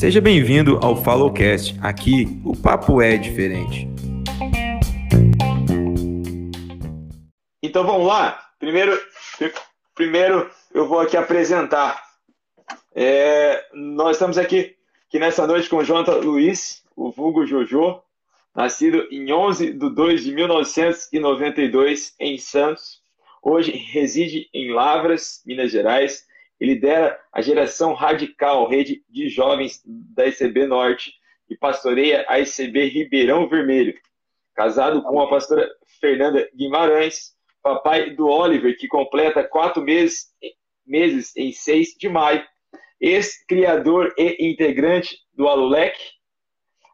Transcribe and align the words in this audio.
Seja 0.00 0.20
bem-vindo 0.20 0.78
ao 0.82 0.96
Followcast. 0.96 1.78
Aqui 1.82 2.40
o 2.42 2.56
papo 2.56 3.02
é 3.02 3.18
diferente. 3.18 3.86
Então 7.62 7.84
vamos 7.84 8.06
lá. 8.06 8.40
Primeiro, 8.58 8.98
primeiro 9.94 10.50
eu 10.72 10.88
vou 10.88 11.00
aqui 11.00 11.16
apresentar. 11.16 12.02
É, 12.94 13.64
nós 13.74 14.16
estamos 14.16 14.38
aqui, 14.38 14.74
aqui 15.06 15.18
nessa 15.18 15.46
noite 15.46 15.68
com 15.68 15.76
o 15.76 15.84
Jonathan 15.84 16.16
Luiz, 16.16 16.82
o 16.96 17.10
vulgo 17.10 17.46
Jojo, 17.46 18.02
nascido 18.56 19.06
em 19.10 19.30
11 19.32 19.74
de 19.74 19.90
2 19.90 20.24
de 20.24 20.32
1992 20.32 22.14
em 22.18 22.38
Santos. 22.38 23.02
Hoje 23.42 23.72
reside 23.72 24.48
em 24.52 24.72
Lavras, 24.72 25.42
Minas 25.46 25.70
Gerais, 25.70 26.26
e 26.60 26.66
lidera 26.66 27.18
a 27.32 27.40
geração 27.40 27.94
radical, 27.94 28.68
rede 28.68 29.02
de 29.08 29.28
jovens 29.28 29.82
da 29.84 30.26
ICB 30.26 30.66
Norte, 30.66 31.12
e 31.48 31.56
pastoreia 31.56 32.24
a 32.28 32.38
ICB 32.38 32.86
Ribeirão 32.86 33.48
Vermelho. 33.48 33.94
Casado 34.54 35.02
com 35.02 35.20
a 35.20 35.28
pastora 35.28 35.68
Fernanda 36.00 36.48
Guimarães, 36.54 37.34
papai 37.62 38.10
do 38.10 38.28
Oliver, 38.28 38.76
que 38.76 38.86
completa 38.86 39.42
quatro 39.42 39.82
meses, 39.82 40.26
meses 40.86 41.34
em 41.36 41.50
6 41.50 41.96
de 41.98 42.08
maio, 42.08 42.44
ex-criador 43.00 44.14
e 44.16 44.50
integrante 44.50 45.18
do 45.32 45.48
Alulec, 45.48 45.98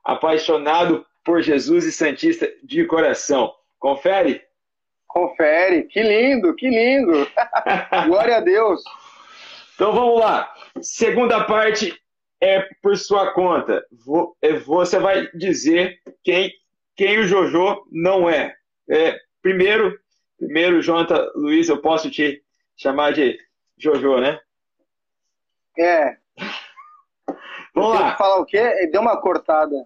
apaixonado 0.05 1.05
por 1.24 1.43
Jesus 1.43 1.85
e 1.85 1.93
Santista 1.93 2.48
de 2.62 2.85
coração. 2.85 3.52
Confere? 3.79 4.43
Confere. 5.09 5.85
Que 5.85 6.02
lindo, 6.02 6.55
que 6.55 6.69
lindo. 6.69 7.29
Glória 8.07 8.37
a 8.37 8.41
Deus. 8.41 8.83
Então 9.77 9.93
vamos 9.93 10.19
lá. 10.19 10.51
Segunda 10.80 11.45
parte 11.45 11.95
é 12.41 12.63
por 12.82 12.96
sua 12.96 13.32
conta. 13.32 13.85
É, 14.41 14.55
você 14.55 14.99
vai 14.99 15.30
dizer 15.33 16.01
quem, 16.24 16.51
quem 16.96 17.18
o 17.18 17.27
Jojo 17.27 17.87
não 17.93 18.29
é. 18.29 18.57
é 18.88 19.18
primeiro, 19.43 19.99
primeiro, 20.38 20.80
Jonathan 20.80 21.30
Luiz, 21.35 21.68
eu 21.68 21.77
posso 21.77 22.10
te 22.10 22.43
chamar 22.74 23.13
de 23.13 23.38
Jojo, 23.77 24.18
né? 24.18 24.41
É. 25.79 26.16
Vamos 27.74 28.01
lá. 28.01 28.16
falar 28.16 28.40
o 28.40 28.46
quê? 28.46 28.88
Deu 28.90 29.02
uma 29.02 29.21
cortada. 29.21 29.77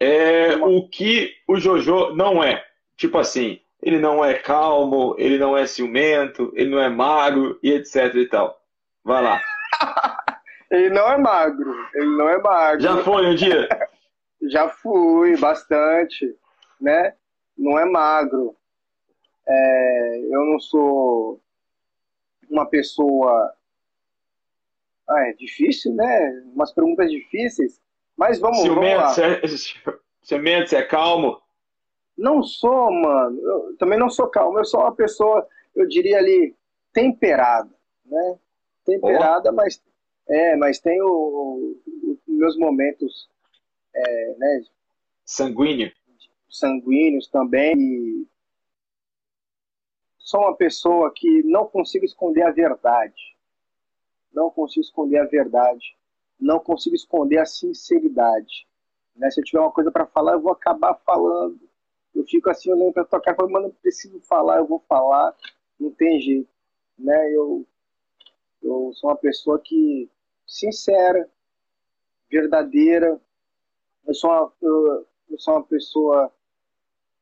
É 0.00 0.56
o 0.56 0.88
que 0.88 1.36
o 1.46 1.56
Jojo 1.56 2.16
não 2.16 2.42
é. 2.42 2.64
Tipo 2.96 3.18
assim, 3.18 3.60
ele 3.80 4.00
não 4.00 4.24
é 4.24 4.34
calmo, 4.34 5.14
ele 5.18 5.38
não 5.38 5.56
é 5.56 5.68
ciumento, 5.68 6.52
ele 6.56 6.70
não 6.70 6.80
é 6.80 6.88
magro 6.88 7.60
e 7.62 7.70
etc 7.70 8.12
e 8.16 8.26
tal. 8.26 8.59
Vai 9.04 9.22
lá. 9.22 9.40
ele 10.70 10.90
não 10.90 11.10
é 11.10 11.18
magro, 11.18 11.74
ele 11.94 12.16
não 12.16 12.28
é 12.28 12.38
magro. 12.38 12.80
Já 12.80 13.02
foi 13.02 13.26
um 13.26 13.34
dia? 13.34 13.68
Já 14.42 14.68
fui, 14.68 15.36
bastante, 15.36 16.34
né? 16.80 17.14
Não 17.56 17.78
é 17.78 17.84
magro. 17.84 18.56
É, 19.46 20.20
eu 20.30 20.44
não 20.46 20.58
sou 20.58 21.40
uma 22.48 22.66
pessoa. 22.66 23.52
Ah, 25.08 25.28
é 25.28 25.32
difícil, 25.34 25.94
né? 25.94 26.42
Umas 26.54 26.72
perguntas 26.72 27.10
difíceis. 27.10 27.80
Mas 28.16 28.38
vamos, 28.38 28.60
Ciumento, 28.60 29.00
vamos 29.00 29.16
lá. 29.18 29.98
Ciumento, 30.22 30.70
você 30.70 30.76
é 30.76 30.82
calmo? 30.82 31.40
Não 32.16 32.42
sou, 32.42 32.92
mano. 32.92 33.40
Eu 33.40 33.76
também 33.78 33.98
não 33.98 34.08
sou 34.08 34.28
calmo. 34.28 34.58
Eu 34.58 34.64
sou 34.64 34.80
uma 34.80 34.94
pessoa, 34.94 35.46
eu 35.74 35.86
diria 35.88 36.18
ali, 36.18 36.54
temperada, 36.92 37.70
né? 38.04 38.38
Temperada, 38.94 39.50
oh. 39.50 39.54
mas 39.54 39.82
é, 40.28 40.56
mas 40.56 40.78
tem 40.78 41.00
o, 41.02 41.06
o, 41.06 42.18
meus 42.28 42.56
momentos, 42.56 43.28
é, 43.94 44.34
né? 44.36 44.64
Sanguíneo. 45.24 45.92
Sanguíneos 46.48 47.28
também. 47.28 47.76
E 47.76 48.26
sou 50.18 50.40
uma 50.40 50.56
pessoa 50.56 51.12
que 51.14 51.42
não 51.44 51.66
consigo 51.66 52.04
esconder 52.04 52.42
a 52.42 52.50
verdade. 52.50 53.36
Não 54.32 54.50
consigo 54.50 54.84
esconder 54.84 55.18
a 55.18 55.26
verdade 55.26 55.96
não 56.40 56.58
consigo 56.58 56.96
esconder 56.96 57.38
a 57.38 57.44
sinceridade. 57.44 58.66
Né? 59.14 59.30
Se 59.30 59.40
eu 59.40 59.44
tiver 59.44 59.60
uma 59.60 59.70
coisa 59.70 59.92
para 59.92 60.06
falar, 60.06 60.32
eu 60.32 60.40
vou 60.40 60.52
acabar 60.52 60.94
falando. 61.04 61.60
Eu 62.14 62.24
fico 62.24 62.48
assim 62.50 62.72
olhando 62.72 62.92
para 62.92 63.04
tua 63.04 63.20
cara, 63.20 63.36
falando, 63.36 63.52
mas 63.52 63.62
não 63.64 63.70
preciso 63.70 64.20
falar, 64.22 64.58
eu 64.58 64.66
vou 64.66 64.80
falar. 64.88 65.36
Não 65.78 65.90
tem 65.90 66.20
jeito, 66.20 66.48
né? 66.98 67.32
Eu 67.32 67.66
eu 68.62 68.92
sou 68.94 69.10
uma 69.10 69.16
pessoa 69.16 69.58
que 69.58 70.08
sincera, 70.46 71.28
verdadeira. 72.30 73.20
Eu 74.06 74.14
sou 74.14 74.30
uma, 74.30 74.52
eu, 74.62 75.06
eu 75.30 75.38
sou 75.38 75.54
uma 75.54 75.64
pessoa 75.64 76.32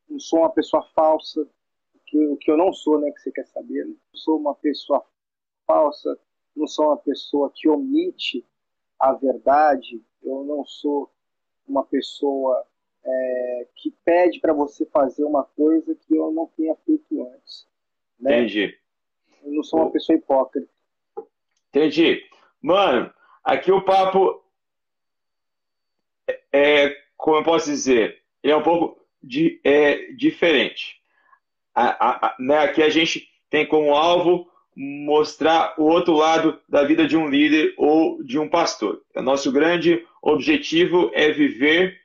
não 0.09 0.19
sou 0.19 0.41
uma 0.41 0.50
pessoa 0.50 0.82
falsa, 0.94 1.47
que, 2.06 2.19
o 2.26 2.37
que 2.37 2.50
eu 2.50 2.56
não 2.56 2.72
sou, 2.72 2.99
né, 2.99 3.10
que 3.10 3.21
você 3.21 3.31
quer 3.31 3.47
saber. 3.47 3.84
Né? 3.87 3.94
Eu 4.12 4.19
sou 4.19 4.38
uma 4.38 4.54
pessoa 4.54 5.04
falsa, 5.66 6.19
não 6.56 6.66
sou 6.66 6.87
uma 6.87 6.97
pessoa 6.97 7.53
que 7.55 7.69
omite 7.69 8.44
a 8.99 9.12
verdade, 9.12 10.03
eu 10.22 10.43
não 10.44 10.65
sou 10.65 11.10
uma 11.66 11.84
pessoa 11.84 12.66
é, 13.05 13.66
que 13.76 13.91
pede 14.05 14.41
para 14.41 14.53
você 14.53 14.87
fazer 14.87 15.25
uma 15.25 15.44
coisa 15.44 15.94
que 15.94 16.16
eu 16.16 16.32
não 16.32 16.47
tenha 16.56 16.75
feito 16.87 17.22
antes. 17.26 17.66
Né? 18.19 18.38
Entendi. 18.38 18.76
Eu 19.44 19.53
não 19.53 19.62
sou 19.62 19.81
uma 19.81 19.91
pessoa 19.91 20.16
hipócrita. 20.16 20.69
Entendi. 21.69 22.23
Mano, 22.62 23.12
aqui 23.45 23.71
o 23.71 23.83
papo 23.83 24.43
é, 26.53 26.97
como 27.17 27.39
eu 27.39 27.45
posso 27.45 27.67
dizer, 27.67 28.23
é 28.43 28.55
um 28.55 28.62
pouco 28.62 29.01
de, 29.23 29.61
é, 29.65 30.12
diferente. 30.12 30.97
A, 31.75 32.27
a, 32.27 32.37
né, 32.39 32.59
aqui 32.59 32.83
a 32.83 32.89
gente 32.89 33.29
tem 33.51 33.67
como 33.67 33.95
alvo 33.95 34.49
mostrar 34.77 35.75
o 35.77 35.84
outro 35.84 36.15
lado 36.15 36.61
da 36.69 36.84
vida 36.84 37.06
de 37.06 37.17
um 37.17 37.29
líder 37.29 37.75
ou 37.77 38.23
de 38.23 38.39
um 38.39 38.49
pastor. 38.49 39.03
O 39.15 39.23
nosso 39.23 39.50
grande 39.50 40.05
objetivo 40.23 41.11
é 41.12 41.31
viver 41.33 41.99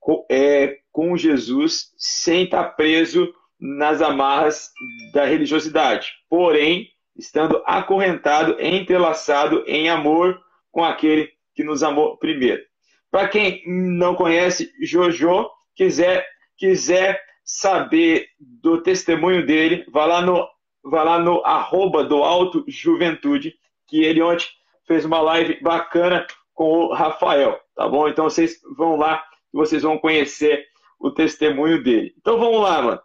com, 0.00 0.26
é, 0.28 0.78
com 0.90 1.16
Jesus 1.16 1.92
sem 1.96 2.44
estar 2.44 2.64
preso 2.70 3.32
nas 3.58 4.02
amarras 4.02 4.72
da 5.12 5.24
religiosidade, 5.24 6.12
porém, 6.28 6.90
estando 7.18 7.62
acorrentado, 7.66 8.56
entrelaçado 8.60 9.64
em 9.66 9.88
amor 9.88 10.40
com 10.70 10.84
aquele 10.84 11.30
que 11.54 11.64
nos 11.64 11.82
amou 11.82 12.16
primeiro. 12.16 12.62
Para 13.10 13.28
quem 13.28 13.62
não 13.66 14.14
conhece 14.14 14.72
Jojo, 14.82 15.48
quiser, 15.74 16.26
quiser 16.56 17.20
saber 17.44 18.28
do 18.38 18.82
testemunho 18.82 19.46
dele, 19.46 19.84
vá 19.90 20.04
lá 20.04 20.20
no 20.20 20.46
vai 20.88 21.04
lá 21.04 21.18
no 21.18 21.44
arroba 21.44 22.04
do 22.04 22.22
Alto 22.22 22.64
Juventude, 22.68 23.54
que 23.88 24.04
ele 24.04 24.22
ontem 24.22 24.46
fez 24.86 25.04
uma 25.04 25.20
live 25.20 25.60
bacana 25.60 26.24
com 26.54 26.64
o 26.64 26.92
Rafael, 26.94 27.58
tá 27.74 27.88
bom? 27.88 28.06
Então 28.08 28.24
vocês 28.24 28.60
vão 28.76 28.96
lá 28.96 29.24
vocês 29.56 29.82
vão 29.82 29.98
conhecer 29.98 30.66
o 30.98 31.10
testemunho 31.10 31.82
dele. 31.82 32.14
Então 32.18 32.38
vamos 32.38 32.60
lá, 32.60 32.82
mano. 32.82 33.00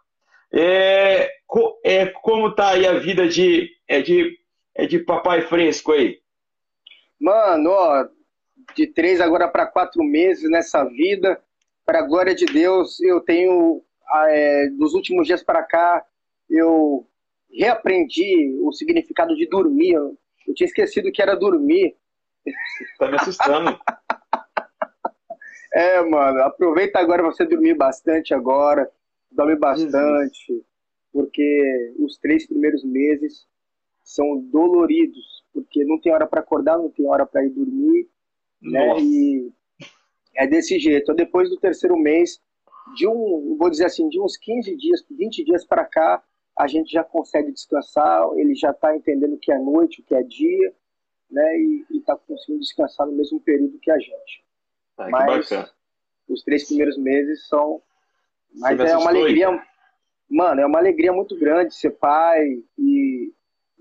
É, 0.54 1.30
é, 1.84 2.06
como 2.06 2.54
tá 2.54 2.70
aí 2.70 2.86
a 2.86 2.98
vida 2.98 3.26
de, 3.26 3.70
é 3.88 4.02
de, 4.02 4.38
é 4.74 4.86
de 4.86 4.98
papai 4.98 5.42
fresco 5.42 5.92
aí? 5.92 6.20
Mano, 7.18 7.70
ó, 7.70 8.06
de 8.74 8.86
três 8.86 9.20
agora 9.20 9.48
para 9.48 9.66
quatro 9.66 10.02
meses 10.04 10.50
nessa 10.50 10.84
vida, 10.84 11.40
para 11.86 12.00
a 12.00 12.06
glória 12.06 12.34
de 12.34 12.44
Deus, 12.44 13.00
eu 13.00 13.20
tenho, 13.20 13.82
é, 14.28 14.68
dos 14.70 14.94
últimos 14.94 15.26
dias 15.26 15.42
para 15.42 15.62
cá, 15.62 16.04
eu 16.48 17.06
reaprendi 17.50 18.56
o 18.60 18.72
significado 18.72 19.34
de 19.36 19.46
dormir. 19.48 19.94
Eu 19.94 20.54
tinha 20.54 20.66
esquecido 20.66 21.12
que 21.12 21.22
era 21.22 21.36
dormir. 21.36 21.96
Tá 22.98 23.08
me 23.08 23.16
assustando. 23.16 23.78
é, 25.72 26.00
mano, 26.02 26.42
aproveita 26.42 26.98
agora 26.98 27.22
você 27.22 27.44
dormir 27.44 27.74
bastante 27.74 28.34
agora. 28.34 28.90
Dorme 29.32 29.56
bastante. 29.56 30.46
Jesus. 30.46 30.64
Porque 31.12 31.94
os 31.98 32.16
três 32.18 32.46
primeiros 32.46 32.84
meses 32.84 33.46
são 34.02 34.38
doloridos. 34.50 35.44
Porque 35.52 35.84
não 35.84 36.00
tem 36.00 36.12
hora 36.12 36.26
para 36.26 36.40
acordar, 36.40 36.78
não 36.78 36.90
tem 36.90 37.06
hora 37.06 37.26
para 37.26 37.44
ir 37.44 37.50
dormir. 37.50 38.08
Né? 38.60 39.00
E 39.00 39.52
é 40.34 40.46
desse 40.46 40.78
jeito. 40.78 41.12
Depois 41.14 41.50
do 41.50 41.58
terceiro 41.58 41.96
mês, 41.96 42.40
de 42.94 43.06
um, 43.06 43.56
vou 43.58 43.70
dizer 43.70 43.86
assim, 43.86 44.08
de 44.08 44.20
uns 44.20 44.36
15 44.36 44.76
dias, 44.76 45.04
20 45.10 45.44
dias 45.44 45.64
para 45.64 45.84
cá, 45.84 46.22
a 46.56 46.66
gente 46.66 46.92
já 46.92 47.02
consegue 47.02 47.52
descansar, 47.52 48.24
ele 48.36 48.54
já 48.54 48.70
está 48.70 48.94
entendendo 48.94 49.34
o 49.34 49.38
que 49.38 49.52
é 49.52 49.58
noite, 49.58 50.00
o 50.00 50.04
que 50.04 50.14
é 50.14 50.22
dia, 50.22 50.74
né? 51.30 51.58
E 51.58 51.86
está 51.94 52.16
conseguindo 52.16 52.60
descansar 52.60 53.06
no 53.06 53.12
mesmo 53.12 53.40
período 53.40 53.78
que 53.78 53.90
a 53.90 53.98
gente. 53.98 54.44
Ah, 54.98 55.08
Mas 55.08 55.50
os 56.28 56.42
três 56.42 56.66
primeiros 56.66 56.98
meses 56.98 57.46
são. 57.48 57.82
Mas 58.54 58.78
é 58.80 58.96
uma 58.96 59.10
alegria. 59.10 59.62
Mano, 60.28 60.60
é 60.60 60.66
uma 60.66 60.78
alegria 60.78 61.12
muito 61.12 61.38
grande 61.38 61.74
ser 61.74 61.90
pai 61.90 62.62
e 62.78 63.32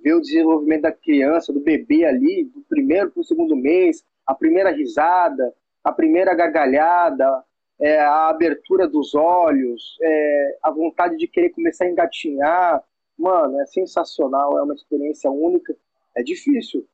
ver 0.04 0.14
o 0.16 0.22
desenvolvimento 0.22 0.82
da 0.82 0.92
criança, 0.92 1.54
do 1.54 1.60
bebê 1.60 2.04
ali, 2.06 2.46
do 2.46 2.62
primeiro 2.62 3.12
para 3.12 3.22
o 3.22 3.24
segundo 3.24 3.56
mês, 3.56 4.04
a 4.26 4.34
primeira 4.34 4.72
risada, 4.72 5.54
a 5.84 5.92
primeira 5.92 6.34
gargalhada, 6.34 7.44
é, 7.80 8.00
a 8.00 8.30
abertura 8.30 8.88
dos 8.88 9.16
olhos, 9.16 9.98
é, 10.02 10.58
a 10.64 10.72
vontade 10.72 11.18
de 11.18 11.28
querer 11.28 11.50
começar 11.50 11.86
a 11.86 11.90
engatinhar. 11.90 12.84
Mano, 13.18 13.60
é 13.62 13.66
sensacional, 13.66 14.58
é 14.58 14.64
uma 14.64 14.74
experiência 14.74 15.30
única. 15.32 15.76
É 16.16 16.22
difícil 16.22 16.86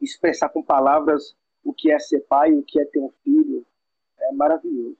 expressar 0.00 0.48
com 0.48 0.62
palavras 0.62 1.36
o 1.64 1.72
que 1.72 1.90
é 1.90 1.98
ser 1.98 2.20
pai, 2.20 2.52
o 2.52 2.62
que 2.62 2.80
é 2.80 2.84
ter 2.84 3.00
um 3.00 3.10
filho. 3.24 3.64
É 4.20 4.32
maravilhoso. 4.32 4.96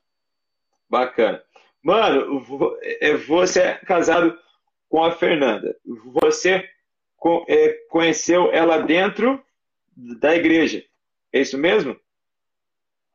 Bacana. 0.88 1.42
Mano, 1.86 2.42
é, 2.82 3.16
você 3.16 3.60
é 3.60 3.74
casado 3.76 4.36
com 4.88 5.04
a 5.04 5.12
Fernanda. 5.12 5.78
Você 6.20 6.68
é, 7.46 7.72
conheceu 7.88 8.50
ela 8.50 8.78
dentro 8.78 9.40
da 9.96 10.34
igreja. 10.34 10.84
É 11.32 11.40
isso 11.40 11.56
mesmo? 11.56 11.96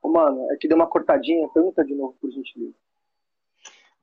Mano, 0.01 0.49
é 0.53 0.55
que 0.55 0.69
deu 0.69 0.77
uma 0.77 0.87
cortadinha. 0.87 1.49
Pergunta 1.49 1.83
de 1.83 1.93
novo, 1.93 2.15
por 2.21 2.31
gentileza. 2.31 2.73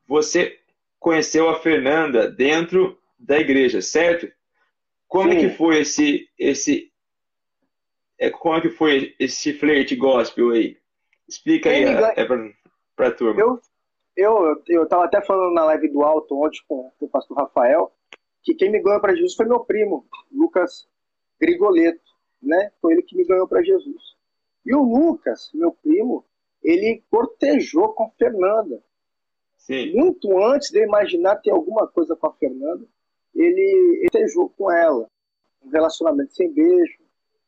Você 0.06 0.60
conheceu 1.00 1.48
a 1.48 1.58
Fernanda 1.58 2.30
dentro 2.30 3.00
da 3.18 3.38
igreja, 3.38 3.80
certo? 3.80 4.30
Como 5.06 5.32
Sim. 5.32 5.38
que 5.38 5.48
foi 5.48 5.78
esse 5.78 6.28
esse 6.38 6.92
é, 8.18 8.28
como 8.28 8.60
que 8.60 8.68
foi 8.68 9.16
esse 9.18 9.54
flerte 9.54 9.96
gospel 9.96 10.50
aí? 10.50 10.76
Explica 11.26 11.70
Quem 11.70 11.86
aí 11.86 11.94
ganha... 11.94 12.12
é 12.14 12.24
pra, 12.26 12.50
pra 12.94 13.10
turma. 13.10 13.40
Eu, 13.40 13.60
eu, 14.18 14.60
eu 14.66 14.88
tava 14.88 15.04
até 15.04 15.22
falando 15.22 15.54
na 15.54 15.64
live 15.66 15.88
do 15.88 16.02
Alto 16.02 16.34
ontem 16.44 16.58
com, 16.66 16.90
com 16.98 17.06
o 17.06 17.08
pastor 17.08 17.38
Rafael 17.38 17.92
que 18.42 18.54
quem 18.54 18.70
me 18.70 18.82
ganhou 18.82 19.00
para 19.00 19.14
Jesus 19.14 19.34
foi 19.34 19.46
meu 19.46 19.60
primo, 19.60 20.06
Lucas 20.32 20.88
Grigoleto, 21.40 22.10
né? 22.42 22.72
Foi 22.80 22.94
ele 22.94 23.02
que 23.02 23.16
me 23.16 23.24
ganhou 23.24 23.46
para 23.46 23.62
Jesus. 23.62 24.16
E 24.66 24.74
o 24.74 24.82
Lucas, 24.82 25.50
meu 25.54 25.72
primo, 25.72 26.24
ele 26.62 27.02
cortejou 27.10 27.92
com 27.92 28.04
a 28.04 28.10
Fernanda. 28.10 28.82
Sim. 29.56 29.94
Muito 29.94 30.36
antes 30.38 30.70
de 30.70 30.80
eu 30.80 30.84
imaginar 30.84 31.36
ter 31.36 31.50
alguma 31.50 31.86
coisa 31.86 32.16
com 32.16 32.26
a 32.26 32.32
Fernanda, 32.32 32.84
ele 33.34 34.08
cortejou 34.10 34.48
com 34.50 34.70
ela. 34.70 35.08
Um 35.62 35.70
relacionamento 35.70 36.34
sem 36.34 36.50
beijo, 36.52 36.98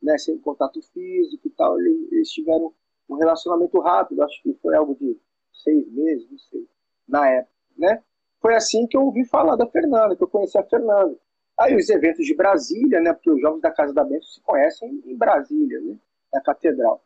né, 0.03 0.19
sem 0.19 0.39
contato 0.39 0.81
físico 0.93 1.49
e 1.49 1.51
tal. 1.51 1.81
Eles 1.81 2.31
tiveram 2.31 2.73
um 3.09 3.15
relacionamento 3.17 3.81
rápido, 3.81 4.23
acho 4.23 4.41
que 4.43 4.53
foi 4.63 4.77
algo 4.77 4.95
de 4.95 5.17
seis 5.63 5.91
meses, 5.93 6.31
não 6.31 6.39
sei, 6.39 6.69
na 7.09 7.29
época, 7.29 7.53
né? 7.77 8.03
Foi 8.41 8.55
assim 8.55 8.87
que 8.87 8.97
eu 8.97 9.03
ouvi 9.03 9.25
falar 9.27 9.57
da 9.57 9.67
Fernanda, 9.67 10.17
que 10.17 10.23
eu 10.25 10.29
conheci 10.29 10.57
a 10.59 10.65
Fernanda. 10.65 11.17
Aí 11.59 11.77
os 11.77 11.91
eventos 11.91 12.25
de 12.25 12.35
Brasília, 12.35 13.01
né? 13.01 13.13
Porque 13.13 13.31
os 13.31 13.41
jovens 13.41 13.61
da 13.61 13.71
Casa 13.71 13.93
da 13.93 14.03
Bênção 14.03 14.29
se 14.29 14.41
conhecem 14.41 15.03
em 15.05 15.17
Brasília, 15.17 15.79
né? 15.81 15.97
Na 16.33 16.41
catedral. 16.41 17.05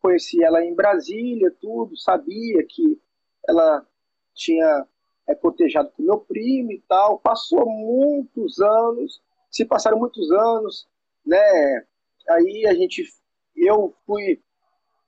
Conheci 0.00 0.42
ela 0.42 0.64
em 0.64 0.74
Brasília, 0.74 1.54
tudo, 1.60 1.96
sabia 1.96 2.64
que 2.68 3.00
ela 3.48 3.86
tinha 4.34 4.86
é, 5.28 5.34
cotejado 5.34 5.90
com 5.96 6.02
meu 6.02 6.18
primo 6.18 6.72
e 6.72 6.82
tal. 6.88 7.20
Passou 7.20 7.64
muitos 7.66 8.60
anos, 8.60 9.22
se 9.50 9.64
passaram 9.64 9.98
muitos 9.98 10.30
anos, 10.32 10.88
né? 11.24 11.86
Aí 12.30 12.66
a 12.66 12.74
gente, 12.74 13.08
eu 13.56 13.94
fui 14.04 14.42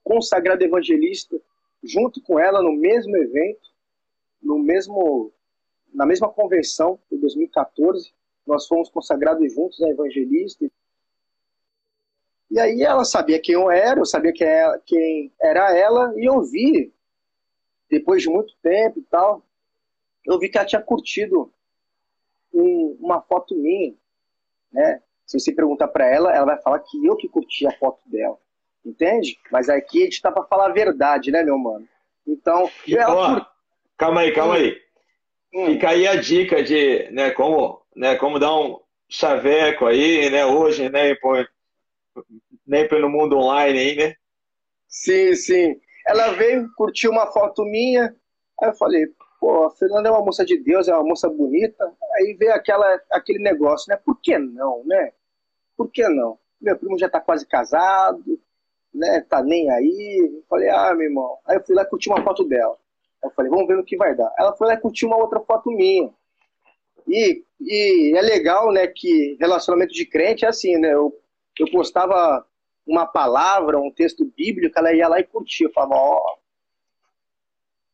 consagrado 0.04 0.62
evangelista 0.62 1.36
junto 1.86 2.20
com 2.22 2.38
ela 2.38 2.62
no 2.62 2.72
mesmo 2.72 3.16
evento, 3.16 3.70
no 4.42 4.58
mesmo, 4.58 5.32
na 5.92 6.04
mesma 6.04 6.28
convenção 6.28 6.98
de 7.10 7.18
2014. 7.18 8.12
Nós 8.46 8.66
fomos 8.66 8.88
consagrados 8.88 9.52
juntos 9.52 9.82
a 9.82 9.88
evangelista. 9.88 10.70
E 12.50 12.60
aí 12.60 12.82
ela 12.82 13.04
sabia 13.04 13.40
quem 13.40 13.54
eu 13.54 13.70
era, 13.70 14.00
eu 14.00 14.06
sabia 14.06 14.32
quem 14.32 14.46
era, 14.46 14.78
quem 14.86 15.32
era 15.40 15.76
ela, 15.76 16.12
e 16.16 16.24
eu 16.24 16.42
vi, 16.42 16.92
depois 17.90 18.22
de 18.22 18.30
muito 18.30 18.54
tempo 18.62 19.00
e 19.00 19.02
tal, 19.02 19.42
eu 20.24 20.38
vi 20.38 20.48
que 20.48 20.56
ela 20.56 20.66
tinha 20.66 20.82
curtido 20.82 21.52
um, 22.52 22.96
uma 23.00 23.20
foto 23.20 23.54
minha, 23.54 23.94
né? 24.72 25.02
Se 25.26 25.40
você 25.40 25.52
perguntar 25.52 25.88
para 25.88 26.06
ela, 26.06 26.34
ela 26.34 26.46
vai 26.46 26.62
falar 26.62 26.78
que 26.78 27.04
eu 27.04 27.16
que 27.16 27.28
curti 27.28 27.66
a 27.66 27.76
foto 27.78 28.00
dela. 28.08 28.38
Entende? 28.86 29.36
Mas 29.50 29.68
aqui 29.68 30.02
a 30.02 30.04
gente 30.04 30.22
tá 30.22 30.30
para 30.30 30.44
falar 30.44 30.66
a 30.66 30.72
verdade, 30.72 31.32
né, 31.32 31.42
meu 31.42 31.58
mano? 31.58 31.86
Então. 32.24 32.70
Ela... 32.88 33.38
Ó, 33.38 33.46
calma 33.98 34.20
aí, 34.20 34.32
calma 34.32 34.54
aí. 34.54 34.80
Hum. 35.52 35.66
Fica 35.66 35.90
aí 35.90 36.06
a 36.06 36.14
dica 36.14 36.62
de 36.62 37.10
né, 37.10 37.32
como, 37.32 37.82
né, 37.96 38.14
como 38.14 38.38
dar 38.38 38.54
um 38.56 38.78
chaveco 39.08 39.86
aí, 39.86 40.30
né, 40.30 40.46
hoje, 40.46 40.88
né, 40.88 41.16
nem 42.64 42.88
pelo 42.88 43.10
mundo 43.10 43.36
online 43.36 43.78
aí, 43.78 43.96
né? 43.96 44.14
Sim, 44.88 45.34
sim. 45.34 45.80
Ela 46.06 46.32
veio, 46.32 46.70
curtiu 46.76 47.10
uma 47.10 47.26
foto 47.26 47.64
minha, 47.64 48.14
aí 48.60 48.68
eu 48.68 48.74
falei, 48.74 49.06
pô, 49.40 49.64
a 49.64 49.70
Fernanda 49.70 50.08
é 50.08 50.12
uma 50.12 50.24
moça 50.24 50.44
de 50.44 50.58
Deus, 50.58 50.86
é 50.86 50.94
uma 50.94 51.04
moça 51.04 51.28
bonita. 51.28 51.92
Aí 52.14 52.36
veio 52.38 52.54
aquela, 52.54 53.00
aquele 53.10 53.40
negócio, 53.40 53.90
né? 53.90 53.96
Por 53.96 54.20
que 54.20 54.38
não, 54.38 54.84
né? 54.84 55.12
Por 55.76 55.90
que 55.90 56.08
não? 56.08 56.38
Meu 56.60 56.76
primo 56.78 56.98
já 56.98 57.08
tá 57.08 57.20
quase 57.20 57.46
casado, 57.46 58.40
né? 58.96 59.20
Tá 59.28 59.43
nem 59.43 59.70
aí. 59.70 60.31
Eu 60.34 60.43
falei, 60.48 60.69
ah, 60.70 60.94
meu 60.94 61.06
irmão. 61.06 61.38
Aí 61.46 61.56
eu 61.56 61.64
fui 61.64 61.75
lá 61.75 61.82
e 61.82 61.87
curti 61.87 62.08
uma 62.08 62.22
foto 62.22 62.44
dela. 62.44 62.76
Eu 63.22 63.31
falei, 63.31 63.50
vamos 63.50 63.66
ver 63.66 63.76
no 63.76 63.84
que 63.84 63.96
vai 63.96 64.14
dar. 64.14 64.32
Ela 64.38 64.54
foi 64.56 64.69
lá 64.69 64.75
e 64.75 64.81
curtiu 64.81 65.08
uma 65.08 65.19
outra 65.19 65.40
foto 65.40 65.70
minha. 65.70 66.10
E, 67.06 67.44
e 67.60 68.12
é 68.16 68.20
legal, 68.20 68.72
né, 68.72 68.87
que 68.87 69.37
relacionamento 69.38 69.93
de 69.93 70.04
crente 70.04 70.44
é 70.44 70.48
assim, 70.48 70.76
né? 70.76 70.93
Eu, 70.93 71.16
eu 71.58 71.70
postava 71.70 72.44
uma 72.87 73.06
palavra, 73.06 73.78
um 73.78 73.90
texto 73.90 74.25
bíblico, 74.37 74.78
ela 74.78 74.93
ia 74.93 75.08
lá 75.08 75.20
e 75.20 75.25
curtia. 75.25 75.66
Eu 75.66 75.72
falava, 75.72 75.94
ó, 75.94 76.37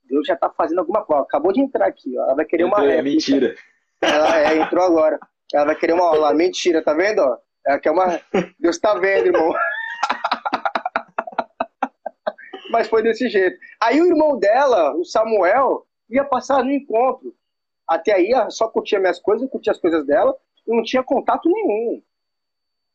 Deus 0.05 0.27
já 0.27 0.37
tá 0.37 0.51
fazendo 0.51 0.79
alguma 0.79 1.05
coisa. 1.05 1.23
Acabou 1.23 1.53
de 1.53 1.61
entrar 1.61 1.87
aqui, 1.87 2.17
ó. 2.19 2.25
Ela 2.25 2.35
vai 2.35 2.45
querer 2.45 2.65
uma 2.65 2.79
réplica. 2.79 3.03
Mentira. 3.03 3.55
Ela 4.01 4.39
é, 4.39 4.59
entrou 4.59 4.85
agora. 4.85 5.19
Ela 5.53 5.67
vai 5.67 5.77
querer 5.77 5.93
uma 5.95 6.07
aula. 6.07 6.35
Mentira, 6.35 6.83
tá 6.83 6.93
vendo? 6.93 7.21
Ó? 7.21 7.39
Ela 7.67 7.79
quer 7.79 7.91
uma. 7.91 8.21
Deus 8.59 8.79
tá 8.79 8.95
vendo, 8.95 9.27
irmão. 9.27 9.55
Mas 12.73 12.89
foi 12.89 13.03
desse 13.03 13.29
jeito. 13.29 13.59
Aí 13.79 14.01
o 14.01 14.07
irmão 14.07 14.39
dela, 14.39 14.97
o 14.97 15.05
Samuel, 15.05 15.87
ia 16.09 16.25
passar 16.25 16.65
no 16.65 16.73
encontro. 16.73 17.37
Até 17.87 18.15
aí 18.15 18.33
só 18.51 18.67
curtia 18.67 18.99
minhas 18.99 19.21
coisas, 19.21 19.49
curtia 19.51 19.73
as 19.73 19.79
coisas 19.79 20.07
dela, 20.07 20.35
e 20.67 20.75
não 20.75 20.83
tinha 20.83 21.03
contato 21.03 21.51
nenhum. 21.51 22.03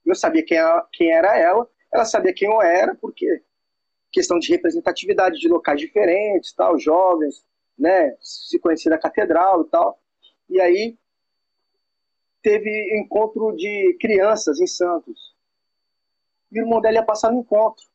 Eu 0.04 0.16
sabia 0.16 0.44
quem 0.44 0.58
era, 0.58 0.88
quem 0.92 1.12
era 1.12 1.38
ela, 1.38 1.70
ela 1.94 2.06
sabia 2.06 2.34
quem 2.34 2.52
eu 2.52 2.60
era, 2.60 2.96
porque 2.96 3.44
questão 4.12 4.40
de 4.40 4.50
representatividade 4.52 5.38
de 5.38 5.48
locais 5.48 5.80
diferentes, 5.80 6.54
tal, 6.54 6.80
jovens, 6.80 7.46
né, 7.78 8.18
se 8.20 8.58
conhecer 8.58 8.90
da 8.90 8.98
catedral 8.98 9.62
e 9.62 9.66
tal. 9.66 10.00
E 10.50 10.60
aí 10.60 10.98
teve 12.42 12.98
encontro 13.00 13.56
de 13.56 13.96
crianças 14.02 14.60
em 14.60 14.66
Santos. 14.66 15.36
E 16.52 16.60
o 16.60 16.64
irmão 16.64 16.82
dela 16.82 16.96
ia 16.96 17.04
passar 17.04 17.32
no 17.32 17.42
encontro. 17.42 17.86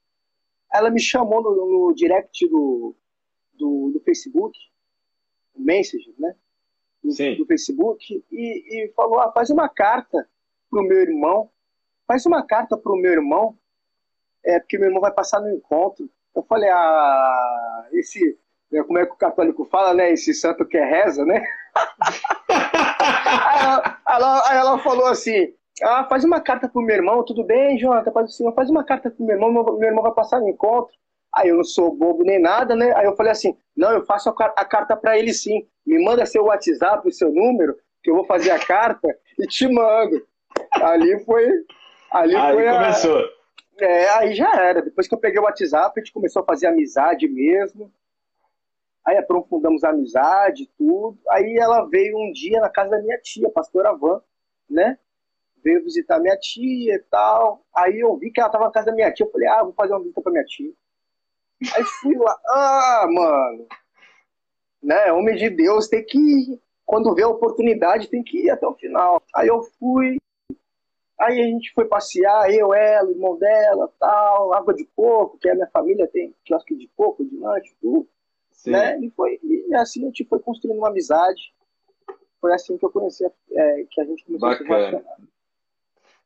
Ela 0.73 0.91
me 0.91 1.01
chamou 1.01 1.43
no, 1.43 1.55
no 1.55 1.95
direct 1.95 2.49
do, 2.49 2.95
do, 3.55 3.91
do, 3.93 4.01
Facebook, 4.01 4.59
o 5.55 5.61
Messenger, 5.61 6.15
né? 6.19 6.35
Do, 7.03 7.11
do 7.37 7.47
Facebook, 7.47 8.25
e, 8.31 8.85
e, 8.85 8.93
falou: 8.95 9.21
ah, 9.21 9.31
faz 9.33 9.51
uma 9.51 9.69
carta 9.69 10.29
pro 10.71 10.83
meu 10.83 11.01
irmão, 11.01 11.51
faz 12.07 12.25
uma 12.25 12.43
carta 12.43 12.77
pro 12.77 12.97
meu 12.97 13.13
irmão, 13.13 13.59
é, 14.45 14.59
porque 14.59 14.79
meu 14.79 14.89
irmão 14.89 15.01
vai 15.01 15.13
passar 15.13 15.41
no 15.41 15.51
encontro. 15.51 16.09
Eu 16.35 16.43
falei: 16.43 16.71
ah, 16.71 17.89
esse. 17.93 18.39
Né, 18.71 18.83
como 18.85 18.99
é 18.99 19.05
que 19.05 19.13
o 19.13 19.17
católico 19.17 19.67
fala, 19.67 19.93
né? 19.93 20.13
Esse 20.13 20.33
santo 20.33 20.65
que 20.65 20.79
é 20.79 20.85
reza, 20.85 21.27
né? 21.27 21.45
aí, 22.49 23.95
ela, 24.07 24.51
aí 24.51 24.57
ela 24.57 24.79
falou 24.79 25.07
assim: 25.07 25.53
ah, 25.81 26.05
faz 26.05 26.25
uma 26.25 26.41
carta 26.41 26.69
pro 26.69 26.83
meu 26.83 26.97
irmão, 26.97 27.25
tudo 27.25 27.45
bem, 27.45 27.79
Jonathan? 27.79 28.13
Faz, 28.13 28.29
assim, 28.29 28.53
faz 28.53 28.69
uma 28.69 28.85
carta 28.85 29.11
pro 29.11 29.25
meu 29.25 29.37
irmão, 29.37 29.53
meu, 29.53 29.65
meu 29.79 29.89
irmão 29.89 30.03
vai 30.03 30.13
passar 30.13 30.41
no 30.41 30.49
encontro. 30.49 30.95
Aí 31.35 31.49
eu 31.49 31.57
não 31.57 31.65
sou 31.65 31.97
bobo 31.97 32.25
nem 32.25 32.39
nada, 32.39 32.77
né? 32.77 32.93
Aí 32.95 33.07
eu 33.07 33.17
falei 33.17 33.33
assim: 33.33 33.57
não, 33.77 33.91
eu 33.91 34.05
faço 34.05 34.29
a, 34.29 34.33
a 34.57 34.65
carta 34.65 34.95
para 34.95 35.19
ele 35.19 35.33
sim. 35.33 35.67
Me 35.87 36.03
manda 36.05 36.27
seu 36.27 36.45
WhatsApp, 36.45 37.09
o 37.09 37.13
seu 37.13 37.33
número, 37.33 37.75
que 38.03 38.11
eu 38.11 38.15
vou 38.15 38.25
fazer 38.25 38.51
a 38.51 38.59
carta 38.59 39.09
e 39.39 39.47
te 39.47 39.67
mando. 39.67 40.27
Ali 40.73 41.19
foi. 41.25 41.49
Ali 42.11 42.37
aí 42.37 42.55
foi 42.55 42.65
começou. 42.65 43.19
A, 43.19 43.85
é, 43.85 44.09
aí 44.11 44.35
já 44.35 44.55
era. 44.55 44.83
Depois 44.83 45.09
que 45.09 45.15
eu 45.15 45.19
peguei 45.19 45.41
o 45.41 45.45
WhatsApp, 45.45 45.99
a 45.99 46.01
gente 46.03 46.13
começou 46.13 46.43
a 46.43 46.45
fazer 46.45 46.67
amizade 46.67 47.27
mesmo. 47.27 47.91
Aí 49.05 49.17
aprofundamos 49.17 49.83
a 49.85 49.91
amizade, 49.91 50.71
tudo. 50.77 51.19
Aí 51.31 51.57
ela 51.57 51.89
veio 51.89 52.17
um 52.17 52.31
dia 52.31 52.61
na 52.61 52.69
casa 52.69 52.91
da 52.91 53.03
minha 53.03 53.19
tia, 53.19 53.51
pastora 53.51 53.93
Van, 53.93 54.21
né? 54.69 54.99
Veio 55.63 55.85
visitar 55.85 56.19
minha 56.21 56.37
tia 56.37 56.95
e 56.95 57.05
tal. 57.11 57.65
Aí 57.75 58.01
eu 58.01 58.17
vi 58.17 58.31
que 58.31 58.41
ela 58.41 58.51
tava 58.51 58.65
na 58.65 58.71
casa 58.73 58.87
da 58.87 58.93
minha 58.93 59.13
tia. 59.13 59.27
Eu 59.27 59.31
falei, 59.31 59.49
ah, 59.49 59.63
vou 59.63 59.73
fazer 59.73 59.93
uma 59.93 60.01
visita 60.01 60.21
pra 60.21 60.33
minha 60.33 60.45
tia. 60.45 60.73
Aí 61.75 61.85
fui 62.01 62.17
lá, 62.17 62.37
ah, 62.49 63.07
mano. 63.09 63.67
Né? 64.83 65.13
Homem 65.13 65.37
de 65.37 65.51
Deus 65.51 65.89
tem 65.89 66.05
que 66.05 66.19
ir. 66.19 66.61
Quando 66.85 67.15
vê 67.15 67.23
a 67.23 67.29
oportunidade, 67.29 68.09
tem 68.09 68.23
que 68.23 68.47
ir 68.47 68.51
até 68.51 68.67
o 68.67 68.75
final. 68.75 69.23
Aí 69.35 69.49
eu 69.49 69.63
fui. 69.79 70.19
Aí 71.19 71.41
a 71.41 71.45
gente 71.45 71.73
foi 71.73 71.85
passear, 71.85 72.53
eu, 72.53 72.75
ela, 72.75 73.09
o 73.09 73.13
irmão 73.13 73.39
dela, 73.39 73.93
tal, 74.01 74.53
água 74.53 74.75
de 74.75 74.85
coco, 74.97 75.39
que 75.39 75.49
a 75.49 75.55
minha 75.55 75.69
família 75.69 76.09
tem 76.09 76.35
quiosque 76.45 76.75
de 76.75 76.89
coco, 76.97 77.25
de 77.25 77.37
lanche, 77.37 77.73
tudo. 77.81 78.09
Né? 78.67 78.99
E, 79.01 79.11
foi, 79.11 79.39
e 79.43 79.75
assim 79.75 80.03
a 80.03 80.07
gente 80.07 80.25
foi 80.25 80.41
construindo 80.41 80.79
uma 80.79 80.89
amizade. 80.89 81.55
Foi 82.41 82.53
assim 82.53 82.77
que 82.77 82.85
eu 82.85 82.91
conheci, 82.91 83.25
é, 83.25 83.85
que 83.89 84.01
a 84.01 84.05
gente 84.05 84.25
começou 84.25 84.49
Bacana. 84.49 84.75
a 84.75 84.79
se 84.79 84.91
relacionar. 84.91 85.32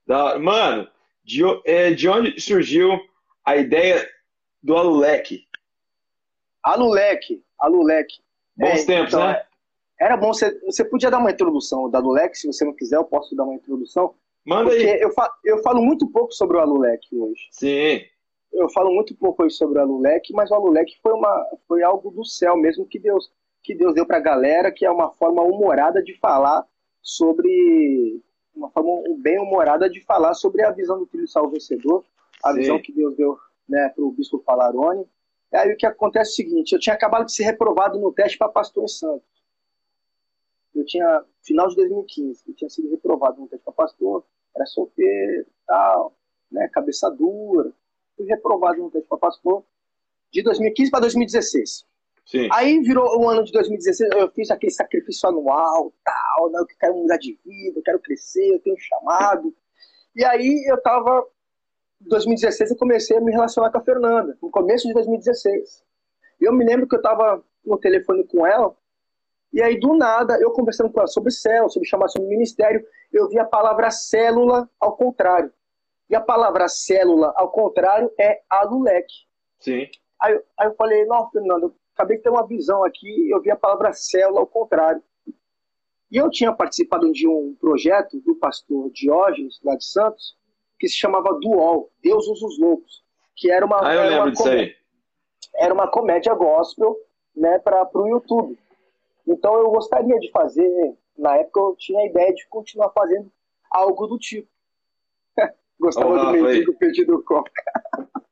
Da, 0.07 0.39
mano, 0.39 0.89
de, 1.25 1.43
é, 1.65 1.93
de 1.93 2.09
onde 2.09 2.41
surgiu 2.41 2.99
a 3.45 3.57
ideia 3.57 4.09
do 4.63 4.77
Alulec? 4.77 5.45
Alulec, 6.63 7.43
Alulec. 7.59 8.15
Bons 8.57 8.83
é, 8.83 8.87
tempos, 8.87 9.15
então, 9.15 9.27
né? 9.27 9.43
Era 9.99 10.17
bom, 10.17 10.33
você, 10.33 10.59
você 10.61 10.85
podia 10.85 11.11
dar 11.11 11.19
uma 11.19 11.31
introdução 11.31 11.91
da 11.91 11.99
Alulec, 11.99 12.37
se 12.37 12.47
você 12.47 12.65
não 12.65 12.75
quiser, 12.75 12.97
eu 12.97 13.05
posso 13.05 13.35
dar 13.35 13.45
uma 13.45 13.55
introdução. 13.55 14.15
Manda 14.45 14.71
porque 14.71 14.87
aí. 14.87 15.01
Eu, 15.01 15.11
falo, 15.13 15.33
eu 15.45 15.63
falo 15.63 15.83
muito 15.83 16.07
pouco 16.11 16.33
sobre 16.33 16.57
o 16.57 16.61
Alulec 16.61 17.07
hoje. 17.13 17.49
Sim. 17.51 18.01
Eu 18.53 18.69
falo 18.71 18.95
muito 18.95 19.15
pouco 19.17 19.43
hoje 19.43 19.57
sobre 19.57 19.79
o 19.79 19.83
Alulec, 19.83 20.33
mas 20.33 20.51
o 20.51 20.55
Alulec 20.55 20.93
foi, 21.03 21.13
uma, 21.13 21.47
foi 21.67 21.83
algo 21.83 22.11
do 22.11 22.25
céu 22.25 22.57
mesmo 22.57 22.87
que 22.87 22.99
Deus, 22.99 23.31
que 23.63 23.75
Deus 23.75 23.95
deu 23.95 24.07
pra 24.07 24.21
galera, 24.21 24.71
que 24.71 24.85
é 24.85 24.91
uma 24.91 25.11
forma 25.13 25.43
humorada 25.43 26.03
de 26.03 26.17
falar 26.19 26.65
sobre 27.03 28.23
uma 28.57 28.71
forma 28.71 29.03
bem 29.19 29.39
humorada 29.39 29.89
de 29.89 30.01
falar 30.01 30.35
sobre 30.35 30.63
a 30.63 30.71
visão 30.71 30.99
do 30.99 31.07
Filho 31.07 31.29
Salvo 31.29 31.51
Vencedor, 31.51 32.05
a 32.43 32.53
Sim. 32.53 32.59
visão 32.59 32.81
que 32.81 32.93
Deus 32.93 33.15
deu 33.17 33.39
né, 33.69 33.89
para 33.91 34.03
o 34.03 34.11
Bispo 34.11 34.43
Falarone. 34.45 35.07
E 35.53 35.57
aí 35.57 35.73
o 35.73 35.77
que 35.77 35.87
acontece 35.87 36.31
é 36.31 36.33
o 36.33 36.37
seguinte, 36.37 36.73
eu 36.73 36.81
tinha 36.81 36.95
acabado 36.95 37.27
de 37.27 37.33
ser 37.33 37.45
reprovado 37.45 37.99
no 37.99 38.13
teste 38.13 38.39
para 38.39 38.49
pastor 38.49 38.85
em 38.85 38.89
Santos. 38.89 39.29
Eu 40.75 40.85
tinha, 40.85 41.25
final 41.43 41.69
de 41.69 41.77
2015, 41.77 42.45
eu 42.49 42.55
tinha 42.55 42.69
sido 42.69 42.91
reprovado 42.91 43.41
no 43.41 43.49
teste 43.49 43.65
para 43.65 43.73
pastor, 43.73 44.25
era 44.55 44.67
solteiro, 44.67 45.47
tal, 45.67 46.15
né, 46.51 46.69
cabeça 46.69 47.11
dura. 47.11 47.73
Fui 48.17 48.27
reprovado 48.27 48.79
no 48.79 48.91
teste 48.91 49.09
para 49.09 49.19
pastor 49.19 49.63
de 50.33 50.43
2015 50.43 50.91
para 50.91 51.01
2016. 51.01 51.87
Sim. 52.27 52.49
Aí 52.53 52.81
virou 52.81 53.21
o 53.21 53.29
ano 53.29 53.45
de 53.45 53.53
2016, 53.53 54.11
eu 54.11 54.29
fiz 54.33 54.51
aquele 54.51 54.73
sacrifício 54.73 55.29
anual, 55.29 55.93
tal, 56.05 56.51
né? 56.51 56.59
Eu 56.59 56.67
quero 56.67 56.97
mudar 56.97 57.19
de 57.19 57.39
vida, 57.45 57.79
eu 57.79 57.83
quero 57.83 58.01
crescer, 58.01 58.49
eu 58.53 58.61
tenho 58.61 58.75
um 58.75 58.79
chamado. 58.79 59.55
E 60.15 60.25
aí 60.25 60.65
eu 60.69 60.81
tava. 60.83 61.25
Em 62.05 62.09
2016 62.09 62.73
eu 62.73 62.77
comecei 62.77 63.17
a 63.17 63.21
me 63.21 63.33
relacionar 63.33 63.71
com 63.71 63.79
a 63.79 63.85
Fernanda, 63.85 64.37
no 64.43 64.51
começo 64.51 64.89
de 64.89 64.93
2016. 64.93 65.85
E 66.41 66.45
eu 66.45 66.53
me 66.53 66.65
lembro 66.65 66.89
que 66.89 66.97
eu 66.97 67.01
tava 67.01 67.43
no 67.65 67.79
telefone 67.79 68.27
com 68.27 68.47
ela, 68.47 68.77
e 69.53 69.63
aí 69.63 69.79
do 69.79 69.95
nada, 69.95 70.39
eu 70.41 70.51
conversando 70.51 70.91
com 70.91 71.01
ela 71.01 71.07
sobre 71.07 71.31
céu, 71.31 71.69
sobre 71.69 71.89
chamar 71.89 72.09
sobre 72.09 72.29
ministério, 72.29 72.85
eu 73.13 73.29
vi 73.29 73.39
a 73.39 73.45
palavra 73.45 73.91
célula 73.91 74.69
ao 74.79 74.97
contrário. 74.97 75.53
E 76.11 76.15
a 76.15 76.21
palavra 76.21 76.69
célula 76.69 77.33
ao 77.37 77.51
contrário 77.51 78.13
é 78.19 78.43
alulec. 78.51 79.07
Sim. 79.61 79.89
Aí, 80.21 80.41
aí 80.59 80.69
eu 80.69 80.75
falei, 80.75 81.05
não, 81.07 81.31
Fernando, 81.31 81.75
acabei 81.97 82.19
de 82.19 82.23
ter 82.23 82.29
uma 82.29 82.47
visão 82.47 82.85
aqui, 82.85 83.31
eu 83.31 83.41
vi 83.41 83.51
a 83.51 83.57
palavra 83.57 83.93
célula 83.95 84.41
ao 84.41 84.47
contrário. 84.47 85.03
E 86.13 86.19
eu 86.19 86.31
tinha 86.31 86.53
participado 86.53 87.11
de 87.11 87.27
um 87.27 87.57
projeto 87.59 88.21
do 88.21 88.37
pastor 88.37 88.91
Diógenes, 88.91 89.59
lá 89.65 89.75
de 89.75 89.85
Santos, 89.85 90.37
que 90.79 90.89
se 90.89 90.97
chamava 90.97 91.39
Duol, 91.41 91.91
Deus 92.03 92.29
usa 92.29 92.47
os 92.47 92.59
loucos, 92.59 93.03
que 93.35 93.51
era 93.51 93.65
uma, 93.65 93.81
ah, 93.81 93.95
eu 93.95 94.01
era, 94.01 94.09
lembro 94.11 94.25
uma 94.25 94.31
disso 94.31 94.49
aí. 94.49 94.77
era 95.55 95.73
uma 95.75 95.89
comédia 95.89 96.35
gospel 96.35 96.97
né, 97.35 97.59
para 97.59 97.89
o 97.95 98.09
YouTube. 98.09 98.59
Então 99.27 99.55
eu 99.57 99.71
gostaria 99.71 100.19
de 100.21 100.31
fazer, 100.31 100.95
na 101.19 101.37
época 101.39 101.61
eu 101.61 101.77
tinha 101.77 102.01
a 102.01 102.07
ideia 102.07 102.33
de 102.35 102.47
continuar 102.49 102.91
fazendo 102.91 103.33
algo 103.71 104.07
do 104.07 104.19
tipo. 104.19 104.49
Gostava 105.81 106.11
oh, 106.11 106.27
do 106.27 106.33
mendigo 106.33 106.75
pedido 106.75 107.23
coca. 107.25 107.51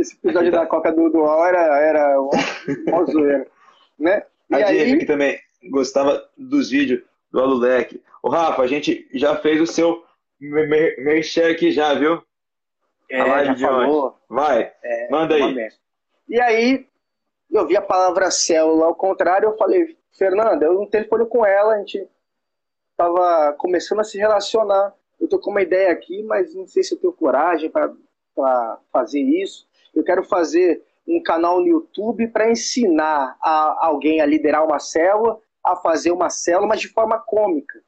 Esse 0.00 0.16
episódio 0.16 0.50
da 0.50 0.66
Coca 0.66 0.90
do 0.92 1.10
Dual 1.10 1.46
era, 1.46 1.78
era 1.78 2.20
uma 2.20 3.04
zoeira, 3.04 3.46
né? 3.98 4.24
E 4.48 4.54
a 4.54 4.66
aí... 4.66 4.98
que 4.98 5.04
também 5.04 5.38
gostava 5.70 6.26
dos 6.38 6.70
vídeos 6.70 7.02
do 7.30 7.38
Alulec. 7.38 8.02
O 8.22 8.30
Rafa, 8.30 8.62
a 8.62 8.66
gente 8.66 9.06
já 9.12 9.36
fez 9.36 9.60
o 9.60 9.66
seu 9.66 10.02
merchan 10.40 11.50
aqui 11.50 11.70
já, 11.70 11.92
viu? 11.92 12.22
É, 13.10 13.20
a 13.20 13.26
live 13.26 13.54
de 13.56 13.62
falou. 13.62 14.06
Hoje. 14.06 14.14
Vai, 14.28 14.72
é, 14.82 15.10
manda 15.10 15.34
aí. 15.34 15.68
E 16.28 16.40
aí, 16.40 16.86
eu 17.50 17.66
vi 17.66 17.76
a 17.76 17.82
palavra 17.82 18.30
célula 18.30 18.86
ao 18.86 18.94
contrário, 18.94 19.48
eu 19.48 19.56
falei, 19.56 19.96
Fernanda, 20.16 20.64
eu 20.64 20.74
não 20.74 20.86
telefone 20.86 21.26
com 21.26 21.44
ela, 21.44 21.74
a 21.74 21.78
gente 21.78 22.08
tava 22.96 23.52
começando 23.58 24.00
a 24.00 24.04
se 24.04 24.16
relacionar. 24.16 24.94
Eu 25.20 25.28
tô 25.28 25.38
com 25.38 25.50
uma 25.50 25.60
ideia 25.60 25.92
aqui, 25.92 26.22
mas 26.22 26.54
não 26.54 26.66
sei 26.66 26.82
se 26.82 26.94
eu 26.94 26.98
tenho 26.98 27.12
coragem 27.12 27.70
para 27.70 28.78
fazer 28.90 29.20
isso 29.20 29.69
eu 29.94 30.04
quero 30.04 30.22
fazer 30.24 30.82
um 31.06 31.22
canal 31.22 31.60
no 31.60 31.66
YouTube 31.66 32.28
para 32.28 32.50
ensinar 32.50 33.36
a 33.42 33.86
alguém 33.86 34.20
a 34.20 34.26
liderar 34.26 34.64
uma 34.64 34.78
célula, 34.78 35.38
a 35.64 35.76
fazer 35.76 36.12
uma 36.12 36.30
célula, 36.30 36.68
mas 36.68 36.80
de 36.80 36.88
forma 36.88 37.18
cômica. 37.18 37.80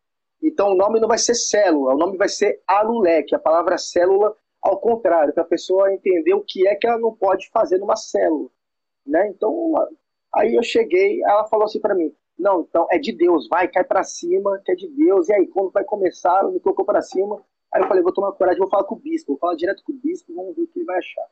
Então 0.43 0.73
o 0.73 0.75
nome 0.75 0.99
não 0.99 1.09
vai 1.09 1.19
ser 1.19 1.35
célula, 1.35 1.95
o 1.95 1.99
nome 1.99 2.17
vai 2.17 2.29
ser 2.29 2.61
alulec, 2.67 3.35
a 3.35 3.39
palavra 3.39 3.79
célula 3.79 4.35
ao 4.61 4.79
contrário, 4.79 5.35
para 5.35 5.43
a 5.43 5.47
pessoa 5.47 5.93
entender 5.93 6.35
o 6.35 6.45
que 6.45 6.69
é 6.69 6.77
que 6.77 6.87
ela 6.87 6.99
não 6.99 7.13
pode 7.13 7.51
fazer 7.51 7.79
numa 7.79 7.97
célula. 7.97 8.49
Né? 9.05 9.29
Então, 9.29 9.75
aí 10.33 10.55
eu 10.55 10.63
cheguei, 10.63 11.21
ela 11.25 11.45
falou 11.47 11.65
assim 11.65 11.81
para 11.81 11.97
mim, 11.97 12.15
não, 12.39 12.63
então 12.63 12.87
é 12.91 12.99
de 12.99 13.13
Deus, 13.13 13.49
vai, 13.49 13.67
cai 13.69 13.83
para 13.83 14.05
cima, 14.05 14.61
que 14.65 14.71
é 14.71 14.75
de 14.77 14.89
Deus, 14.89 15.29
e 15.29 15.35
aí, 15.35 15.49
quando 15.49 15.73
vai 15.73 15.85
começar, 15.85 16.39
ela 16.39 16.51
me 16.53 16.61
colocou 16.61 16.85
para 16.85 17.03
cima, 17.03 17.43
aí 17.73 17.83
eu 17.83 17.89
falei, 17.89 18.03
vou 18.03 18.13
tomar 18.13 18.33
coragem, 18.33 18.61
vou 18.61 18.71
falar 18.71 18.85
com 18.85 18.95
o 18.95 18.99
bispo, 18.99 19.33
vou 19.33 19.39
falar 19.39 19.57
direto 19.57 19.83
com 19.85 19.93
o 19.93 19.97
bispo, 19.97 20.33
vamos 20.35 20.55
ver 20.55 20.63
o 20.63 20.67
que 20.69 20.79
ele 20.79 20.87
vai 20.87 20.99
achar. 20.99 21.27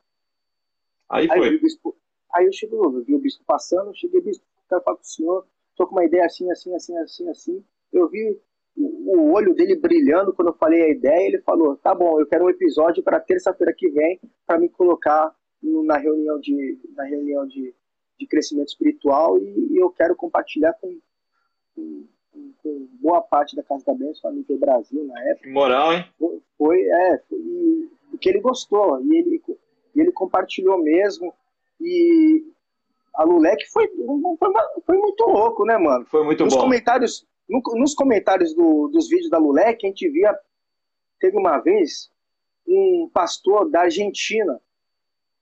Aí, 1.11 1.29
aí 1.31 1.39
foi. 1.39 1.59
Bispo, 1.59 1.97
aí 2.33 2.47
eu 2.47 2.53
cheguei, 2.53 2.79
eu 2.79 3.03
vi 3.03 3.15
o 3.15 3.19
bispo 3.19 3.43
passando, 3.45 3.95
cheguei, 3.97 4.21
bispo, 4.21 4.45
quero 4.69 4.83
falar 4.83 4.97
com 4.97 5.03
o 5.03 5.07
senhor, 5.07 5.47
tô 5.77 5.87
com 5.87 5.97
uma 5.97 6.05
ideia 6.05 6.25
assim, 6.25 6.51
assim, 6.51 6.75
assim, 6.75 6.97
assim, 6.99 7.29
assim. 7.29 7.65
Eu 7.93 8.09
vi 8.09 8.41
o, 8.77 9.33
olho 9.33 9.55
dele 9.55 9.77
brilhando 9.77 10.33
quando 10.33 10.49
eu 10.49 10.55
falei 10.55 10.83
a 10.83 10.89
ideia, 10.89 11.27
ele 11.27 11.43
falou, 11.43 11.77
tá 11.77 11.95
bom, 11.95 12.21
eu 12.21 12.27
quero 12.27 12.45
um 12.45 12.51
episódio 12.51 13.03
para 13.03 13.21
terça-feira 13.21 13.75
que 13.77 13.91
vem, 13.91 14.21
para 14.47 14.59
me 14.59 14.69
colocar 14.69 15.35
no, 15.61 15.83
na 15.83 15.97
reunião 15.97 16.39
de, 16.39 16.79
na 16.95 17.05
reunião 17.05 17.47
de, 17.47 17.75
de 18.19 18.27
crescimento 18.27 18.69
espiritual 18.69 19.37
e, 19.39 19.73
e 19.73 19.77
eu 19.77 19.91
quero 19.91 20.15
compartilhar 20.15 20.73
com, 20.75 20.97
com, 21.75 22.05
com, 22.63 22.89
boa 23.01 23.21
parte 23.21 23.57
da 23.57 23.65
Casa 23.65 23.85
da 23.85 23.95
Bênção, 23.95 24.31
a 24.31 24.33
nível 24.33 24.59
Brasil 24.59 25.05
na 25.05 25.21
época. 25.31 25.51
Moral, 25.51 25.93
hein? 25.93 26.05
Foi, 26.17 26.41
foi 26.57 26.83
é, 26.83 27.19
foi, 27.29 27.91
porque 28.11 28.29
ele 28.29 28.41
gostou, 28.41 29.03
e 29.03 29.17
ele 29.17 29.43
e 29.95 30.01
ele 30.01 30.13
compartilhou 30.13 30.79
mesmo. 30.79 31.35
E 31.81 32.45
a 33.15 33.25
Lulek 33.25 33.69
foi, 33.71 33.89
foi, 33.89 34.55
foi, 34.87 34.97
muito 34.97 35.25
louco, 35.25 35.65
né, 35.65 35.77
mano? 35.79 36.05
Foi 36.07 36.25
muito 36.25 36.45
nos 36.45 36.55
bom. 36.55 36.63
Comentários, 36.63 37.27
no, 37.49 37.63
nos 37.77 37.95
comentários 37.95 38.55
do, 38.55 38.89
dos 38.89 39.09
vídeos 39.09 39.31
da 39.31 39.39
Lulek, 39.39 39.85
a 39.85 39.89
gente 39.89 40.09
via. 40.09 40.39
Teve 41.19 41.37
uma 41.37 41.59
vez 41.59 42.11
um 42.67 43.11
pastor 43.13 43.69
da 43.69 43.83
Argentina 43.83 44.61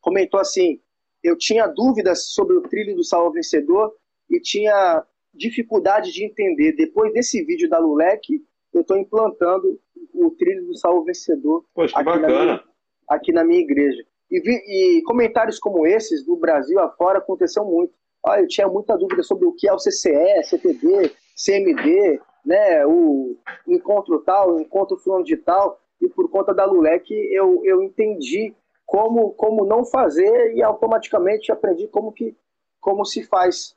comentou 0.01 0.41
assim: 0.41 0.81
eu 1.23 1.37
tinha 1.37 1.67
dúvidas 1.67 2.27
sobre 2.27 2.57
o 2.57 2.63
trilho 2.63 2.97
do 2.97 3.05
Salvo 3.05 3.33
Vencedor 3.33 3.95
e 4.31 4.41
tinha 4.41 5.05
dificuldade 5.35 6.13
de 6.13 6.25
entender. 6.25 6.73
Depois 6.73 7.13
desse 7.13 7.45
vídeo 7.45 7.69
da 7.69 7.79
Lulek, 7.79 8.43
eu 8.73 8.81
estou 8.81 8.97
implantando 8.97 9.79
o 10.15 10.31
trilho 10.31 10.67
do 10.67 10.77
Salvo 10.77 11.05
Vencedor 11.05 11.65
Poxa, 11.75 11.95
aqui, 11.95 12.05
bacana. 12.05 12.29
Na 12.29 12.45
minha, 12.45 12.65
aqui 13.09 13.33
na 13.33 13.45
minha 13.45 13.61
igreja. 13.61 14.05
E, 14.31 14.41
vi, 14.41 14.53
e, 14.53 15.03
comentários 15.03 15.59
como 15.59 15.87
esses 15.87 16.25
do 16.25 16.37
Brasil 16.37 16.79
afora 16.81 17.19
aconteceu 17.19 17.65
muito. 17.65 17.93
Ah, 18.25 18.41
eu 18.41 18.49
tinha 18.49 18.69
muita 18.69 18.97
dúvida 18.97 19.23
sobre 19.23 19.47
o 19.47 19.53
que 19.53 19.69
é 19.69 19.73
o 19.73 19.79
CCE, 19.79 20.43
CTD, 20.45 21.13
CMD, 21.35 22.21
né, 22.45 22.85
o, 22.87 23.37
encontro 23.67 24.19
tal, 24.21 24.55
o 24.57 24.61
encontro 24.61 24.97
fulano 24.97 25.25
de 25.25 25.37
tal, 25.37 25.81
e 26.01 26.09
por 26.09 26.31
conta 26.31 26.53
da 26.53 26.65
Lulec 26.65 27.11
eu, 27.11 27.63
eu 27.65 27.83
entendi 27.83 28.55
como, 28.85 29.33
como 29.33 29.65
não 29.65 29.85
fazer 29.85 30.55
e 30.55 30.63
automaticamente 30.63 31.53
aprendi 31.53 31.87
como 31.89 32.13
que 32.13 32.37
como 32.81 33.05
se 33.05 33.23
faz. 33.25 33.77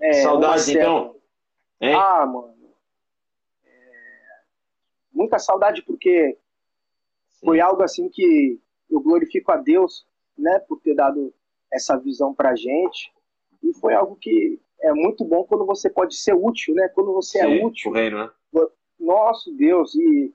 É, 0.00 0.12
saudade, 0.22 0.72
então? 0.72 1.16
Hein? 1.80 1.94
Ah, 1.94 2.26
mano. 2.26 2.54
É, 3.64 3.70
muita 5.12 5.38
saudade 5.38 5.82
porque 5.82 6.38
Sim. 7.32 7.46
foi 7.46 7.60
algo 7.60 7.82
assim 7.82 8.08
que 8.08 8.60
eu 8.90 9.00
glorifico 9.00 9.52
a 9.52 9.56
Deus, 9.56 10.06
né, 10.36 10.58
por 10.60 10.80
ter 10.80 10.94
dado 10.94 11.32
essa 11.72 11.96
visão 11.96 12.34
para 12.34 12.56
gente. 12.56 13.12
E 13.62 13.72
foi 13.74 13.94
algo 13.94 14.16
que 14.16 14.60
é 14.80 14.92
muito 14.92 15.24
bom 15.24 15.44
quando 15.44 15.64
você 15.64 15.88
pode 15.90 16.16
ser 16.16 16.34
útil, 16.34 16.74
né? 16.74 16.88
Quando 16.88 17.12
você 17.12 17.38
é 17.38 17.46
Sim, 17.46 17.60
é 17.60 17.64
útil. 17.64 17.90
O 17.90 17.94
reino, 17.94 18.18
né? 18.18 18.30
Nosso 18.98 19.52
Deus, 19.52 19.94
e 19.94 20.32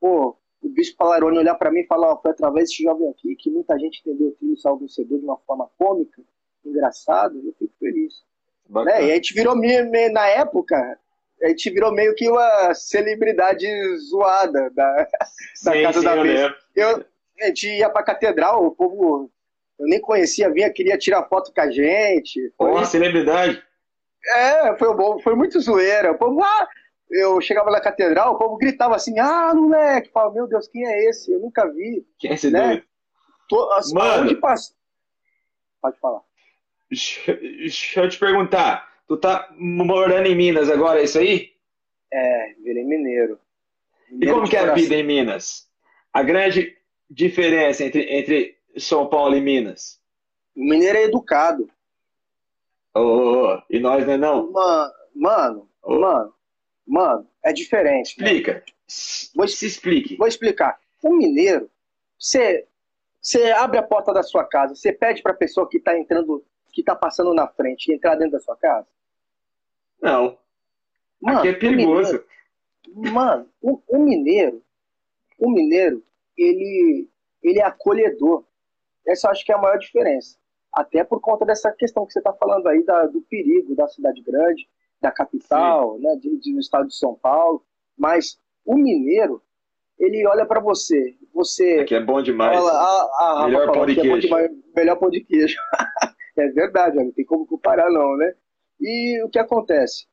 pô, 0.00 0.36
o 0.62 0.68
Bispo 0.68 0.96
Palarone 0.96 1.38
olhar 1.38 1.54
para 1.54 1.70
mim 1.70 1.80
e 1.80 1.86
falar, 1.86 2.12
oh, 2.12 2.20
foi 2.20 2.32
através 2.32 2.68
desse 2.68 2.82
jovem 2.82 3.08
aqui 3.10 3.36
que 3.36 3.50
muita 3.50 3.78
gente 3.78 4.00
entendeu 4.00 4.28
o 4.28 4.32
trilho 4.32 4.56
salvo-vencedor 4.56 5.18
de 5.18 5.24
uma 5.24 5.36
forma 5.38 5.70
cômica, 5.78 6.22
engraçada, 6.64 7.36
eu 7.36 7.54
fico 7.58 7.72
feliz. 7.78 8.24
Né? 8.68 9.06
E 9.06 9.12
a 9.12 9.14
gente 9.14 9.34
virou 9.34 9.54
na 9.54 10.26
época, 10.26 10.98
a 11.42 11.48
gente 11.48 11.70
virou 11.70 11.92
meio 11.92 12.14
que 12.14 12.28
uma 12.28 12.74
celebridade 12.74 13.66
zoada 13.98 14.70
da, 14.70 14.94
da 15.64 15.72
Sim, 15.72 15.82
casa 15.82 15.98
sim, 16.00 16.04
da 16.04 16.14
lembro. 16.14 16.56
Eu, 16.74 17.04
a 17.40 17.46
gente 17.46 17.66
ia 17.68 17.90
pra 17.90 18.02
catedral, 18.02 18.64
o 18.64 18.70
povo 18.70 19.30
eu 19.78 19.86
nem 19.86 20.00
conhecia, 20.00 20.50
vinha, 20.52 20.70
queria 20.72 20.96
tirar 20.96 21.24
foto 21.28 21.52
com 21.52 21.60
a 21.60 21.70
gente. 21.70 22.52
Foi, 22.56 22.70
Ó, 22.70 22.84
celebridade. 22.84 23.62
é, 24.28 24.76
foi 24.78 24.94
bom, 24.94 25.18
foi 25.20 25.34
muito 25.34 25.60
zoeira. 25.60 26.12
O 26.12 26.18
povo, 26.18 26.42
ah, 26.42 26.68
eu 27.10 27.40
chegava 27.40 27.70
na 27.70 27.80
catedral, 27.80 28.34
o 28.34 28.38
povo 28.38 28.56
gritava 28.56 28.94
assim, 28.94 29.18
ah, 29.18 29.52
moleque, 29.54 30.10
fala, 30.12 30.32
meu 30.32 30.46
Deus, 30.46 30.68
quem 30.68 30.86
é 30.86 31.08
esse? 31.08 31.32
Eu 31.32 31.40
nunca 31.40 31.66
vi. 31.72 32.06
Quem 32.18 32.30
é 32.30 32.34
esse 32.34 32.50
Né? 32.50 32.66
doido? 32.68 32.84
Tô, 33.48 33.72
as, 33.72 33.92
Mano. 33.92 34.40
Pode 35.82 35.98
falar. 36.00 36.20
Deixa 36.90 38.00
eu 38.00 38.08
te 38.08 38.18
perguntar. 38.18 38.88
Tu 39.06 39.16
tá 39.18 39.48
morando 39.58 40.26
em 40.26 40.34
Minas 40.34 40.70
agora, 40.70 41.00
é 41.00 41.04
isso 41.04 41.18
aí? 41.18 41.50
É, 42.12 42.54
virei 42.62 42.84
mineiro. 42.84 43.38
E 44.08 44.12
Mineiro 44.14 44.34
como 44.34 44.44
de 44.44 44.50
que 44.50 44.56
é 44.56 44.60
a 44.60 44.72
vida 44.72 44.94
em 44.94 45.02
Minas? 45.02 45.68
A 46.12 46.22
grande 46.22 46.74
diferença 47.10 47.84
entre, 47.84 48.02
entre 48.12 48.56
São 48.76 49.06
Paulo 49.08 49.36
e 49.36 49.40
Minas? 49.40 50.00
O 50.56 50.60
mineiro 50.60 50.98
é 50.98 51.02
educado. 51.04 51.68
Ô, 52.94 53.58
e 53.68 53.78
nós 53.80 54.06
não 54.06 54.12
é 54.12 54.16
não? 54.16 54.52
Mano, 54.52 54.92
mano, 55.14 55.68
Ô. 55.82 55.98
mano, 55.98 56.34
mano, 56.86 57.28
é 57.42 57.52
diferente. 57.52 58.18
né? 58.20 58.26
Explica. 58.32 58.64
Vou- 59.34 59.48
Se 59.48 59.66
explique. 59.66 60.16
Vou 60.16 60.28
explicar. 60.28 60.78
O 61.02 61.12
mineiro, 61.14 61.68
você, 62.18 62.66
você 63.20 63.50
abre 63.52 63.78
a 63.78 63.82
porta 63.82 64.12
da 64.12 64.22
sua 64.22 64.44
casa, 64.44 64.74
você 64.74 64.92
pede 64.92 65.22
para 65.22 65.32
a 65.32 65.36
pessoa 65.36 65.68
que 65.68 65.78
está 65.78 65.98
entrando, 65.98 66.44
que 66.72 66.80
está 66.82 66.94
passando 66.94 67.34
na 67.34 67.48
frente, 67.48 67.92
entrar 67.92 68.14
dentro 68.14 68.32
da 68.32 68.40
sua 68.40 68.56
casa. 68.56 68.86
Não. 70.00 70.38
Mano, 71.20 71.38
Aqui 71.38 71.48
é 71.48 71.52
o 71.52 71.58
perigoso. 71.58 72.24
mineiro- 72.86 73.12
mano, 73.12 73.48
o, 73.60 73.80
o 73.88 73.98
mineiro, 73.98 74.62
o 75.38 75.50
mineiro, 75.50 76.02
ele, 76.36 77.08
ele 77.42 77.58
é 77.58 77.64
acolhedor. 77.64 78.44
Essa 79.06 79.26
eu 79.28 79.30
acho 79.32 79.44
que 79.44 79.52
é 79.52 79.54
a 79.54 79.58
maior 79.60 79.78
diferença. 79.78 80.36
Até 80.72 81.04
por 81.04 81.20
conta 81.20 81.44
dessa 81.44 81.70
questão 81.72 82.04
que 82.06 82.12
você 82.12 82.18
está 82.18 82.32
falando 82.32 82.66
aí 82.68 82.82
da- 82.84 83.06
do 83.06 83.20
perigo 83.22 83.74
da 83.76 83.86
cidade 83.88 84.20
grande, 84.22 84.68
da 85.00 85.10
capital, 85.12 85.98
né, 85.98 86.16
de, 86.16 86.36
de- 86.38 86.52
do 86.54 86.58
estado 86.60 86.88
de 86.88 86.96
São 86.96 87.14
Paulo. 87.14 87.64
Mas 87.96 88.40
o 88.64 88.74
mineiro, 88.76 89.42
ele 89.98 90.26
olha 90.26 90.44
para 90.46 90.58
você, 90.60 91.16
você 91.32 91.80
Aqui 91.80 91.94
é 91.94 92.00
bom 92.00 92.20
demais. 92.22 92.58
Olha, 92.60 92.72
a, 92.72 93.02
a 93.20 93.34
Rafa 93.34 93.46
Melhor 93.46 93.66
falou 93.66 93.74
pão 93.74 93.86
de 93.86 93.94
que 93.94 94.00
é 94.00 94.02
bom 94.04 94.10
queijo. 94.12 94.26
demais, 94.26 94.50
melhor 94.74 94.96
pão 94.96 95.10
de 95.10 95.20
queijo. 95.20 95.56
é 96.38 96.48
verdade, 96.48 96.96
não 96.96 97.12
tem 97.12 97.24
como 97.24 97.46
comparar, 97.46 97.90
não, 97.90 98.16
né? 98.16 98.34
E 98.80 99.22
o 99.22 99.28
que 99.28 99.38
acontece? 99.38 100.06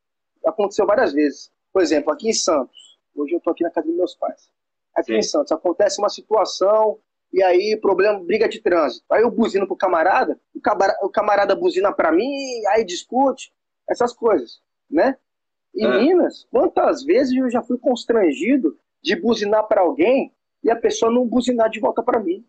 Aconteceu 0.45 0.85
várias 0.85 1.13
vezes. 1.13 1.51
Por 1.73 1.81
exemplo, 1.81 2.11
aqui 2.13 2.29
em 2.29 2.33
Santos, 2.33 2.99
hoje 3.15 3.33
eu 3.33 3.37
estou 3.39 3.51
aqui 3.51 3.63
na 3.63 3.71
casa 3.71 3.87
dos 3.87 3.95
meus 3.95 4.13
pais. 4.15 4.51
Aqui 4.95 5.13
Sim. 5.13 5.17
em 5.19 5.21
Santos, 5.21 5.51
acontece 5.51 5.99
uma 5.99 6.09
situação 6.09 6.99
e 7.33 7.41
aí, 7.41 7.77
problema, 7.81 8.19
briga 8.19 8.47
de 8.49 8.59
trânsito. 8.59 9.05
Aí 9.09 9.21
eu 9.21 9.31
buzino 9.31 9.65
pro 9.65 9.75
camarada, 9.75 10.37
o 10.53 10.59
camarada, 10.59 10.99
o 11.01 11.09
camarada 11.09 11.55
buzina 11.55 11.91
para 11.93 12.11
mim, 12.11 12.65
aí 12.67 12.83
discute, 12.83 13.53
essas 13.89 14.11
coisas, 14.13 14.61
né? 14.89 15.17
Em 15.73 15.85
É. 15.85 15.99
Minas, 15.99 16.45
quantas 16.51 17.03
vezes 17.05 17.33
eu 17.33 17.49
já 17.49 17.61
fui 17.61 17.77
constrangido 17.77 18.77
de 19.01 19.15
buzinar 19.15 19.65
para 19.67 19.81
alguém 19.81 20.33
e 20.61 20.69
a 20.69 20.75
pessoa 20.75 21.11
não 21.11 21.25
buzinar 21.25 21.69
de 21.69 21.79
volta 21.79 22.03
para 22.03 22.19
mim. 22.19 22.45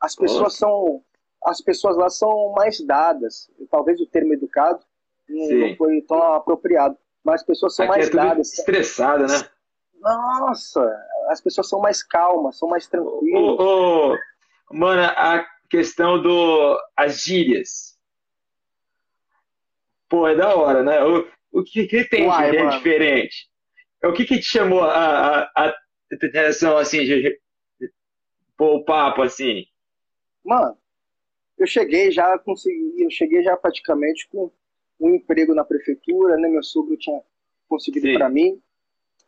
As 0.00 0.16
pessoas 0.16 0.54
são 0.56 1.02
as 1.44 1.60
pessoas 1.60 1.96
lá 1.96 2.08
são 2.08 2.52
mais 2.52 2.80
dadas. 2.80 3.50
Talvez 3.70 4.00
o 4.00 4.06
termo 4.06 4.32
educado 4.32 4.84
não, 5.28 5.68
não 5.68 5.76
foi 5.76 6.00
tão 6.02 6.22
apropriado, 6.34 6.96
mas 7.24 7.40
as 7.40 7.46
pessoas 7.46 7.74
são 7.74 7.84
Aqui 7.86 7.92
é 7.92 7.96
mais 7.96 8.10
tudo 8.10 8.16
dadas. 8.22 8.52
estressado, 8.58 9.26
né? 9.26 9.48
Nossa, 10.02 10.84
as 11.28 11.40
pessoas 11.40 11.68
são 11.68 11.80
mais 11.80 12.02
calmas, 12.02 12.58
são 12.58 12.68
mais 12.68 12.86
tranquilas. 12.88 13.40
Ô, 13.40 14.12
ô, 14.12 14.18
mano, 14.72 15.02
a 15.02 15.46
questão 15.70 16.20
do 16.20 16.78
as 16.96 17.22
gírias. 17.22 17.98
Pô, 20.08 20.26
é 20.26 20.34
da 20.34 20.54
hora, 20.54 20.82
né? 20.82 21.02
O, 21.04 21.26
o 21.52 21.62
que, 21.62 21.86
que 21.86 22.04
tem 22.04 22.26
Uai, 22.26 22.50
de 22.50 22.56
é 22.56 22.64
mano. 22.64 22.76
diferente? 22.76 23.48
O 24.04 24.12
que 24.12 24.24
que 24.24 24.38
te 24.38 24.44
chamou 24.44 24.82
a, 24.82 25.42
a, 25.44 25.68
a 25.68 25.74
atenção, 26.12 26.76
assim, 26.76 27.04
de, 27.04 27.40
pô, 28.56 28.76
o 28.76 28.84
papo, 28.84 29.22
assim? 29.22 29.64
Mano, 30.44 30.76
eu 31.56 31.66
cheguei 31.66 32.10
já 32.10 32.36
consegui, 32.40 33.04
eu 33.04 33.10
cheguei 33.10 33.42
já 33.44 33.56
praticamente 33.56 34.28
com 34.28 34.50
um 35.00 35.14
emprego 35.14 35.54
na 35.54 35.64
prefeitura, 35.64 36.36
né? 36.36 36.48
Meu 36.48 36.62
sogro 36.62 36.96
tinha 36.96 37.20
conseguido 37.68 38.12
para 38.18 38.28
mim. 38.28 38.60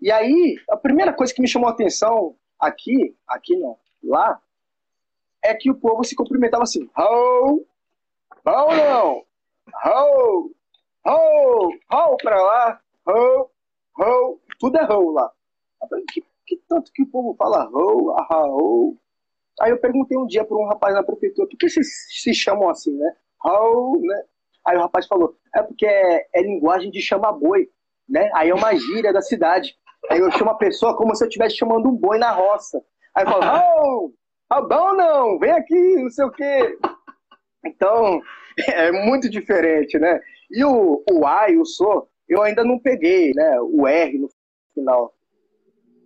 E 0.01 0.11
aí, 0.11 0.57
a 0.69 0.77
primeira 0.77 1.13
coisa 1.13 1.33
que 1.33 1.41
me 1.41 1.49
chamou 1.49 1.69
a 1.69 1.73
atenção 1.73 2.37
aqui, 2.59 3.17
aqui 3.27 3.57
não, 3.57 3.79
lá, 4.03 4.41
é 5.43 5.55
que 5.55 5.71
o 5.71 5.75
povo 5.75 6.05
se 6.05 6.15
cumprimentava 6.15 6.63
assim, 6.63 6.89
ho, 6.97 7.65
ho 8.45 8.77
não, 8.77 9.25
ho, 9.85 10.51
ho, 11.07 11.75
ho 11.91 12.17
pra 12.19 12.43
lá, 12.43 12.81
ho, 13.07 13.51
ho, 13.99 14.41
tudo 14.59 14.79
é 14.79 14.93
ho 14.93 15.11
lá. 15.11 15.31
Que, 16.13 16.25
que 16.47 16.57
tanto 16.69 16.93
que 16.93 17.03
o 17.03 17.07
povo 17.07 17.35
fala 17.35 17.69
ho, 17.71 18.15
ah, 18.19 18.47
ho, 18.47 18.97
Aí 19.61 19.71
eu 19.71 19.79
perguntei 19.79 20.19
um 20.19 20.27
dia 20.27 20.45
para 20.45 20.57
um 20.57 20.67
rapaz 20.67 20.95
na 20.95 21.03
prefeitura, 21.03 21.49
por 21.49 21.57
que 21.57 21.69
vocês 21.69 21.87
se 22.09 22.35
chamam 22.35 22.69
assim, 22.69 22.93
né? 22.97 23.15
How, 23.45 24.01
né? 24.01 24.23
Aí 24.67 24.77
o 24.77 24.81
rapaz 24.81 25.07
falou, 25.07 25.37
é 25.55 25.63
porque 25.63 25.87
é, 25.87 26.27
é 26.33 26.43
linguagem 26.43 26.91
de 26.91 27.01
chamar 27.01 27.33
boi, 27.33 27.69
né? 28.09 28.31
Aí 28.35 28.51
é 28.51 28.55
uma 28.55 28.75
gíria 28.75 29.13
da 29.13 29.21
cidade. 29.21 29.77
Aí 30.11 30.19
eu 30.21 30.31
chamo 30.33 30.51
a 30.51 30.57
pessoa 30.57 30.97
como 30.97 31.15
se 31.15 31.25
eu 31.25 31.29
estivesse 31.29 31.57
chamando 31.57 31.89
um 31.89 31.97
boi 31.97 32.19
na 32.19 32.31
roça. 32.31 32.83
Aí 33.15 33.25
eu 33.25 33.31
falo, 33.31 33.45
oh, 33.79 34.13
ah, 34.51 34.61
bom 34.61 34.95
não, 34.95 35.39
vem 35.39 35.51
aqui, 35.51 35.97
não 35.97 36.11
sei 36.11 36.25
o 36.25 36.31
quê. 36.31 36.79
Então, 37.65 38.21
é 38.69 38.93
muito 38.93 39.29
diferente, 39.31 39.99
né? 39.99 40.21
E 40.51 40.65
o, 40.65 41.03
o 41.11 41.27
A 41.27 41.49
e 41.51 41.57
o 41.57 41.65
So, 41.65 42.07
eu 42.29 42.43
ainda 42.43 42.65
não 42.65 42.79
peguei, 42.79 43.33
né? 43.35 43.61
O 43.61 43.87
R 43.87 44.19
no 44.19 44.29
final. 44.75 45.15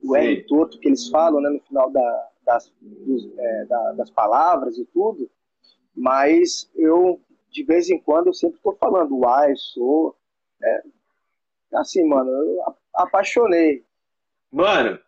O 0.04 0.14
R 0.16 0.36
Sim. 0.36 0.46
torto 0.46 0.78
que 0.78 0.88
eles 0.88 1.08
falam, 1.08 1.40
né? 1.40 1.50
No 1.50 1.60
final 1.60 1.90
da, 1.90 2.28
das, 2.44 2.72
dos, 2.80 3.28
é, 3.36 3.64
da- 3.66 3.92
das 3.92 4.10
palavras 4.10 4.78
e 4.78 4.84
tudo. 4.86 5.28
Mas 5.94 6.70
eu, 6.76 7.20
de 7.50 7.64
vez 7.64 7.90
em 7.90 7.98
quando, 7.98 8.28
eu 8.28 8.34
sempre 8.34 8.56
estou 8.56 8.76
falando 8.76 9.16
o 9.18 9.28
A 9.28 9.50
e 9.50 9.56
So. 9.56 10.14
É, 10.62 10.82
assim, 11.74 12.04
mano, 12.04 12.30
eu 12.30 12.62
apaixonei. 12.94 13.84
Mano, 14.50 14.98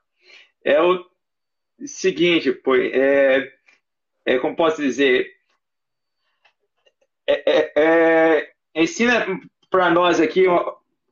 é 0.65 0.81
o 0.83 1.05
seguinte, 1.87 2.53
pô, 2.53 2.77
é, 2.77 3.53
é 4.25 4.39
como 4.39 4.57
posso 4.57 4.83
dizer, 4.83 5.27
é, 7.27 7.51
é- 7.59 7.73
é- 7.77 8.53
ensina 8.75 9.25
pra 9.71 9.91
nós 9.91 10.21
aqui 10.21 10.45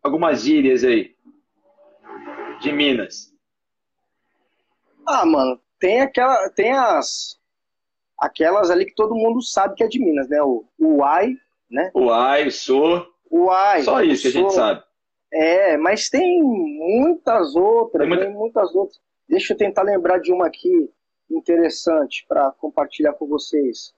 algumas 0.02 0.42
gírias 0.42 0.84
aí 0.84 1.16
de 2.60 2.72
Minas. 2.72 3.32
Ah, 5.06 5.24
mano, 5.24 5.60
tem 5.78 6.02
aquela, 6.02 6.50
tem 6.50 6.72
as 6.72 7.38
aquelas 8.18 8.70
ali 8.70 8.84
que 8.84 8.94
todo 8.94 9.14
mundo 9.14 9.40
sabe 9.40 9.74
que 9.74 9.84
é 9.84 9.88
de 9.88 9.98
Minas, 9.98 10.28
né? 10.28 10.42
O, 10.42 10.68
o 10.78 11.04
ai, 11.04 11.34
né? 11.70 11.90
O 11.94 12.10
ai, 12.12 12.48
o 12.48 12.52
sou, 12.52 13.06
O 13.30 13.50
ai. 13.50 13.82
só 13.84 14.02
isso 14.02 14.22
que 14.22 14.28
a 14.28 14.32
gente 14.32 14.52
sabe. 14.52 14.82
É, 15.32 15.76
mas 15.76 16.08
tem 16.08 16.42
muitas 16.42 17.54
outras, 17.54 18.00
Tem 18.00 18.08
muita- 18.08 18.24
tem 18.26 18.34
muitas 18.34 18.74
outras. 18.74 19.00
Deixa 19.28 19.52
eu 19.52 19.56
tentar 19.58 19.82
lembrar 19.82 20.18
de 20.18 20.32
uma 20.32 20.46
aqui 20.46 20.90
interessante 21.30 22.24
para 22.26 22.50
compartilhar 22.52 23.12
com 23.12 23.26
vocês. 23.26 23.94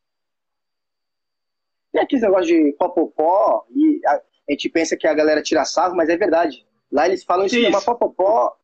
Tem 1.93 2.03
aqueles 2.03 2.23
negócio 2.23 2.47
de 2.47 2.73
popopó 2.79 3.64
e 3.71 4.01
a, 4.07 4.14
a 4.14 4.23
gente 4.53 4.69
pensa 4.69 4.97
que 4.97 5.07
a 5.07 5.14
galera 5.14 5.43
tira 5.43 5.64
sarro, 5.64 5.95
mas 5.97 6.09
é 6.09 6.16
verdade. 6.16 6.66
Lá 6.90 7.07
eles 7.07 7.23
falam 7.25 7.47
isso, 7.47 7.57
mas 7.71 7.85
popopó 7.85 8.57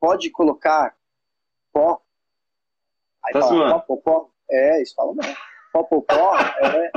pode 0.00 0.30
colocar 0.30 0.96
pó. 1.72 2.00
Aí 3.24 3.32
Tá 3.32 3.40
fala, 3.40 3.80
popopó. 3.80 4.30
É, 4.50 4.76
eles 4.78 4.92
falam 4.92 5.14
não. 5.14 5.24
Popopó 5.72 6.34
é, 6.38 6.90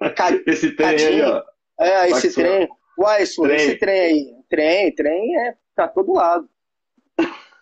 é 0.00 0.10
ca- 0.10 0.30
Esse 0.46 0.72
trem 0.76 0.88
aí, 0.96 1.22
ó. 1.22 1.42
é, 1.80 2.10
esse 2.10 2.28
Vai 2.30 2.44
trem. 2.44 2.68
Uai, 2.98 3.22
isso, 3.22 3.42
Trem. 3.42 3.56
esse 3.56 3.76
trem 3.78 4.00
aí. 4.00 4.34
Trem, 4.48 4.94
trem 4.94 5.36
é 5.46 5.56
pra 5.74 5.88
todo 5.88 6.12
lado. 6.12 6.48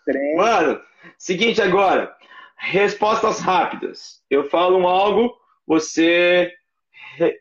Trem. 0.05 0.35
Mano, 0.35 0.81
seguinte 1.17 1.61
agora, 1.61 2.15
respostas 2.57 3.39
rápidas. 3.39 4.21
Eu 4.29 4.49
falo 4.49 4.77
um 4.77 4.87
algo, 4.87 5.33
você 5.65 6.51
re- 7.15 7.39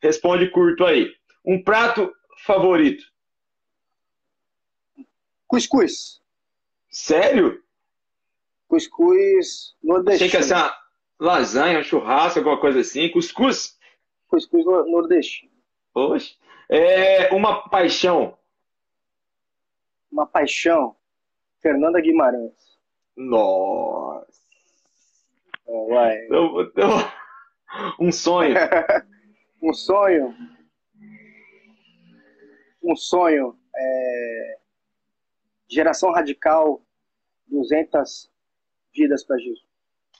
responde 0.00 0.50
curto 0.50 0.84
aí. 0.84 1.12
Um 1.44 1.62
prato 1.62 2.12
favorito? 2.44 3.02
Cuscuz. 5.46 6.20
Sério? 6.90 7.62
Cuscuz 8.68 9.74
Achei 9.74 9.88
nordestino. 9.90 10.30
que 10.30 10.36
ia 10.36 10.42
ser 10.42 10.54
uma 10.54 10.76
lasanha, 11.18 11.78
um 11.80 11.82
churrasco, 11.82 12.38
alguma 12.38 12.58
coisa 12.60 12.80
assim. 12.80 13.10
Cuscuz? 13.10 13.78
Cuscuz 14.28 14.64
no- 14.64 14.86
nordestino. 14.90 15.50
Poxa. 15.92 16.34
É 16.74 17.30
uma 17.34 17.68
paixão. 17.68 18.38
Uma 20.10 20.26
paixão. 20.26 20.96
Fernanda 21.60 22.00
Guimarães. 22.00 22.78
Nossa. 23.14 24.26
É, 25.68 25.72
uai. 25.72 26.28
Um 28.00 28.10
sonho. 28.10 28.54
um 29.62 29.72
sonho. 29.74 30.34
Um 32.82 32.96
sonho. 32.96 33.58
é, 33.76 34.58
Geração 35.68 36.10
radical. 36.10 36.82
200 37.48 38.30
vidas 38.94 39.24
para 39.24 39.36
Jesus. 39.36 39.60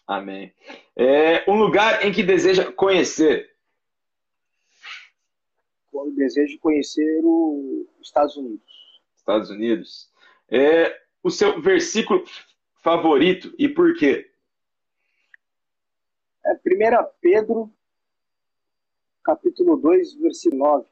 Amém. 0.07 0.53
É 0.95 1.51
um 1.51 1.57
lugar 1.57 2.05
em 2.05 2.13
que 2.13 2.23
deseja 2.23 2.71
conhecer. 2.73 3.52
Eu 5.93 6.11
desejo 6.13 6.59
conhecer 6.59 7.21
os 7.25 7.87
Estados 8.01 8.37
Unidos. 8.37 9.01
Estados 9.15 9.51
Unidos. 9.51 10.11
É 10.49 11.01
o 11.23 11.31
seu 11.31 11.61
versículo 11.61 12.25
favorito 12.83 13.55
e 13.59 13.69
por 13.69 13.95
quê? 13.95 14.31
É 16.45 16.55
1 16.55 17.09
Pedro, 17.21 17.71
capítulo 19.23 19.77
2, 19.77 20.15
versículo 20.15 20.65
9. 20.65 20.87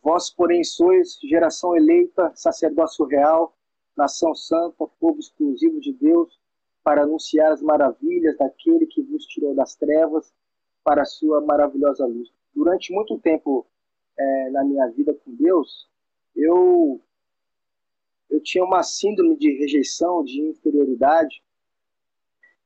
Vós, 0.00 0.30
porém, 0.30 0.62
sois 0.62 1.18
geração 1.22 1.74
eleita, 1.74 2.30
sacerdócio 2.36 3.04
real, 3.06 3.56
nação 3.96 4.34
santa, 4.34 4.86
povo 5.00 5.18
exclusivo 5.18 5.80
de 5.80 5.92
Deus, 5.92 6.38
para 6.82 7.02
anunciar 7.02 7.50
as 7.50 7.62
maravilhas 7.62 8.36
daquele 8.36 8.86
que 8.86 9.02
vos 9.02 9.24
tirou 9.24 9.54
das 9.54 9.74
trevas 9.74 10.32
para 10.84 11.02
a 11.02 11.06
sua 11.06 11.40
maravilhosa 11.40 12.04
luz. 12.06 12.30
Durante 12.54 12.92
muito 12.92 13.18
tempo 13.18 13.66
é, 14.16 14.50
na 14.50 14.64
minha 14.64 14.86
vida 14.88 15.14
com 15.14 15.34
Deus, 15.34 15.88
eu 16.34 17.00
eu 18.30 18.40
tinha 18.42 18.64
uma 18.64 18.82
síndrome 18.82 19.36
de 19.36 19.52
rejeição, 19.58 20.24
de 20.24 20.40
inferioridade, 20.40 21.42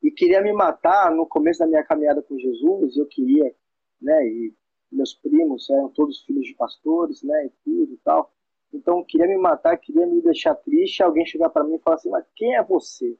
e 0.02 0.10
queria 0.10 0.40
me 0.40 0.52
matar 0.52 1.10
no 1.14 1.26
começo 1.26 1.58
da 1.58 1.66
minha 1.66 1.84
caminhada 1.84 2.22
com 2.22 2.38
Jesus. 2.38 2.96
Eu 2.96 3.06
queria, 3.06 3.54
né? 4.00 4.26
E 4.26 4.54
meus 4.90 5.12
primos 5.14 5.68
eram 5.68 5.88
todos 5.90 6.22
filhos 6.22 6.46
de 6.46 6.54
pastores, 6.54 7.22
né? 7.22 7.46
E 7.46 7.50
tudo 7.64 7.92
e 7.92 7.96
tal. 7.98 8.32
Então 8.72 9.02
queria 9.04 9.26
me 9.26 9.36
matar, 9.36 9.76
queria 9.76 10.06
me 10.06 10.22
deixar 10.22 10.54
triste. 10.54 11.02
Alguém 11.02 11.26
chegar 11.26 11.50
para 11.50 11.64
mim 11.64 11.74
e 11.74 11.78
falar 11.80 11.96
assim: 11.96 12.10
Mas 12.10 12.24
quem 12.36 12.54
é 12.54 12.62
você, 12.62 13.18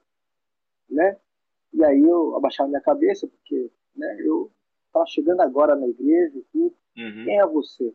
né? 0.89 1.19
E 1.73 1.85
aí 1.85 2.01
eu 2.01 2.37
abaixava 2.37 2.69
minha 2.69 2.81
cabeça 2.81 3.27
porque, 3.27 3.71
né? 3.97 4.17
Eu 4.21 4.51
estava 4.99 5.07
chegando 5.07 5.41
agora 5.41 5.77
na 5.77 5.87
igreja 5.87 6.39
e 6.39 6.43
tudo. 6.53 6.75
Uhum. 6.97 7.25
Quem 7.25 7.39
é 7.39 7.47
você? 7.47 7.95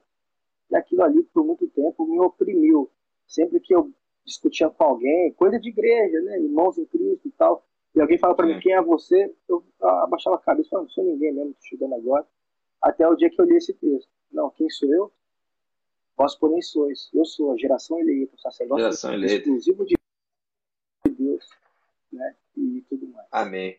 E 0.71 0.75
aquilo 0.75 1.03
ali 1.03 1.23
por 1.23 1.45
muito 1.45 1.67
tempo 1.67 2.05
me 2.05 2.19
oprimiu. 2.19 2.89
Sempre 3.27 3.59
que 3.59 3.75
eu 3.75 3.91
discutia 4.25 4.69
com 4.69 4.83
alguém, 4.83 5.33
coisa 5.33 5.59
de 5.59 5.69
igreja, 5.69 6.21
né? 6.21 6.39
Irmãos 6.39 6.77
em 6.77 6.85
Cristo 6.85 7.27
e 7.27 7.31
tal. 7.31 7.65
E 7.95 8.01
alguém 8.01 8.17
fala 8.17 8.35
para 8.35 8.47
mim 8.47 8.59
quem 8.59 8.73
é 8.73 8.81
você, 8.81 9.31
eu 9.47 9.63
abaixava 9.79 10.37
a 10.37 10.39
cabeça 10.39 10.67
e 10.67 10.69
falava, 10.69 10.87
não 10.87 10.93
sou 10.93 11.03
ninguém 11.03 11.31
mesmo, 11.31 11.53
tô 11.53 11.61
chegando 11.61 11.93
agora. 11.93 12.25
Até 12.81 13.07
o 13.07 13.15
dia 13.15 13.29
que 13.29 13.39
eu 13.39 13.45
li 13.45 13.55
esse 13.55 13.73
texto. 13.73 14.09
Não, 14.31 14.49
quem 14.49 14.67
sou 14.69 14.91
eu? 14.91 15.11
Vós, 16.17 16.35
porém, 16.35 16.61
sois. 16.61 17.09
Eu 17.13 17.23
sou 17.25 17.53
a 17.53 17.57
geração 17.57 17.99
eleita, 17.99 18.35
o 18.35 18.39
sacerdócio 18.39 19.13
eleita. 19.13 19.35
exclusivo 19.35 19.85
de 19.85 19.95
Deus, 21.09 21.47
né? 22.11 22.35
E 22.57 22.83
tudo 22.89 23.07
mais. 23.07 23.27
Amém. 23.31 23.77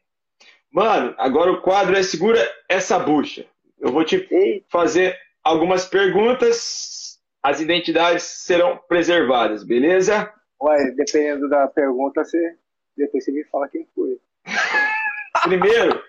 Mano, 0.74 1.14
agora 1.18 1.52
o 1.52 1.62
quadro 1.62 1.96
é 1.96 2.02
Segura 2.02 2.40
essa 2.68 2.98
bucha. 2.98 3.46
Eu 3.78 3.92
vou 3.92 4.04
te 4.04 4.64
fazer 4.68 5.16
algumas 5.44 5.86
perguntas. 5.86 7.20
As 7.40 7.60
identidades 7.60 8.24
serão 8.24 8.76
preservadas, 8.88 9.62
beleza? 9.62 10.34
ué, 10.60 10.90
dependendo 10.90 11.48
da 11.48 11.68
pergunta, 11.68 12.24
você, 12.24 12.58
depois 12.96 13.24
você 13.24 13.30
me 13.30 13.44
fala 13.44 13.68
quem 13.68 13.86
foi. 13.94 14.18
Primeiro, 15.44 16.02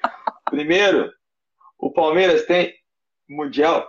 primeiro, 0.45 1.13
o 1.77 1.91
Palmeiras 1.91 2.45
tem 2.45 2.73
Mundial. 3.29 3.87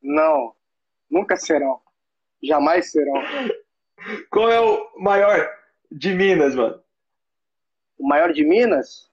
Não, 0.00 0.54
nunca 1.10 1.36
serão. 1.36 1.80
Jamais 2.40 2.92
serão. 2.92 3.14
Qual 4.30 4.48
é 4.50 4.60
o 4.60 4.88
maior 5.00 5.50
de 5.90 6.14
Minas, 6.14 6.54
mano? 6.54 6.80
O 7.98 8.06
maior 8.06 8.32
de 8.32 8.44
Minas 8.44 9.07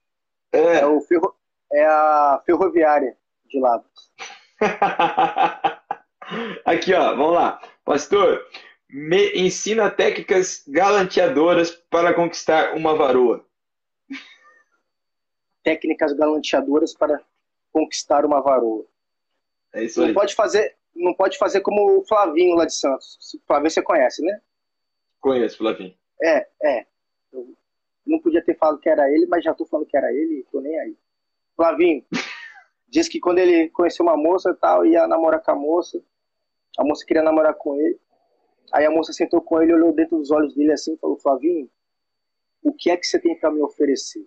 É. 0.52 0.78
é, 0.78 0.86
o 0.86 1.00
ferro, 1.00 1.34
é 1.72 1.84
a 1.84 2.42
ferroviária 2.44 3.16
de 3.46 3.60
Lavras. 3.60 4.12
Aqui, 6.64 6.92
ó, 6.94 7.14
vamos 7.14 7.34
lá. 7.34 7.60
Pastor, 7.84 8.44
me 8.88 9.32
ensina 9.32 9.90
técnicas 9.90 10.64
galanteadoras 10.66 11.70
para 11.70 12.14
conquistar 12.14 12.74
uma 12.74 12.94
varoa. 12.94 13.44
Técnicas 15.62 16.12
galanteadoras 16.12 16.94
para 16.94 17.20
conquistar 17.72 18.24
uma 18.24 18.40
varoa. 18.40 18.86
É 19.72 19.84
isso 19.84 20.00
Não 20.00 20.08
aí. 20.08 20.14
pode 20.14 20.34
fazer, 20.34 20.76
não 20.94 21.12
pode 21.12 21.36
fazer 21.36 21.60
como 21.60 21.98
o 21.98 22.04
Flavinho 22.06 22.56
lá 22.56 22.64
de 22.64 22.74
Santos. 22.74 23.18
Flavinho 23.46 23.70
você 23.70 23.82
conhece, 23.82 24.22
né? 24.22 24.40
Conheço, 25.20 25.58
Flavinho. 25.58 25.94
É, 26.22 26.48
é. 26.62 26.86
Não 28.06 28.20
podia 28.20 28.42
ter 28.42 28.56
falado 28.56 28.78
que 28.78 28.88
era 28.88 29.10
ele, 29.10 29.26
mas 29.26 29.44
já 29.44 29.52
tô 29.52 29.64
falando 29.66 29.86
que 29.86 29.96
era 29.96 30.12
ele, 30.12 30.46
tô 30.50 30.60
nem 30.60 30.78
aí. 30.78 30.96
Flavinho 31.56 32.04
diz 32.88 33.08
que 33.08 33.18
quando 33.18 33.38
ele 33.38 33.68
conheceu 33.70 34.04
uma 34.04 34.16
moça 34.16 34.50
e 34.50 34.54
tal, 34.54 34.86
ia 34.86 35.06
namorar 35.06 35.42
com 35.42 35.50
a 35.50 35.56
moça, 35.56 36.02
a 36.78 36.84
moça 36.84 37.04
queria 37.04 37.22
namorar 37.22 37.54
com 37.54 37.74
ele. 37.80 37.98
Aí 38.72 38.84
a 38.84 38.90
moça 38.90 39.12
sentou 39.12 39.40
com 39.40 39.62
ele, 39.62 39.72
olhou 39.72 39.92
dentro 39.92 40.18
dos 40.18 40.30
olhos 40.30 40.54
dele 40.54 40.72
assim 40.72 40.94
e 40.94 40.98
falou: 40.98 41.18
Flavinho, 41.18 41.70
o 42.62 42.72
que 42.72 42.90
é 42.90 42.96
que 42.96 43.06
você 43.06 43.18
tem 43.18 43.38
para 43.38 43.50
me 43.50 43.62
oferecer? 43.62 44.26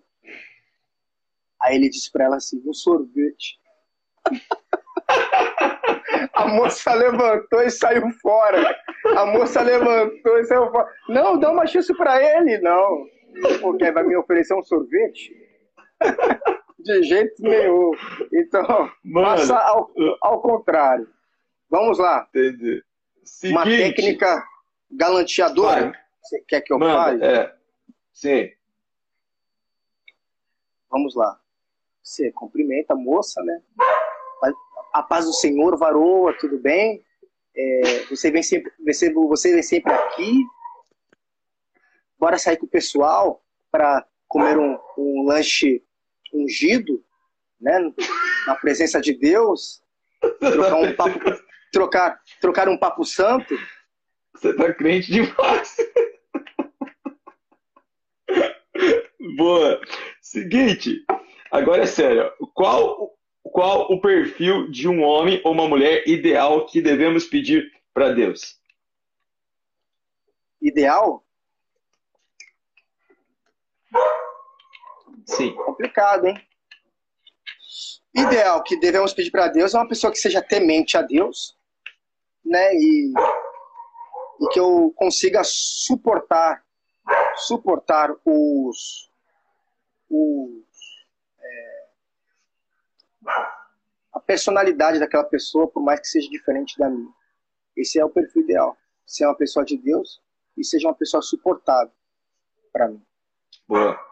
Aí 1.60 1.76
ele 1.76 1.90
disse 1.90 2.10
para 2.10 2.24
ela 2.24 2.36
assim: 2.36 2.62
um 2.66 2.72
sorvete. 2.72 3.58
A 6.34 6.46
moça 6.46 6.94
levantou 6.94 7.62
e 7.62 7.70
saiu 7.70 8.10
fora. 8.22 8.76
A 9.16 9.26
moça 9.26 9.60
levantou 9.60 10.38
e 10.38 10.44
saiu 10.44 10.70
fora. 10.70 10.90
Não, 11.08 11.38
dá 11.38 11.50
uma 11.50 11.66
chance 11.66 11.94
pra 11.96 12.22
ele, 12.22 12.58
não. 12.58 13.06
Porque 13.60 13.90
vai 13.90 14.04
me 14.04 14.16
oferecer 14.16 14.54
um 14.54 14.62
sorvete? 14.62 15.34
De 16.78 17.02
jeito 17.02 17.42
nenhum. 17.42 17.92
Então, 18.32 18.90
Mano, 19.04 19.54
ao, 19.54 19.92
ao 20.22 20.40
contrário. 20.40 21.08
Vamos 21.68 21.98
lá. 21.98 22.26
entendi. 22.34 22.82
Uma 23.44 23.64
Seguinte. 23.64 23.94
técnica 23.94 24.44
galanteadora. 24.90 25.90
Vai. 25.90 26.00
Você 26.22 26.44
quer 26.48 26.60
que 26.62 26.72
eu 26.72 26.78
fale? 26.78 27.24
É. 27.24 27.54
Sim. 28.12 28.50
Vamos 30.90 31.14
lá. 31.14 31.38
Você 32.02 32.32
cumprimenta 32.32 32.94
a 32.94 32.96
moça, 32.96 33.42
né? 33.42 33.62
A 34.92 35.02
paz 35.02 35.26
do 35.26 35.32
Senhor, 35.32 35.78
varoa, 35.78 36.36
tudo 36.38 36.58
bem? 36.58 37.04
É, 37.54 38.04
você, 38.08 38.30
vem 38.30 38.42
sempre, 38.42 38.72
você, 38.84 39.12
você 39.12 39.52
vem 39.52 39.62
sempre 39.62 39.92
aqui. 39.92 40.42
Bora 42.20 42.36
sair 42.36 42.58
com 42.58 42.66
o 42.66 42.70
pessoal 42.70 43.42
para 43.72 44.06
comer 44.28 44.58
um, 44.58 44.78
um 44.98 45.24
lanche 45.26 45.82
ungido, 46.34 47.02
né? 47.58 47.80
Na 48.46 48.54
presença 48.56 49.00
de 49.00 49.14
Deus. 49.14 49.82
Trocar 50.38 50.74
um 50.74 50.94
papo, 50.94 51.18
trocar, 51.72 52.20
trocar 52.38 52.68
um 52.68 52.76
papo 52.76 53.06
santo. 53.06 53.58
Você 54.34 54.52
tá 54.52 54.70
crente 54.74 55.10
demais. 55.10 55.76
Boa. 59.38 59.80
Seguinte, 60.20 61.02
agora 61.50 61.84
é 61.84 61.86
sério. 61.86 62.30
Qual, 62.52 63.16
qual 63.42 63.90
o 63.90 63.98
perfil 63.98 64.70
de 64.70 64.86
um 64.86 65.02
homem 65.02 65.40
ou 65.42 65.52
uma 65.52 65.66
mulher 65.66 66.06
ideal 66.06 66.66
que 66.66 66.82
devemos 66.82 67.24
pedir 67.24 67.72
para 67.94 68.12
Deus? 68.12 68.60
Ideal? 70.60 71.24
Sim. 75.36 75.54
complicado, 75.54 76.26
hein? 76.26 76.34
Ideal 78.14 78.62
que 78.64 78.78
devemos 78.78 79.14
pedir 79.14 79.30
para 79.30 79.48
Deus 79.48 79.74
é 79.74 79.78
uma 79.78 79.88
pessoa 79.88 80.12
que 80.12 80.18
seja 80.18 80.42
temente 80.42 80.96
a 80.96 81.02
Deus, 81.02 81.56
né? 82.44 82.74
E, 82.74 83.12
e 84.40 84.48
que 84.52 84.58
eu 84.58 84.92
consiga 84.96 85.42
suportar, 85.44 86.64
suportar 87.36 88.10
os, 88.24 89.10
os 90.10 90.64
é, 91.38 91.88
a 94.12 94.20
personalidade 94.20 94.98
daquela 94.98 95.24
pessoa, 95.24 95.68
por 95.68 95.82
mais 95.82 96.00
que 96.00 96.08
seja 96.08 96.28
diferente 96.28 96.76
da 96.76 96.90
minha. 96.90 97.12
Esse 97.76 98.00
é 98.00 98.04
o 98.04 98.10
perfil 98.10 98.42
ideal. 98.42 98.76
Ser 99.06 99.26
uma 99.26 99.36
pessoa 99.36 99.64
de 99.64 99.76
Deus 99.76 100.20
e 100.56 100.64
seja 100.64 100.88
uma 100.88 100.94
pessoa 100.94 101.22
suportável 101.22 101.92
para 102.72 102.88
mim. 102.88 103.02
Boa. 103.68 104.09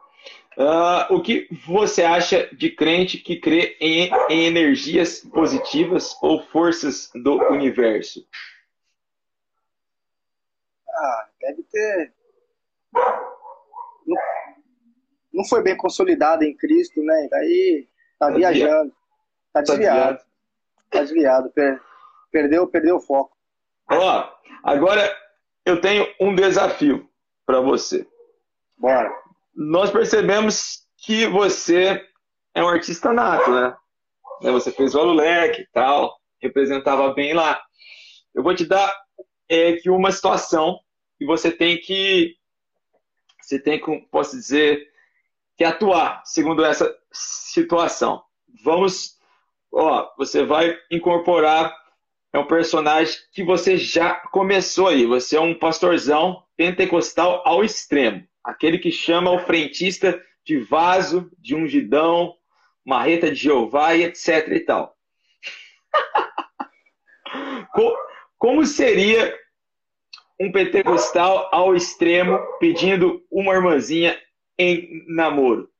Uh, 0.58 1.14
o 1.14 1.22
que 1.22 1.46
você 1.64 2.02
acha 2.02 2.48
de 2.52 2.68
crente 2.68 3.16
que 3.18 3.36
crê 3.36 3.76
em, 3.80 4.10
em 4.28 4.44
energias 4.44 5.20
positivas 5.20 6.16
ou 6.20 6.42
forças 6.46 7.12
do 7.14 7.34
universo? 7.52 8.26
Ah, 10.88 11.28
deve 11.40 11.62
ter. 11.62 12.12
Não, 14.04 14.16
não 15.32 15.44
foi 15.44 15.62
bem 15.62 15.76
consolidado 15.76 16.42
em 16.42 16.56
Cristo, 16.56 17.04
né? 17.04 17.28
Daí 17.30 17.88
tá, 18.18 18.26
tá 18.26 18.34
viajando. 18.34 18.90
Tá, 19.52 19.62
tá 19.62 19.62
desviado. 19.62 20.18
Tá 20.90 21.00
desviado. 21.02 21.50
Per, 21.50 21.80
perdeu, 22.32 22.66
perdeu 22.66 22.96
o 22.96 23.00
foco. 23.00 23.36
Ó, 23.92 24.28
agora 24.64 25.16
eu 25.64 25.80
tenho 25.80 26.04
um 26.20 26.34
desafio 26.34 27.08
para 27.46 27.60
você. 27.60 28.04
Bora. 28.76 29.27
Nós 29.60 29.90
percebemos 29.90 30.86
que 30.98 31.26
você 31.26 32.00
é 32.54 32.62
um 32.62 32.68
artista 32.68 33.12
nato, 33.12 33.50
né? 33.50 33.76
Você 34.40 34.70
fez 34.70 34.94
o 34.94 35.00
Aluleque 35.00 35.62
e 35.62 35.66
tal, 35.72 36.16
representava 36.40 37.12
bem 37.12 37.34
lá. 37.34 37.60
Eu 38.32 38.44
vou 38.44 38.54
te 38.54 38.64
dar 38.64 38.88
é, 39.48 39.72
que 39.72 39.90
uma 39.90 40.12
situação 40.12 40.78
e 41.20 41.26
você 41.26 41.50
tem 41.50 41.76
que, 41.76 42.36
você 43.42 43.58
tem 43.58 43.80
que, 43.80 44.00
posso 44.12 44.36
dizer, 44.36 44.92
que 45.56 45.64
atuar 45.64 46.22
segundo 46.24 46.64
essa 46.64 46.96
situação. 47.10 48.22
Vamos, 48.62 49.18
ó, 49.72 50.08
você 50.16 50.44
vai 50.44 50.78
incorporar 50.88 51.76
é 52.32 52.38
um 52.38 52.46
personagem 52.46 53.16
que 53.32 53.42
você 53.42 53.76
já 53.76 54.14
começou 54.14 54.86
aí. 54.86 55.04
Você 55.04 55.36
é 55.36 55.40
um 55.40 55.58
pastorzão 55.58 56.44
pentecostal 56.56 57.42
ao 57.44 57.64
extremo. 57.64 58.24
Aquele 58.48 58.78
que 58.78 58.90
chama 58.90 59.30
o 59.30 59.40
frentista 59.40 60.18
de 60.42 60.58
vaso, 60.58 61.30
de 61.36 61.54
ungidão, 61.54 62.34
marreta 62.82 63.30
de 63.30 63.34
Jeová 63.34 63.94
e 63.94 64.04
etc 64.04 64.48
e 64.48 64.60
tal. 64.60 64.96
Como 68.38 68.64
seria 68.64 69.38
um 70.40 70.50
pentecostal 70.50 71.50
ao 71.52 71.76
extremo 71.76 72.38
pedindo 72.58 73.22
uma 73.30 73.52
irmãzinha 73.52 74.18
em 74.56 75.04
namoro? 75.06 75.70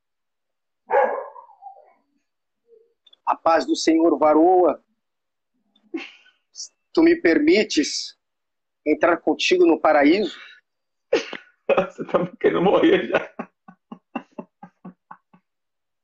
A 3.25 3.35
paz 3.35 3.65
do 3.65 3.75
Senhor 3.75 4.15
varoa 4.19 4.79
tu 6.93 7.01
me 7.01 7.15
permites 7.15 8.15
entrar 8.85 9.17
contigo 9.17 9.65
no 9.65 9.79
paraíso? 9.79 10.39
Você 11.89 12.03
tá 12.05 12.25
querendo 12.39 12.61
morrer 12.61 13.07
já. 13.07 13.29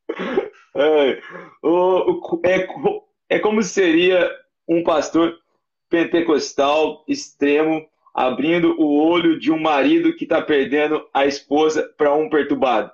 É, 0.77 1.21
o, 1.63 2.41
é, 2.43 2.67
é 3.29 3.39
como 3.39 3.63
seria 3.63 4.29
um 4.67 4.83
pastor 4.83 5.39
pentecostal 5.89 7.05
extremo 7.07 7.87
abrindo 8.13 8.77
o 8.77 9.01
olho 9.01 9.39
de 9.39 9.53
um 9.53 9.57
marido 9.57 10.13
que 10.17 10.25
está 10.25 10.41
perdendo 10.41 11.07
a 11.13 11.25
esposa 11.25 11.93
para 11.97 12.13
um 12.13 12.29
perturbado. 12.29 12.91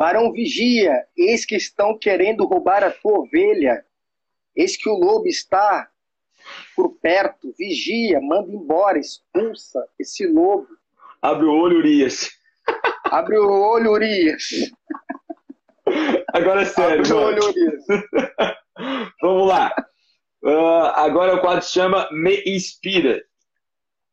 Um 0.00 0.32
vigia, 0.32 1.06
eis 1.14 1.44
que 1.44 1.56
estão 1.56 1.98
querendo 1.98 2.46
roubar 2.46 2.82
a 2.82 2.90
tua 2.90 3.18
ovelha. 3.18 3.84
Eis 4.54 4.78
que 4.78 4.88
o 4.88 4.94
lobo 4.94 5.26
está 5.26 5.90
por 6.74 6.98
perto, 6.98 7.54
vigia, 7.58 8.20
manda 8.20 8.50
embora, 8.50 8.98
expulsa 8.98 9.86
esse 9.98 10.26
lobo. 10.26 10.68
Abre 11.22 11.46
o 11.46 11.52
olho, 11.52 11.78
Urias. 11.78 12.30
Abre 13.04 13.38
o 13.38 13.48
olho, 13.48 13.92
Urias. 13.92 14.72
Agora 16.32 16.62
é 16.62 16.64
sério. 16.64 17.00
Abre 17.00 17.12
o 17.12 17.18
olho, 17.18 17.44
Urias. 17.44 17.84
Vamos 19.20 19.48
lá. 19.48 19.72
Uh, 20.42 20.92
agora 20.94 21.34
o 21.34 21.40
quadro 21.40 21.62
se 21.62 21.72
chama 21.72 22.08
Me 22.12 22.42
Inspira. 22.46 23.24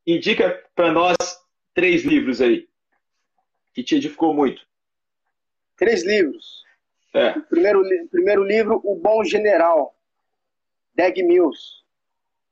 Indica 0.05 0.63
para 0.75 0.91
nós 0.91 1.15
três 1.73 2.03
livros 2.03 2.41
aí 2.41 2.67
que 3.73 3.83
te 3.83 3.95
edificou 3.95 4.33
muito. 4.33 4.61
Três 5.77 6.05
livros. 6.05 6.63
É. 7.13 7.33
Primeiro, 7.41 7.83
primeiro 8.09 8.43
livro, 8.43 8.81
O 8.83 8.95
Bom 8.95 9.23
General. 9.23 9.95
Dag 10.95 11.21
Mills. 11.23 11.82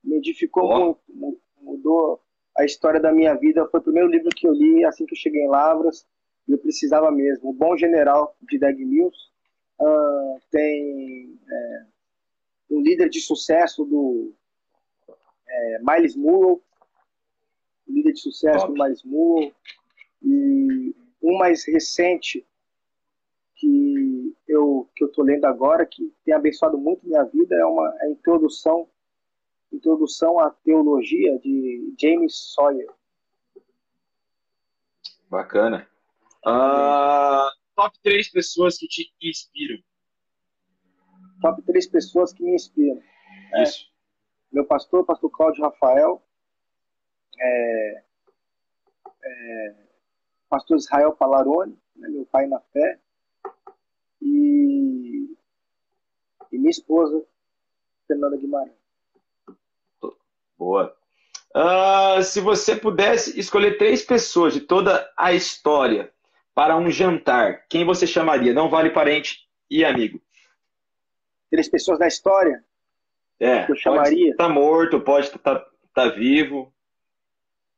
Me 0.03 0.17
edificou 0.17 0.63
oh. 0.63 0.79
muito, 1.13 1.41
mudou 1.61 2.21
a 2.57 2.65
história 2.65 2.99
da 2.99 3.11
minha 3.11 3.33
vida. 3.35 3.67
Foi 3.67 3.79
o 3.79 3.83
primeiro 3.83 4.09
livro 4.09 4.29
que 4.29 4.47
eu 4.47 4.53
li 4.53 4.83
assim 4.85 5.05
que 5.05 5.13
eu 5.13 5.19
cheguei 5.19 5.41
em 5.41 5.49
Lavras. 5.49 6.05
E 6.47 6.51
eu 6.51 6.57
precisava 6.57 7.11
mesmo. 7.11 7.49
O 7.49 7.53
Bom 7.53 7.77
General, 7.77 8.35
de 8.41 8.57
Dag 8.57 8.83
Mills. 8.83 9.17
Uh, 9.79 10.39
tem 10.51 11.39
é, 11.49 11.85
um 12.69 12.81
líder 12.81 13.09
de 13.09 13.19
sucesso 13.19 13.83
do 13.85 14.33
é, 15.47 15.79
Miles 15.79 16.15
Murrow. 16.15 16.61
Líder 17.87 18.13
de 18.13 18.19
sucesso 18.19 18.65
Top. 18.65 18.73
do 18.73 18.83
Miles 18.83 19.03
Murrow. 19.03 19.51
E 20.23 20.95
um 21.21 21.37
mais 21.37 21.65
recente 21.65 22.45
que 23.55 24.35
eu 24.47 24.89
que 24.95 25.03
eu 25.03 25.11
tô 25.11 25.21
lendo 25.23 25.45
agora 25.45 25.85
que 25.85 26.11
tem 26.25 26.33
abençoado 26.33 26.77
muito 26.77 27.05
minha 27.05 27.23
vida 27.23 27.55
é 27.55 27.65
uma 27.65 27.95
é 28.01 28.05
a 28.05 28.09
introdução 28.09 28.87
introdução 29.71 30.39
à 30.39 30.49
teologia 30.51 31.37
de 31.39 31.93
James 31.99 32.53
Sawyer. 32.53 32.89
Bacana. 35.29 35.87
Uh, 36.45 37.49
top 37.75 37.97
três 38.01 38.29
pessoas 38.29 38.77
que 38.77 38.87
te 38.87 39.13
inspiram. 39.21 39.81
Top 41.41 41.61
três 41.63 41.87
pessoas 41.87 42.33
que 42.33 42.43
me 42.43 42.55
inspiram. 42.55 43.01
Isso. 43.61 43.85
é, 43.85 44.55
meu 44.55 44.65
pastor 44.65 45.05
pastor 45.05 45.29
Cláudio 45.29 45.63
Rafael 45.63 46.21
é, 47.39 48.03
é, 49.23 49.75
pastor 50.49 50.77
Israel 50.77 51.13
Palarone 51.13 51.77
né, 51.95 52.09
meu 52.09 52.25
pai 52.25 52.47
na 52.47 52.59
fé 52.59 52.99
e, 54.21 55.35
e 56.51 56.57
minha 56.57 56.69
esposa, 56.69 57.23
Fernanda 58.07 58.37
Guimarães. 58.37 58.80
Boa. 60.61 60.95
Uh, 61.55 62.21
se 62.21 62.39
você 62.39 62.75
pudesse 62.75 63.39
escolher 63.39 63.79
três 63.79 64.03
pessoas 64.03 64.53
de 64.53 64.61
toda 64.61 65.11
a 65.17 65.33
história 65.33 66.13
para 66.53 66.77
um 66.77 66.87
jantar, 66.91 67.65
quem 67.67 67.83
você 67.83 68.05
chamaria? 68.05 68.53
Não 68.53 68.69
vale 68.69 68.91
parente 68.91 69.49
e 69.67 69.83
amigo. 69.83 70.21
Três 71.49 71.67
pessoas 71.67 71.97
da 71.97 72.07
história? 72.07 72.63
É. 73.39 73.65
Que 73.65 73.71
eu 73.71 73.75
chamaria. 73.75 74.11
Pode 74.11 74.29
estar 74.29 74.47
tá 74.47 74.53
morto, 74.53 75.01
pode 75.01 75.25
estar 75.25 75.39
tá, 75.39 75.67
tá 75.95 76.09
vivo, 76.09 76.71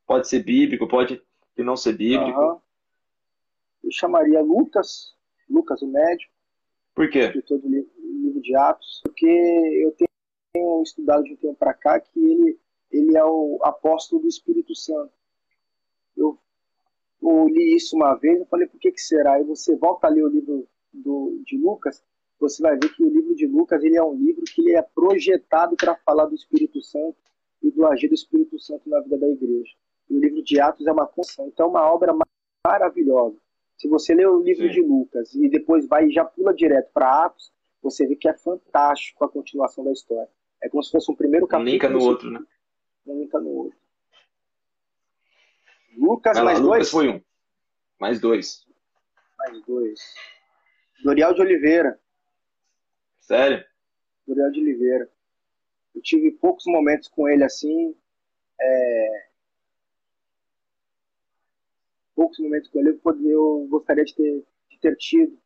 pode 0.06 0.28
ser 0.28 0.43
bíblico, 0.43 0.86
pode 0.86 1.22
não 1.58 1.78
ser 1.78 1.93
bíblico. 1.93 2.38
Uhum. 2.38 2.60
Eu 3.82 3.91
chamaria 3.93 4.41
Lucas, 4.41 5.15
Lucas 5.50 5.82
o 5.82 5.88
médico. 5.88 6.34
Por 6.93 7.10
quê? 7.10 7.19
Escritor 7.19 7.60
do 7.60 7.69
livro, 7.69 7.89
livro 7.98 8.41
de 8.41 8.54
Atos. 8.58 9.00
Porque 9.06 9.26
eu 9.26 9.96
tenho 10.54 10.84
estudado 10.84 11.24
de 11.24 11.32
um 11.32 11.38
tempo 11.38 11.56
para 11.56 11.74
cá 11.74 11.98
que 11.98 12.19
ele, 12.19 12.60
ele 12.93 13.17
é 13.17 13.25
o 13.25 13.60
apóstolo 13.63 14.21
do 14.21 14.27
Espírito 14.27 14.75
Santo. 14.75 15.12
Eu, 16.15 16.38
eu 17.21 17.47
li 17.47 17.75
isso 17.75 17.95
uma 17.95 18.13
vez, 18.15 18.39
eu 18.39 18.45
falei, 18.45 18.67
por 18.67 18.79
que, 18.79 18.91
que 18.91 19.01
será? 19.01 19.39
E 19.39 19.43
você 19.43 19.75
volta 19.75 20.08
a 20.08 20.10
ler 20.10 20.23
o 20.23 20.29
livro 20.29 20.67
do, 20.93 21.41
de 21.43 21.58
Lucas, 21.58 22.03
você 22.39 22.62
vai 22.62 22.73
ver 22.73 22.93
que 22.93 23.03
o 23.03 23.10
livro 23.10 23.36
de 23.36 23.47
Lucas 23.47 23.84
ele 23.84 23.97
é 23.97 24.03
um 24.03 24.13
livro 24.13 24.43
que 24.43 24.62
ele 24.62 24.75
é 24.75 24.82
projetado 24.82 25.75
para 25.75 25.95
falar 25.95 26.25
do 26.25 26.36
Espírito 26.36 26.82
Santo 26.82 27.15
e 27.62 27.71
do 27.71 27.86
agir 27.88 28.10
do 28.10 28.13
Espírito 28.13 28.60
Santo 28.60 28.88
na 28.89 28.99
vida 28.99 29.17
da 29.17 29.27
igreja. 29.27 29.73
E 30.10 30.15
o 30.15 30.19
livro 30.19 30.43
de 30.43 30.60
Atos 30.60 30.86
é 30.86 30.91
uma 30.91 31.08
construção, 31.08 31.47
então 31.47 31.67
é 31.67 31.69
uma 31.69 31.91
obra 31.91 32.13
maravilhosa. 32.65 33.38
Se 33.77 33.88
você 33.88 34.13
lê 34.13 34.25
o 34.25 34.41
livro 34.41 34.67
Sim. 34.67 34.73
de 34.73 34.82
Lucas 34.82 35.34
e 35.34 35.49
depois 35.49 35.88
vai 35.88 36.08
e 36.08 36.12
já 36.12 36.23
pula 36.23 36.53
direto 36.53 36.91
para 36.93 37.25
Atos, 37.25 37.51
você 37.82 38.06
vê 38.06 38.15
que 38.15 38.27
é 38.27 38.34
fantástico 38.34 39.25
a 39.25 39.29
continuação 39.29 39.84
da 39.84 39.91
história. 39.91 40.29
É 40.62 40.69
como 40.69 40.84
se 40.84 40.91
fosse 40.91 41.12
um 41.12 41.15
primeiro 41.15 41.47
capítulo. 41.47 41.69
Um 41.69 41.73
linka 41.73 41.89
no 41.89 42.03
outro, 42.03 42.29
né? 42.29 42.39
Um 43.06 43.20
linka 43.20 43.39
no 43.39 43.50
outro. 43.50 43.78
Lucas 45.98 46.39
mais 46.39 46.60
Lucas 46.60 46.78
dois? 46.78 46.89
foi 46.89 47.10
um. 47.10 47.22
Mais 48.00 48.20
dois. 48.20 48.66
Mais 49.38 49.62
dois. 49.66 50.00
Dorial 51.04 51.34
de 51.34 51.42
Oliveira. 51.42 52.00
Sério? 53.20 53.63
Dorial 54.26 54.52
de 54.52 54.60
Oliveira. 54.62 55.10
Eu 55.94 56.02
tive 56.02 56.32
poucos 56.32 56.66
momentos 56.66 57.08
com 57.08 57.28
ele 57.28 57.44
assim. 57.44 57.96
É, 58.60 59.28
poucos 62.16 62.39
momentos 62.39 62.70
com 62.70 62.80
ele, 62.80 62.89
eu, 62.89 63.30
eu 63.30 63.68
gostaria 63.70 64.06
de 64.06 64.16
ter, 64.16 64.46
de 64.70 64.80
ter 64.80 64.96
tido 64.96 65.38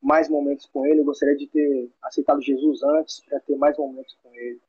mais 0.00 0.28
momentos 0.28 0.66
com 0.66 0.84
ele, 0.86 1.00
eu 1.00 1.04
gostaria 1.04 1.36
de 1.36 1.46
ter 1.46 1.90
aceitado 2.02 2.42
Jesus 2.42 2.82
antes 2.82 3.24
para 3.24 3.40
ter 3.40 3.56
mais 3.56 3.76
momentos 3.78 4.14
com 4.22 4.34
ele. 4.34 4.60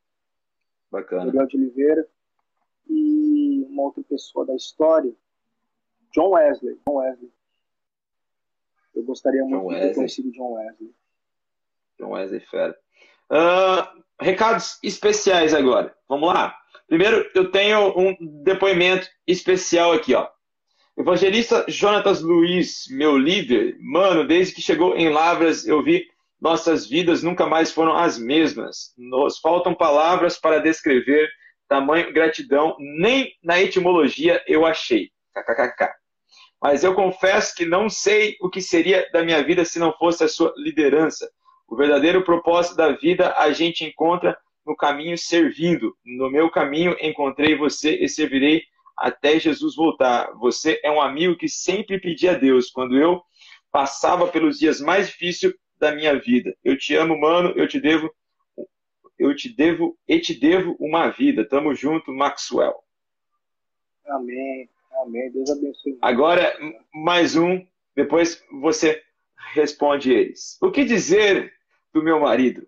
Bacana. 0.92 1.26
Miguel 1.26 1.48
de 1.48 1.58
Oliveira. 1.58 2.08
E 2.88 3.66
uma 3.70 3.84
outra 3.84 4.04
pessoa 4.04 4.46
da 4.46 4.56
história, 4.56 5.12
John 6.12 6.30
Wesley. 6.32 6.80
John 6.88 6.96
Wesley. 6.96 7.32
Eu 8.94 9.04
gostaria 9.04 9.44
muito 9.44 9.74
de 9.74 9.80
ter 9.82 9.96
conhecido 9.96 10.32
John 10.32 10.54
Wesley. 10.54 10.94
John 12.00 12.12
Wesley, 12.12 12.40
fera. 12.42 12.78
Uh, 13.30 14.04
recados 14.22 14.80
especiais 14.84 15.54
agora. 15.54 15.96
Vamos 16.08 16.28
lá. 16.30 16.56
Primeiro, 16.88 17.30
eu 17.34 17.52
tenho 17.52 17.98
um 17.98 18.16
depoimento 18.44 19.10
especial 19.28 19.92
aqui, 19.92 20.14
ó. 20.14 20.30
Evangelista 20.98 21.66
Jonatas 21.68 22.22
Luiz, 22.22 22.86
meu 22.90 23.18
líder, 23.18 23.78
mano, 23.82 24.26
desde 24.26 24.54
que 24.56 24.62
chegou 24.62 24.96
em 24.96 25.10
Lavras, 25.10 25.68
eu 25.68 25.84
vi 25.84 26.08
nossas 26.46 26.86
vidas 26.86 27.24
nunca 27.24 27.48
mais 27.48 27.72
foram 27.72 27.98
as 27.98 28.20
mesmas. 28.20 28.94
Nos 28.96 29.40
faltam 29.40 29.74
palavras 29.74 30.38
para 30.38 30.60
descrever 30.60 31.28
tamanho 31.68 32.14
gratidão, 32.14 32.76
nem 32.78 33.34
na 33.44 33.60
etimologia 33.60 34.40
eu 34.46 34.64
achei. 34.64 35.10
KKKK. 35.34 35.90
Mas 36.62 36.84
eu 36.84 36.94
confesso 36.94 37.56
que 37.56 37.66
não 37.66 37.90
sei 37.90 38.38
o 38.40 38.48
que 38.48 38.62
seria 38.62 39.10
da 39.12 39.24
minha 39.24 39.44
vida 39.44 39.66
se 39.66 39.80
não 39.80 39.92
fosse 39.94 40.24
a 40.24 40.28
sua 40.28 40.54
liderança. 40.56 41.28
O 41.68 41.76
verdadeiro 41.76 42.24
propósito 42.24 42.76
da 42.76 42.92
vida 42.92 43.34
a 43.36 43.52
gente 43.52 43.84
encontra 43.84 44.38
no 44.64 44.76
caminho 44.76 45.18
servindo. 45.18 45.98
No 46.06 46.30
meu 46.30 46.52
caminho 46.52 46.96
encontrei 47.02 47.58
você 47.58 47.96
e 47.96 48.08
servirei 48.08 48.62
até 48.96 49.40
Jesus 49.40 49.76
voltar. 49.76 50.32
Você 50.34 50.80
é 50.84 50.92
um 50.92 51.02
amigo 51.02 51.36
que 51.36 51.50
sempre 51.50 52.00
pedi 52.00 52.30
a 52.30 52.36
Deus 52.36 52.70
quando 52.70 52.96
eu 52.96 53.20
passava 53.72 54.28
pelos 54.28 54.60
dias 54.60 54.80
mais 54.80 55.08
difíceis 55.08 55.52
da 55.80 55.94
minha 55.94 56.18
vida. 56.20 56.56
Eu 56.64 56.78
te 56.78 56.96
amo, 56.96 57.20
mano, 57.20 57.54
eu 57.56 57.68
te 57.68 57.80
devo 57.80 58.14
eu 59.18 59.34
te 59.36 59.50
devo 59.50 59.98
e 60.08 60.20
te 60.20 60.34
devo 60.34 60.76
uma 60.80 61.10
vida. 61.10 61.48
Tamo 61.48 61.74
junto, 61.74 62.12
Maxwell. 62.12 62.76
Amém. 64.08 64.70
Amém. 65.02 65.32
Deus 65.32 65.50
abençoe. 65.50 65.98
Agora 66.02 66.54
mais 66.94 67.36
um, 67.36 67.66
depois 67.96 68.44
você 68.52 69.02
responde 69.54 70.12
eles. 70.12 70.58
O 70.62 70.72
que 70.72 70.84
dizer 70.84 71.54
do 71.94 72.04
meu 72.04 72.20
marido? 72.20 72.68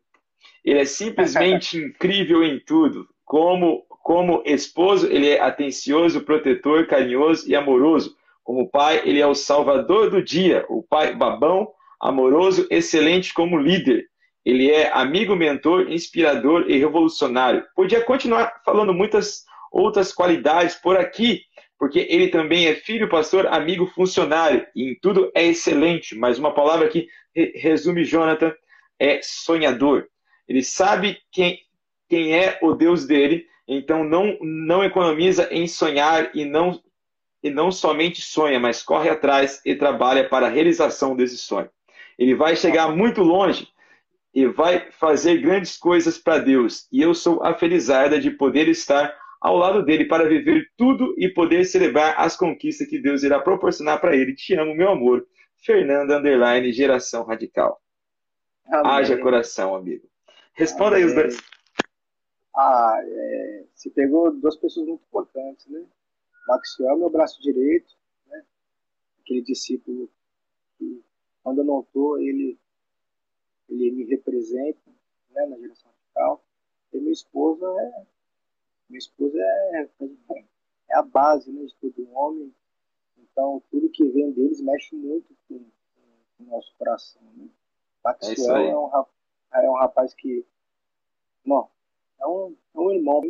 Ele 0.64 0.80
é 0.80 0.86
simplesmente 0.86 1.78
incrível 1.84 2.44
em 2.44 2.60
tudo. 2.60 3.08
Como, 3.26 3.86
como 3.90 4.42
esposo, 4.46 5.08
ele 5.08 5.30
é 5.30 5.42
atencioso, 5.42 6.22
protetor, 6.22 6.88
carinhoso 6.88 7.50
e 7.50 7.56
amoroso. 7.56 8.16
Como 8.44 8.70
pai, 8.70 9.02
ele 9.04 9.20
é 9.20 9.28
o 9.28 9.36
salvador 9.36 10.10
do 10.10 10.24
dia, 10.24 10.66
o 10.70 10.82
pai 10.82 11.14
babão, 11.14 11.74
amoroso, 12.00 12.68
excelente 12.70 13.34
como 13.34 13.58
líder. 13.58 14.06
Ele 14.46 14.72
é 14.72 14.92
amigo, 14.94 15.36
mentor, 15.36 15.92
inspirador 15.92 16.70
e 16.70 16.78
revolucionário. 16.78 17.66
Podia 17.76 18.04
continuar 18.04 18.62
falando 18.64 18.94
muitas 18.94 19.44
outras 19.72 20.14
qualidades 20.14 20.76
por 20.76 20.96
aqui, 20.96 21.42
porque 21.78 22.08
ele 22.10 22.30
também 22.30 22.68
é 22.68 22.76
filho, 22.76 23.10
pastor, 23.10 23.46
amigo, 23.48 23.86
funcionário, 23.88 24.66
e 24.76 24.92
em 24.92 25.00
tudo 25.00 25.32
é 25.36 25.46
excelente. 25.46 26.16
Mas 26.16 26.40
uma 26.40 26.54
palavra 26.54 26.88
que 26.88 27.08
resume 27.56 28.06
Jonathan 28.06 28.54
é 29.00 29.20
sonhador. 29.22 30.08
Ele 30.48 30.64
sabe 30.64 31.20
quem, 31.32 31.60
quem 32.08 32.34
é 32.34 32.58
o 32.62 32.74
Deus 32.74 33.06
dele, 33.06 33.46
então 33.68 34.04
não, 34.04 34.38
não 34.42 34.84
economiza 34.84 35.50
em 35.52 35.68
sonhar 35.68 36.32
e 36.34 36.46
não, 36.46 36.82
e 37.44 37.50
não 37.50 37.70
somente 37.70 38.22
sonha, 38.22 38.60
mas 38.60 38.82
corre 38.82 39.10
atrás 39.10 39.62
e 39.66 39.76
trabalha 39.76 40.28
para 40.28 40.48
a 40.48 40.50
realização 40.50 41.16
desse 41.16 41.38
sonho. 41.38 41.70
Ele 42.18 42.36
vai 42.36 42.56
chegar 42.56 42.96
muito 42.96 43.22
longe 43.22 43.68
e 44.34 44.46
vai 44.48 44.92
fazer 44.92 45.38
grandes 45.38 45.78
coisas 45.78 46.18
para 46.18 46.40
Deus. 46.40 46.88
E 46.92 47.02
eu 47.02 47.14
sou 47.14 47.44
a 47.44 47.54
felizarda 47.54 48.20
de 48.20 48.32
poder 48.32 48.68
estar 48.68 49.16
ao 49.40 49.56
lado 49.56 49.84
dele 49.84 50.06
para 50.06 50.28
viver 50.28 50.72
tudo 50.76 51.14
e 51.18 51.30
poder 51.30 51.66
celebrar 51.66 52.16
as 52.20 52.36
conquistas 52.36 52.88
que 52.88 53.00
Deus 53.00 53.24
irá 53.24 53.40
proporcionar 53.40 54.00
para 54.02 54.16
ele. 54.16 54.36
Te 54.36 54.56
amo, 54.56 54.76
meu 54.76 54.90
amor. 54.90 55.28
Fernanda 55.58 56.18
Underline, 56.18 56.72
Geração 56.72 57.24
Radical. 57.24 57.82
Amém. 58.66 58.92
Haja 58.92 59.18
coração, 59.18 59.76
amigo. 59.76 60.08
Responda 60.54 60.98
aí 60.98 61.06
os 61.06 61.14
dois. 61.14 61.38
Ah, 62.56 63.00
é, 63.04 63.66
você 63.74 63.90
pegou 63.90 64.32
duas 64.36 64.56
pessoas 64.56 64.88
muito 64.88 65.04
importantes, 65.04 65.68
né? 65.68 65.86
Maxwell, 66.48 66.98
meu 66.98 67.10
braço 67.10 67.42
direito, 67.42 67.94
né? 68.28 68.44
Aquele 69.22 69.44
discípulo 69.44 70.10
que, 70.78 71.04
quando 71.48 71.60
eu 71.60 71.64
não 71.64 71.80
estou, 71.80 72.20
ele, 72.20 72.60
ele 73.70 73.92
me 73.92 74.04
representa 74.04 74.92
né, 75.32 75.46
na 75.46 75.58
geração 75.58 75.90
radical. 75.90 76.44
E 76.92 77.00
minha 77.00 77.14
esposa 77.14 77.66
é. 77.66 78.06
Minha 78.90 79.00
esposa 79.00 79.38
é, 79.40 79.90
é 80.90 80.96
a 80.98 81.04
base 81.04 81.50
né, 81.50 81.64
de 81.64 81.74
todo 81.76 82.12
homem. 82.12 82.54
Então, 83.18 83.64
tudo 83.72 83.90
que 83.90 84.04
vem 84.10 84.30
deles 84.34 84.60
mexe 84.60 84.94
muito 84.94 85.34
com, 85.48 85.60
com 86.38 86.44
o 86.44 86.48
nosso 86.48 86.76
coração. 86.78 87.22
Né? 87.38 87.48
Maxwell 88.04 88.58
é, 88.58 88.70
é 88.72 88.78
um 88.78 88.88
rapaz 88.88 89.16
é 89.54 89.70
um 89.70 89.76
rapaz 89.76 90.14
que, 90.14 90.46
bom, 91.46 91.72
é 92.20 92.28
um, 92.28 92.58
é 92.76 92.78
um 92.78 92.92
irmão. 92.92 93.22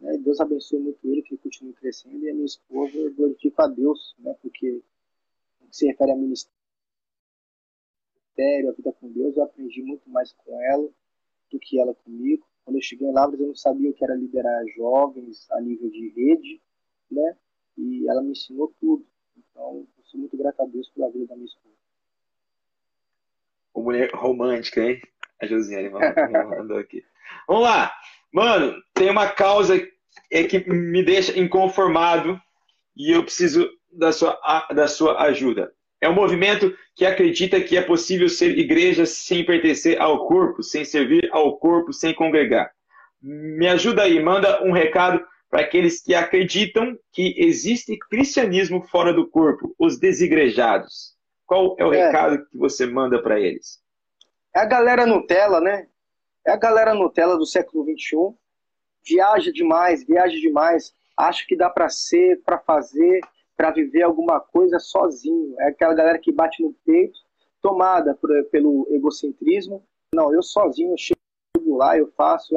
Né? 0.00 0.18
Deus 0.18 0.40
abençoe 0.40 0.80
muito 0.80 0.98
ele, 1.06 1.22
que 1.22 1.34
ele 1.34 1.40
continue 1.40 1.72
crescendo. 1.74 2.18
E 2.18 2.30
a 2.30 2.34
minha 2.34 2.46
esposa 2.46 3.10
glorifica 3.10 3.62
a 3.62 3.68
Deus, 3.68 4.16
né? 4.18 4.34
porque 4.42 4.82
no 5.60 5.68
que 5.68 5.76
se 5.76 5.86
refere 5.86 6.10
a 6.10 6.16
ministério, 6.16 6.63
a 8.42 8.72
vida 8.72 8.92
com 8.92 9.12
Deus, 9.12 9.36
eu 9.36 9.44
aprendi 9.44 9.82
muito 9.82 10.08
mais 10.10 10.32
com 10.32 10.60
ela 10.60 10.88
do 11.50 11.58
que 11.58 11.78
ela 11.78 11.94
comigo. 11.94 12.46
Quando 12.64 12.76
eu 12.76 12.82
cheguei 12.82 13.06
em 13.06 13.12
Lavras, 13.12 13.40
eu 13.40 13.48
não 13.48 13.54
sabia 13.54 13.90
o 13.90 13.94
que 13.94 14.04
era 14.04 14.14
liderar 14.14 14.64
jovens 14.76 15.50
a 15.50 15.60
nível 15.60 15.90
de 15.90 16.08
rede, 16.08 16.60
né? 17.10 17.36
E 17.76 18.08
ela 18.08 18.22
me 18.22 18.32
ensinou 18.32 18.72
tudo. 18.80 19.06
Então, 19.36 19.86
eu 19.98 20.04
sou 20.04 20.18
muito 20.18 20.36
grato 20.36 20.62
a 20.62 20.66
Deus 20.66 20.88
pela 20.90 21.10
vida 21.10 21.26
da 21.26 21.34
minha 21.34 21.46
esposa 21.46 21.74
mulher 23.84 24.10
romântica, 24.14 24.80
hein? 24.80 25.00
A 25.40 25.46
Josiane 25.46 25.90
mandou 26.58 26.78
aqui. 26.78 27.04
Vamos 27.46 27.64
lá. 27.64 27.92
Mano, 28.32 28.74
tem 28.92 29.10
uma 29.10 29.28
causa 29.28 29.74
é 30.30 30.44
que 30.44 30.68
me 30.68 31.04
deixa 31.04 31.38
inconformado 31.38 32.40
e 32.96 33.14
eu 33.14 33.22
preciso 33.22 33.68
da 33.92 34.12
sua, 34.12 34.38
da 34.74 34.88
sua 34.88 35.22
ajuda. 35.22 35.72
É 36.04 36.08
um 36.08 36.14
movimento 36.14 36.76
que 36.94 37.06
acredita 37.06 37.58
que 37.62 37.78
é 37.78 37.80
possível 37.80 38.28
ser 38.28 38.58
igreja 38.58 39.06
sem 39.06 39.42
pertencer 39.42 39.98
ao 39.98 40.28
corpo, 40.28 40.62
sem 40.62 40.84
servir 40.84 41.26
ao 41.32 41.56
corpo, 41.56 41.94
sem 41.94 42.14
congregar. 42.14 42.70
Me 43.22 43.66
ajuda 43.66 44.02
aí, 44.02 44.22
manda 44.22 44.62
um 44.62 44.70
recado 44.70 45.24
para 45.48 45.62
aqueles 45.62 46.02
que 46.02 46.14
acreditam 46.14 46.94
que 47.10 47.34
existe 47.38 47.96
cristianismo 48.10 48.82
fora 48.82 49.14
do 49.14 49.26
corpo, 49.26 49.74
os 49.78 49.98
desigrejados. 49.98 51.14
Qual 51.46 51.74
é 51.78 51.86
o 51.86 51.94
é. 51.94 52.04
recado 52.06 52.44
que 52.50 52.58
você 52.58 52.84
manda 52.84 53.22
para 53.22 53.40
eles? 53.40 53.78
É 54.54 54.60
a 54.60 54.66
galera 54.66 55.06
Nutella, 55.06 55.58
né? 55.58 55.86
É 56.46 56.52
a 56.52 56.56
galera 56.56 56.92
Nutella 56.92 57.38
do 57.38 57.46
século 57.46 57.82
XXI. 57.82 58.36
Viaja 59.08 59.50
demais, 59.50 60.04
viaja 60.04 60.36
demais. 60.38 60.92
Acha 61.16 61.46
que 61.48 61.56
dá 61.56 61.70
para 61.70 61.88
ser, 61.88 62.42
para 62.44 62.58
fazer, 62.58 63.20
para 63.56 63.70
viver 63.70 64.02
alguma 64.02 64.40
coisa 64.40 64.78
sozinho. 64.78 65.54
É 65.60 65.68
aquela 65.68 65.94
galera 65.94 66.18
que 66.18 66.32
bate 66.32 66.62
no 66.62 66.74
peito, 66.84 67.18
tomada 67.60 68.14
por, 68.14 68.30
pelo 68.50 68.86
egocentrismo. 68.90 69.82
Não, 70.14 70.32
eu 70.32 70.42
sozinho 70.42 70.94
chego 70.96 71.76
lá, 71.76 71.96
eu 71.96 72.10
faço, 72.16 72.54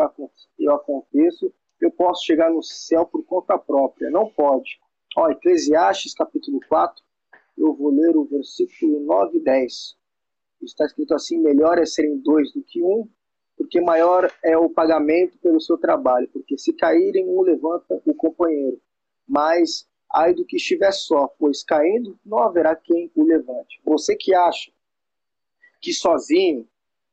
eu 0.60 0.74
aconteço, 0.74 1.54
eu 1.80 1.92
posso 1.92 2.26
chegar 2.26 2.52
no 2.52 2.62
céu 2.64 3.06
por 3.06 3.24
conta 3.24 3.58
própria. 3.58 4.10
Não 4.10 4.30
pode. 4.30 4.80
Ó, 5.16 5.30
Eclesiastes 5.30 6.14
capítulo 6.14 6.60
4, 6.68 7.04
eu 7.58 7.74
vou 7.74 7.90
ler 7.90 8.16
o 8.16 8.26
versículo 8.26 9.00
9 9.00 9.38
e 9.38 9.42
10. 9.42 9.98
Está 10.62 10.86
escrito 10.86 11.14
assim: 11.14 11.40
melhor 11.40 11.78
é 11.78 11.86
serem 11.86 12.18
dois 12.18 12.52
do 12.52 12.62
que 12.64 12.84
um, 12.84 13.08
porque 13.56 13.82
maior 13.82 14.32
é 14.44 14.58
o 14.58 14.70
pagamento 14.70 15.38
pelo 15.40 15.60
seu 15.60 15.78
trabalho. 15.78 16.30
Porque 16.32 16.58
se 16.58 16.74
caírem, 16.74 17.28
um 17.28 17.42
levanta 17.42 18.02
o 18.06 18.14
companheiro. 18.14 18.80
Mas 19.28 19.88
ai 20.14 20.34
do 20.34 20.46
que 20.46 20.58
estiver 20.58 20.92
só, 20.92 21.28
pois 21.40 21.64
caindo 21.64 22.18
não 22.26 22.40
haverá 22.40 22.76
quem 22.76 23.12
o 23.16 23.24
levante. 23.24 23.80
Você 23.84 24.16
que 24.16 24.34
acha 24.34 24.72
que 25.82 25.94
sozinho 25.94 26.68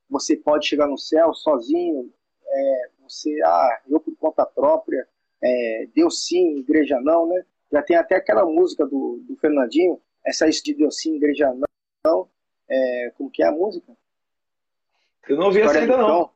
você 0.09 0.37
pode 0.37 0.67
chegar 0.67 0.87
no 0.87 0.99
céu, 0.99 1.35
sozinho, 1.35 2.13
é, 2.47 2.91
você, 3.03 3.31
ah, 3.45 3.81
eu 3.89 3.99
por 4.01 4.15
conta 4.17 4.47
própria, 4.47 5.07
é, 5.43 5.89
Deus 5.95 6.27
sim, 6.27 6.59
igreja 6.59 7.01
não, 7.01 7.27
né? 7.27 7.45
Já 7.73 7.83
tem 7.83 7.97
até 7.97 8.17
aquela 8.17 8.45
música 8.45 8.87
do, 8.87 9.23
do 9.29 9.37
Fernandinho, 9.37 10.01
essa 10.25 10.49
de 10.49 10.75
Deus 10.75 11.01
sim, 11.01 11.17
igreja 11.17 11.53
não, 12.05 12.29
é, 12.69 13.13
como 13.17 13.31
que 13.31 13.43
é 13.43 13.47
a 13.47 13.53
música? 13.53 13.93
Eu 15.29 15.37
não 15.37 15.47
ouvi 15.47 15.61
essa 15.61 15.79
ainda 15.79 15.97
não. 15.97 16.31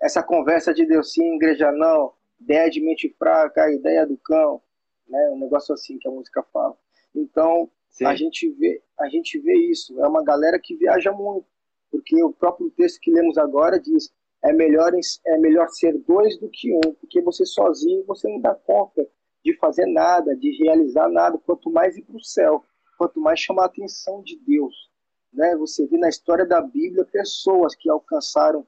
Essa 0.00 0.22
conversa 0.22 0.72
de 0.72 0.86
Deus 0.86 1.12
sim, 1.12 1.36
igreja 1.36 1.70
não, 1.72 2.12
ideia 2.40 2.70
de 2.70 2.80
mente 2.80 3.14
fraca, 3.18 3.72
ideia 3.72 4.06
do 4.06 4.16
cão, 4.16 4.60
né? 5.08 5.30
Um 5.30 5.38
negócio 5.38 5.74
assim 5.74 5.98
que 5.98 6.08
a 6.08 6.10
música 6.10 6.42
fala. 6.52 6.76
Então, 7.14 7.70
sim. 7.90 8.04
a 8.04 8.14
gente 8.14 8.48
vê, 8.50 8.82
a 8.98 9.08
gente 9.08 9.38
vê 9.38 9.54
isso, 9.70 9.98
é 10.00 10.08
uma 10.08 10.24
galera 10.24 10.58
que 10.58 10.76
viaja 10.76 11.12
muito, 11.12 11.46
porque 11.90 12.22
o 12.22 12.32
próprio 12.32 12.70
texto 12.70 13.00
que 13.00 13.12
lemos 13.12 13.38
agora 13.38 13.78
diz: 13.78 14.12
é 14.42 14.52
melhor 14.52 14.92
é 15.26 15.38
melhor 15.38 15.68
ser 15.68 15.96
dois 16.06 16.38
do 16.38 16.48
que 16.48 16.72
um, 16.74 16.94
porque 17.00 17.20
você 17.22 17.46
sozinho 17.46 18.04
você 18.06 18.28
não 18.28 18.40
dá 18.40 18.54
conta 18.54 19.06
de 19.44 19.56
fazer 19.58 19.86
nada, 19.86 20.34
de 20.34 20.50
realizar 20.62 21.08
nada, 21.08 21.38
quanto 21.38 21.70
mais 21.70 21.96
ir 21.96 22.02
para 22.02 22.16
o 22.16 22.24
céu. 22.24 22.64
quanto 22.96 23.20
mais 23.20 23.40
chamar 23.40 23.64
a 23.64 23.66
atenção 23.66 24.22
de 24.22 24.38
Deus. 24.38 24.90
Né? 25.32 25.56
Você 25.56 25.86
vê 25.86 25.98
na 25.98 26.08
história 26.08 26.46
da 26.46 26.60
Bíblia 26.60 27.04
pessoas 27.04 27.74
que 27.74 27.90
alcançaram 27.90 28.66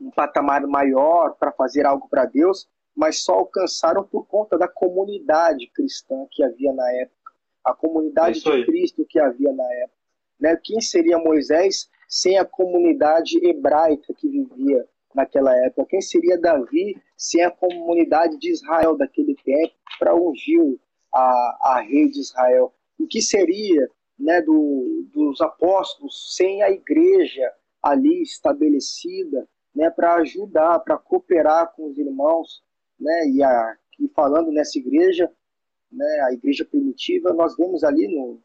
um 0.00 0.10
patamar 0.10 0.66
maior 0.66 1.34
para 1.36 1.50
fazer 1.52 1.84
algo 1.84 2.08
para 2.08 2.24
Deus, 2.24 2.68
mas 2.96 3.22
só 3.22 3.34
alcançaram 3.34 4.04
por 4.04 4.26
conta 4.26 4.58
da 4.58 4.68
comunidade 4.68 5.66
cristã 5.68 6.26
que 6.30 6.42
havia 6.42 6.72
na 6.72 6.92
época, 6.94 7.32
a 7.64 7.74
comunidade 7.74 8.40
de 8.40 8.64
Cristo 8.64 9.06
que 9.08 9.18
havia 9.18 9.52
na 9.52 9.74
época. 9.74 10.00
Né? 10.40 10.58
Quem 10.62 10.80
seria 10.80 11.18
Moisés 11.18 11.88
sem 12.08 12.38
a 12.38 12.44
comunidade 12.44 13.38
hebraica 13.46 14.14
que 14.14 14.28
vivia 14.28 14.88
naquela 15.14 15.54
época? 15.66 15.86
Quem 15.90 16.00
seria 16.00 16.38
Davi 16.38 17.00
sem 17.16 17.44
a 17.44 17.50
comunidade 17.50 18.38
de 18.38 18.50
Israel 18.50 18.96
daquele 18.96 19.36
tempo 19.44 19.74
para 19.98 20.14
ungir 20.14 20.78
a, 21.14 21.74
a 21.74 21.80
rei 21.80 22.10
de 22.10 22.20
Israel? 22.20 22.72
O 22.98 23.06
que 23.06 23.20
seria 23.20 23.88
né, 24.18 24.40
do, 24.40 25.06
dos 25.12 25.40
apóstolos 25.40 26.34
sem 26.36 26.62
a 26.62 26.70
igreja 26.70 27.52
ali 27.82 28.22
estabelecida 28.22 29.48
né, 29.74 29.90
para 29.90 30.14
ajudar, 30.16 30.80
para 30.80 30.98
cooperar 30.98 31.72
com 31.74 31.90
os 31.90 31.98
irmãos? 31.98 32.62
Né, 33.00 33.28
e, 33.30 33.42
a, 33.42 33.76
e 33.98 34.08
falando 34.08 34.52
nessa 34.52 34.78
igreja, 34.78 35.30
né, 35.90 36.20
a 36.28 36.32
igreja 36.32 36.64
primitiva, 36.64 37.32
nós 37.32 37.56
vemos 37.56 37.82
ali 37.82 38.06
no, 38.08 38.40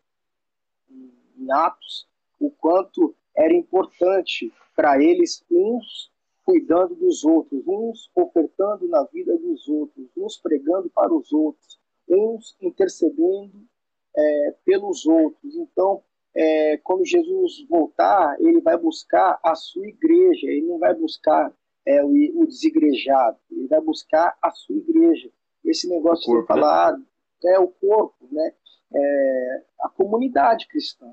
em 1.37 1.51
Atos 1.51 2.07
o 2.39 2.49
quanto 2.49 3.15
era 3.35 3.53
importante 3.53 4.51
para 4.75 5.01
eles 5.01 5.43
uns 5.51 6.11
cuidando 6.43 6.95
dos 6.95 7.23
outros, 7.23 7.63
uns 7.67 8.09
ofertando 8.15 8.87
na 8.87 9.03
vida 9.05 9.35
dos 9.37 9.67
outros, 9.67 10.07
uns 10.15 10.37
pregando 10.37 10.89
para 10.89 11.13
os 11.13 11.33
outros, 11.33 11.79
uns 12.07 12.55
intercedendo 12.61 13.65
é, 14.15 14.55
pelos 14.63 15.05
outros. 15.05 15.55
Então, 15.55 16.03
é, 16.35 16.77
quando 16.77 17.05
Jesus 17.05 17.65
voltar, 17.67 18.37
ele 18.39 18.61
vai 18.61 18.77
buscar 18.77 19.39
a 19.43 19.55
sua 19.55 19.87
igreja, 19.87 20.47
ele 20.47 20.67
não 20.67 20.77
vai 20.77 20.93
buscar 20.93 21.51
é, 21.85 22.03
o, 22.03 22.09
o, 22.41 22.45
desigrejado, 22.45 23.37
ele 23.51 23.67
vai 23.67 23.81
buscar 23.81 24.37
a 24.41 24.51
sua 24.51 24.75
igreja. 24.75 25.29
Esse 25.63 25.87
negócio 25.89 26.41
de 26.41 26.47
falar 26.47 26.97
né? 26.97 27.05
é 27.45 27.59
o 27.59 27.67
corpo, 27.67 28.27
né? 28.31 28.53
É, 28.93 29.63
a 29.81 29.89
comunidade 29.89 30.67
cristã. 30.67 31.11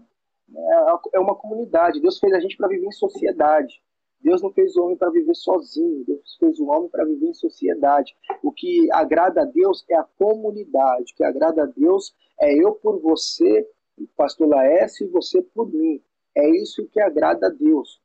É, 0.54 1.16
é 1.16 1.20
uma 1.20 1.34
comunidade. 1.34 2.00
Deus 2.00 2.18
fez 2.18 2.32
a 2.32 2.40
gente 2.40 2.56
para 2.56 2.68
viver 2.68 2.86
em 2.86 2.92
sociedade. 2.92 3.82
Deus 4.22 4.40
não 4.40 4.52
fez 4.52 4.76
o 4.76 4.84
homem 4.84 4.96
para 4.96 5.10
viver 5.10 5.34
sozinho, 5.34 6.04
Deus 6.04 6.36
fez 6.38 6.58
o 6.60 6.66
homem 6.66 6.88
para 6.88 7.04
viver 7.04 7.26
em 7.26 7.34
sociedade. 7.34 8.14
O 8.42 8.52
que 8.52 8.88
agrada 8.92 9.42
a 9.42 9.44
Deus 9.44 9.84
é 9.90 9.96
a 9.96 10.04
comunidade, 10.16 11.12
o 11.12 11.16
que 11.16 11.24
agrada 11.24 11.64
a 11.64 11.66
Deus 11.66 12.14
é 12.40 12.54
eu 12.54 12.72
por 12.72 13.00
você, 13.00 13.68
pastor 14.16 14.48
Laércio, 14.48 15.06
e 15.06 15.10
você 15.10 15.42
por 15.42 15.72
mim. 15.72 16.00
É 16.36 16.48
isso 16.62 16.88
que 16.88 17.00
agrada 17.00 17.48
a 17.48 17.50
Deus. 17.50 18.00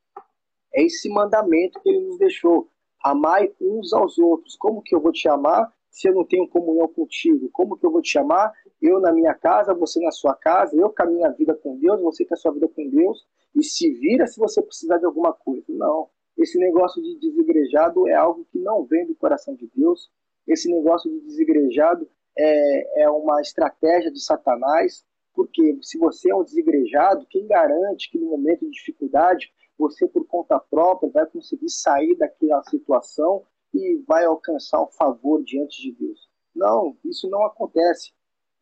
É 0.74 0.82
esse 0.82 1.08
mandamento 1.08 1.80
que 1.80 1.88
ele 1.88 2.06
nos 2.06 2.18
deixou. 2.18 2.68
Amai 3.02 3.52
uns 3.60 3.92
aos 3.92 4.18
outros. 4.18 4.56
Como 4.56 4.82
que 4.82 4.94
eu 4.94 5.00
vou 5.00 5.12
te 5.12 5.28
amar 5.28 5.72
se 5.90 6.08
eu 6.08 6.14
não 6.14 6.24
tenho 6.24 6.48
comunhão 6.48 6.88
contigo? 6.88 7.48
Como 7.52 7.76
que 7.76 7.86
eu 7.86 7.90
vou 7.90 8.02
te 8.02 8.10
chamar? 8.10 8.52
Eu 8.80 9.00
na 9.00 9.12
minha 9.12 9.34
casa, 9.34 9.74
você 9.74 10.00
na 10.00 10.10
sua 10.10 10.34
casa, 10.34 10.76
eu 10.76 10.90
com 10.90 11.02
a 11.02 11.06
minha 11.06 11.30
vida 11.30 11.54
com 11.54 11.78
Deus, 11.78 12.00
você 12.00 12.24
com 12.24 12.34
a 12.34 12.36
sua 12.36 12.52
vida 12.52 12.68
com 12.68 12.88
Deus, 12.88 13.26
e 13.54 13.62
se 13.62 13.90
vira 13.90 14.26
se 14.26 14.38
você 14.38 14.62
precisar 14.62 14.98
de 14.98 15.06
alguma 15.06 15.32
coisa. 15.32 15.64
Não. 15.68 16.08
Esse 16.36 16.58
negócio 16.58 17.02
de 17.02 17.18
desigrejado 17.18 18.06
é 18.06 18.14
algo 18.14 18.46
que 18.52 18.58
não 18.58 18.84
vem 18.84 19.06
do 19.06 19.14
coração 19.16 19.54
de 19.56 19.68
Deus. 19.74 20.08
Esse 20.46 20.70
negócio 20.72 21.10
de 21.10 21.20
desigrejado 21.20 22.08
é, 22.38 23.02
é 23.02 23.10
uma 23.10 23.40
estratégia 23.40 24.10
de 24.12 24.22
Satanás, 24.22 25.04
porque 25.34 25.78
se 25.82 25.98
você 25.98 26.30
é 26.30 26.34
um 26.34 26.44
desigrejado, 26.44 27.26
quem 27.28 27.46
garante 27.46 28.10
que 28.10 28.18
no 28.18 28.30
momento 28.30 28.60
de 28.60 28.70
dificuldade 28.70 29.50
você, 29.78 30.08
por 30.08 30.26
conta 30.26 30.58
própria, 30.58 31.10
vai 31.10 31.26
conseguir 31.26 31.70
sair 31.70 32.16
daquela 32.16 32.62
situação 32.64 33.44
e 33.72 34.02
vai 34.06 34.24
alcançar 34.24 34.82
um 34.82 34.88
favor 34.88 35.42
diante 35.42 35.80
de 35.80 35.92
Deus. 35.92 36.28
Não, 36.54 36.96
isso 37.04 37.28
não 37.30 37.44
acontece. 37.44 38.12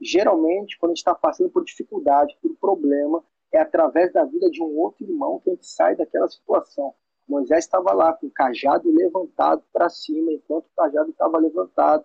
Geralmente, 0.00 0.78
quando 0.78 0.90
a 0.90 0.94
gente 0.94 0.98
está 0.98 1.14
passando 1.14 1.50
por 1.50 1.64
dificuldade, 1.64 2.36
por 2.42 2.54
problema, 2.56 3.24
é 3.50 3.58
através 3.58 4.12
da 4.12 4.24
vida 4.24 4.50
de 4.50 4.62
um 4.62 4.76
outro 4.78 5.04
irmão 5.04 5.40
que 5.40 5.50
a 5.50 5.54
gente 5.54 5.66
sai 5.66 5.96
daquela 5.96 6.28
situação. 6.28 6.94
Moisés 7.26 7.64
estava 7.64 7.92
lá 7.92 8.12
com 8.12 8.26
o 8.26 8.30
cajado 8.30 8.90
levantado 8.90 9.64
para 9.72 9.88
cima, 9.88 10.32
enquanto 10.32 10.66
o 10.66 10.76
cajado 10.76 11.10
estava 11.10 11.38
levantado, 11.38 12.04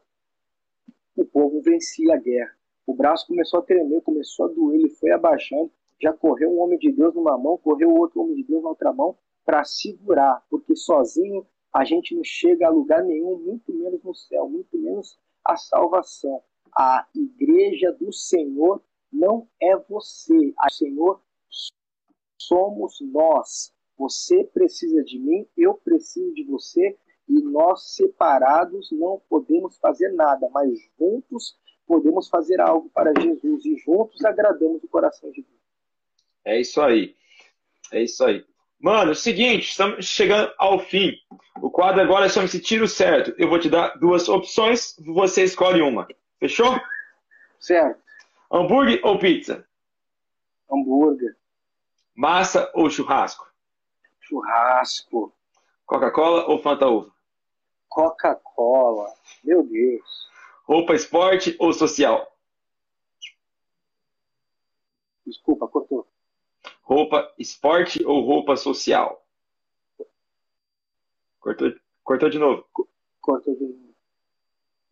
o 1.16 1.26
povo 1.26 1.62
vencia 1.62 2.14
a 2.14 2.18
guerra. 2.18 2.56
O 2.88 2.94
braço 2.94 3.28
começou 3.28 3.60
a 3.60 3.64
tremer, 3.64 4.02
começou 4.02 4.46
a 4.46 4.50
doer, 4.50 4.80
ele 4.80 4.90
foi 4.90 5.12
abaixando. 5.12 5.72
Já 6.02 6.12
correu 6.14 6.50
um 6.50 6.62
homem 6.62 6.80
de 6.80 6.92
Deus 6.92 7.14
numa 7.14 7.38
mão, 7.38 7.58
correu 7.58 7.94
outro 7.94 8.22
homem 8.22 8.36
de 8.36 8.44
Deus 8.44 8.64
na 8.64 8.70
outra 8.70 8.92
mão 8.92 9.16
para 9.46 9.64
segurar, 9.64 10.44
porque 10.50 10.76
sozinho 10.76 11.46
a 11.74 11.84
gente 11.86 12.16
não 12.16 12.24
chega 12.24 12.68
a 12.68 12.72
lugar 12.72 13.04
nenhum, 13.04 13.38
muito 13.38 13.72
menos 13.74 14.04
no 14.04 14.14
céu, 14.14 14.50
muito 14.50 14.78
menos 14.78 15.18
a 15.46 15.56
salvação. 15.56 16.42
A 16.76 17.08
igreja 17.16 17.92
do 17.92 18.12
Senhor 18.12 18.82
não 19.12 19.48
é 19.62 19.76
você, 19.78 20.54
a 20.58 20.70
Senhor 20.70 21.22
somos 22.40 23.00
nós. 23.02 23.74
Você 23.98 24.44
precisa 24.44 25.04
de 25.04 25.20
mim, 25.20 25.48
eu 25.56 25.76
preciso 25.76 26.34
de 26.34 26.44
você, 26.44 26.98
e 27.28 27.42
nós 27.44 27.96
separados 27.96 28.90
não 28.92 29.22
podemos 29.30 29.78
fazer 29.78 30.12
nada, 30.14 30.50
mas 30.52 30.72
juntos 30.98 31.58
podemos 31.86 32.28
fazer 32.28 32.60
algo 32.60 32.90
para 32.90 33.14
Jesus 33.20 33.66
e 33.66 33.76
juntos 33.78 34.24
agradamos 34.26 34.84
o 34.84 34.88
coração 34.88 35.30
de 35.32 35.42
Deus. 35.42 35.61
É 36.46 36.60
isso 36.60 36.82
aí. 36.82 37.16
É 37.92 38.02
isso 38.02 38.24
aí. 38.24 38.46
Mano, 38.80 39.12
é 39.12 39.16
seguinte, 39.16 39.70
estamos 39.70 40.06
chegando 40.06 40.52
ao 40.58 40.80
fim. 40.80 41.14
O 41.62 41.70
quadro 41.70 42.02
agora 42.02 42.28
chama-se 42.28 42.60
Tiro 42.60 42.88
Certo. 42.88 43.34
Eu 43.38 43.48
vou 43.48 43.60
te 43.60 43.70
dar 43.70 43.90
duas 44.00 44.28
opções, 44.28 44.96
você 45.00 45.44
escolhe 45.44 45.82
uma. 45.82 46.08
Fechou? 46.40 46.80
Certo. 47.60 48.02
Hambúrguer 48.52 49.00
ou 49.04 49.20
pizza? 49.20 49.68
Hambúrguer. 50.70 51.38
Massa 52.16 52.72
ou 52.74 52.90
churrasco? 52.90 53.48
Churrasco. 54.22 55.32
Coca-Cola 55.86 56.46
ou 56.48 56.58
Fanta 56.62 56.88
Uva? 56.88 57.12
Coca-Cola. 57.88 59.14
Meu 59.44 59.62
Deus. 59.64 60.30
Roupa 60.64 60.96
esporte 60.96 61.56
ou 61.60 61.72
social? 61.72 62.36
Desculpa, 65.26 65.68
cortou. 65.68 66.08
Roupa 66.82 67.32
esporte 67.38 68.04
ou 68.06 68.22
roupa 68.22 68.56
social? 68.56 69.24
Cortou, 71.40 71.74
cortou 72.04 72.30
de 72.30 72.38
novo. 72.38 72.66
Cortou 73.22 73.56
de 73.56 73.64
novo. 73.64 73.96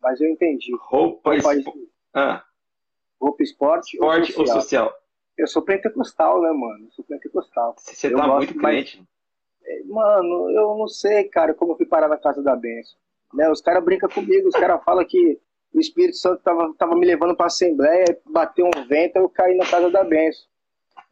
Mas 0.02 0.20
eu 0.20 0.28
entendi. 0.28 0.72
Roupa, 0.76 1.30
roupa, 1.30 1.54
espo... 1.54 1.88
ah. 2.14 2.44
roupa 3.20 3.42
esporte, 3.42 3.94
esporte 3.94 4.32
ou, 4.32 4.46
social? 4.46 4.56
ou 4.56 4.62
social? 4.62 5.00
Eu 5.36 5.46
sou 5.46 5.62
pentecostal, 5.62 6.40
né, 6.42 6.50
mano? 6.52 6.86
Eu 6.86 6.90
sou 6.92 7.04
pentecostal. 7.04 7.74
Você 7.78 8.10
tá 8.10 8.26
muito 8.26 8.54
crente. 8.54 8.96
Mais... 8.96 9.08
É, 9.64 9.82
mano, 9.84 10.50
eu 10.50 10.76
não 10.76 10.88
sei, 10.88 11.24
cara, 11.24 11.54
como 11.54 11.72
eu 11.72 11.76
fui 11.76 11.86
parar 11.86 12.08
na 12.08 12.18
casa 12.18 12.42
da 12.42 12.56
benção. 12.56 12.98
Né? 13.32 13.48
Os 13.50 13.60
caras 13.60 13.84
brincam 13.84 14.08
comigo, 14.08 14.48
os 14.48 14.54
caras 14.54 14.82
falam 14.84 15.04
que 15.04 15.38
o 15.72 15.78
Espírito 15.78 16.16
Santo 16.16 16.42
tava, 16.42 16.74
tava 16.74 16.96
me 16.96 17.06
levando 17.06 17.36
pra 17.36 17.46
Assembleia, 17.46 18.20
bateu 18.26 18.66
um 18.66 18.86
vento, 18.86 19.16
eu 19.16 19.28
caí 19.28 19.56
na 19.56 19.66
casa 19.66 19.90
da 19.90 20.02
benção. 20.02 20.49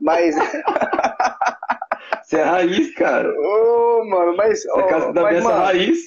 Mas. 0.01 0.35
Você 2.23 2.37
é 2.37 2.43
raiz, 2.43 2.95
cara. 2.95 3.29
Ô, 3.41 4.01
oh, 4.01 4.05
mano, 4.05 4.37
mas. 4.37 4.63
Você 4.63 4.71
oh, 4.71 4.81
é 4.81 4.89
casa 4.89 5.13
da 5.15 5.23
mas, 5.23 5.37
benção 5.37 5.51
raiz. 5.51 5.99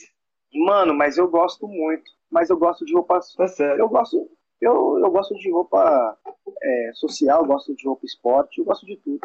Mano, 0.54 0.94
mas 0.94 1.18
eu 1.18 1.28
gosto 1.28 1.68
muito. 1.68 2.04
Mas 2.30 2.50
eu 2.52 2.58
gosto 2.58 2.86
de 2.86 2.94
roupa. 2.94 3.20
Tá 3.36 3.48
certo. 3.48 3.80
Eu 3.80 3.90
gosto, 3.90 4.30
eu, 4.62 5.00
eu 5.00 5.10
gosto 5.10 5.34
de 5.36 5.52
roupa 5.52 6.16
é, 6.62 6.92
social, 6.94 7.44
gosto 7.46 7.76
de 7.76 7.88
roupa 7.88 8.06
esporte, 8.06 8.60
eu 8.60 8.66
gosto 8.66 8.86
de 8.86 8.98
tudo. 8.98 9.20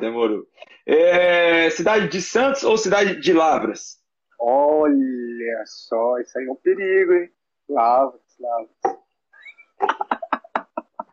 Demorou. 0.00 0.46
É, 0.86 1.68
cidade 1.70 2.08
de 2.08 2.22
Santos 2.22 2.62
ou 2.64 2.78
cidade 2.78 3.20
de 3.20 3.32
Lavras? 3.34 3.98
Olha 4.40 5.62
só, 5.66 6.18
isso 6.18 6.38
aí 6.38 6.46
é 6.46 6.50
um 6.50 6.56
perigo, 6.56 7.12
hein? 7.12 7.30
Lavras, 7.68 8.22
Lavras. 8.40 8.70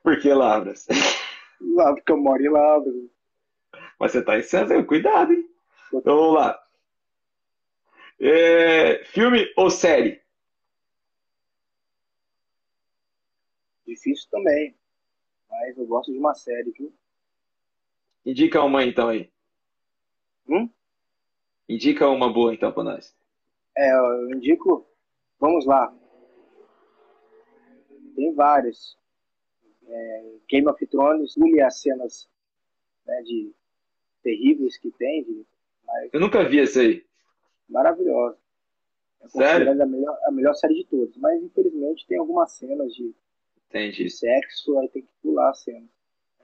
Por 0.01 0.19
que 0.21 0.33
Lavras? 0.33 0.87
Lavras, 1.61 1.95
porque 1.95 2.11
eu 2.11 2.17
moro 2.17 2.43
em 2.43 2.49
Lavras. 2.49 2.95
Mas 3.99 4.11
você 4.11 4.23
tá 4.23 4.37
em 4.37 4.43
Santos, 4.43 4.85
cuidado, 4.85 5.33
hein? 5.33 5.49
Então 5.93 6.15
vamos 6.15 6.35
lá. 6.35 6.61
É, 8.19 9.03
filme 9.05 9.51
ou 9.57 9.69
série? 9.69 10.21
Difícil 13.85 14.29
também. 14.29 14.75
Mas 15.49 15.77
eu 15.77 15.85
gosto 15.85 16.11
de 16.11 16.17
uma 16.17 16.33
série, 16.33 16.71
viu? 16.71 16.93
Indica 18.25 18.63
uma 18.63 18.83
então 18.83 19.09
aí. 19.09 19.31
Hum? 20.47 20.69
Indica 21.67 22.07
uma 22.07 22.31
boa 22.31 22.53
então 22.53 22.71
pra 22.71 22.83
nós. 22.83 23.15
É, 23.77 23.91
eu 23.91 24.31
indico. 24.31 24.87
Vamos 25.39 25.65
lá. 25.65 25.93
Tem 28.15 28.33
várias. 28.33 28.97
É, 29.87 30.31
Game 30.49 30.67
of 30.67 30.85
Thrones, 30.87 31.35
pule 31.35 31.61
as 31.61 31.79
cenas 31.79 32.29
né, 33.05 33.21
de 33.23 33.51
terríveis 34.23 34.77
que 34.77 34.91
tem. 34.91 35.23
De, 35.23 35.45
mas, 35.85 36.09
Eu 36.13 36.19
nunca 36.19 36.47
vi 36.47 36.59
essa 36.59 36.81
aí. 36.81 37.05
Maravilhosa. 37.69 38.37
É 39.23 39.29
Sério? 39.29 39.71
A 39.81 39.85
melhor, 39.85 40.17
a 40.25 40.31
melhor 40.31 40.53
série 40.53 40.75
de 40.75 40.85
todas. 40.85 41.15
Mas 41.17 41.41
infelizmente 41.41 42.05
tem 42.07 42.17
algumas 42.17 42.51
cenas 42.51 42.93
de, 42.93 43.13
de 43.71 44.09
sexo, 44.09 44.77
aí 44.79 44.87
tem 44.89 45.01
que 45.01 45.11
pular 45.21 45.49
a 45.49 45.53
cena. 45.53 45.87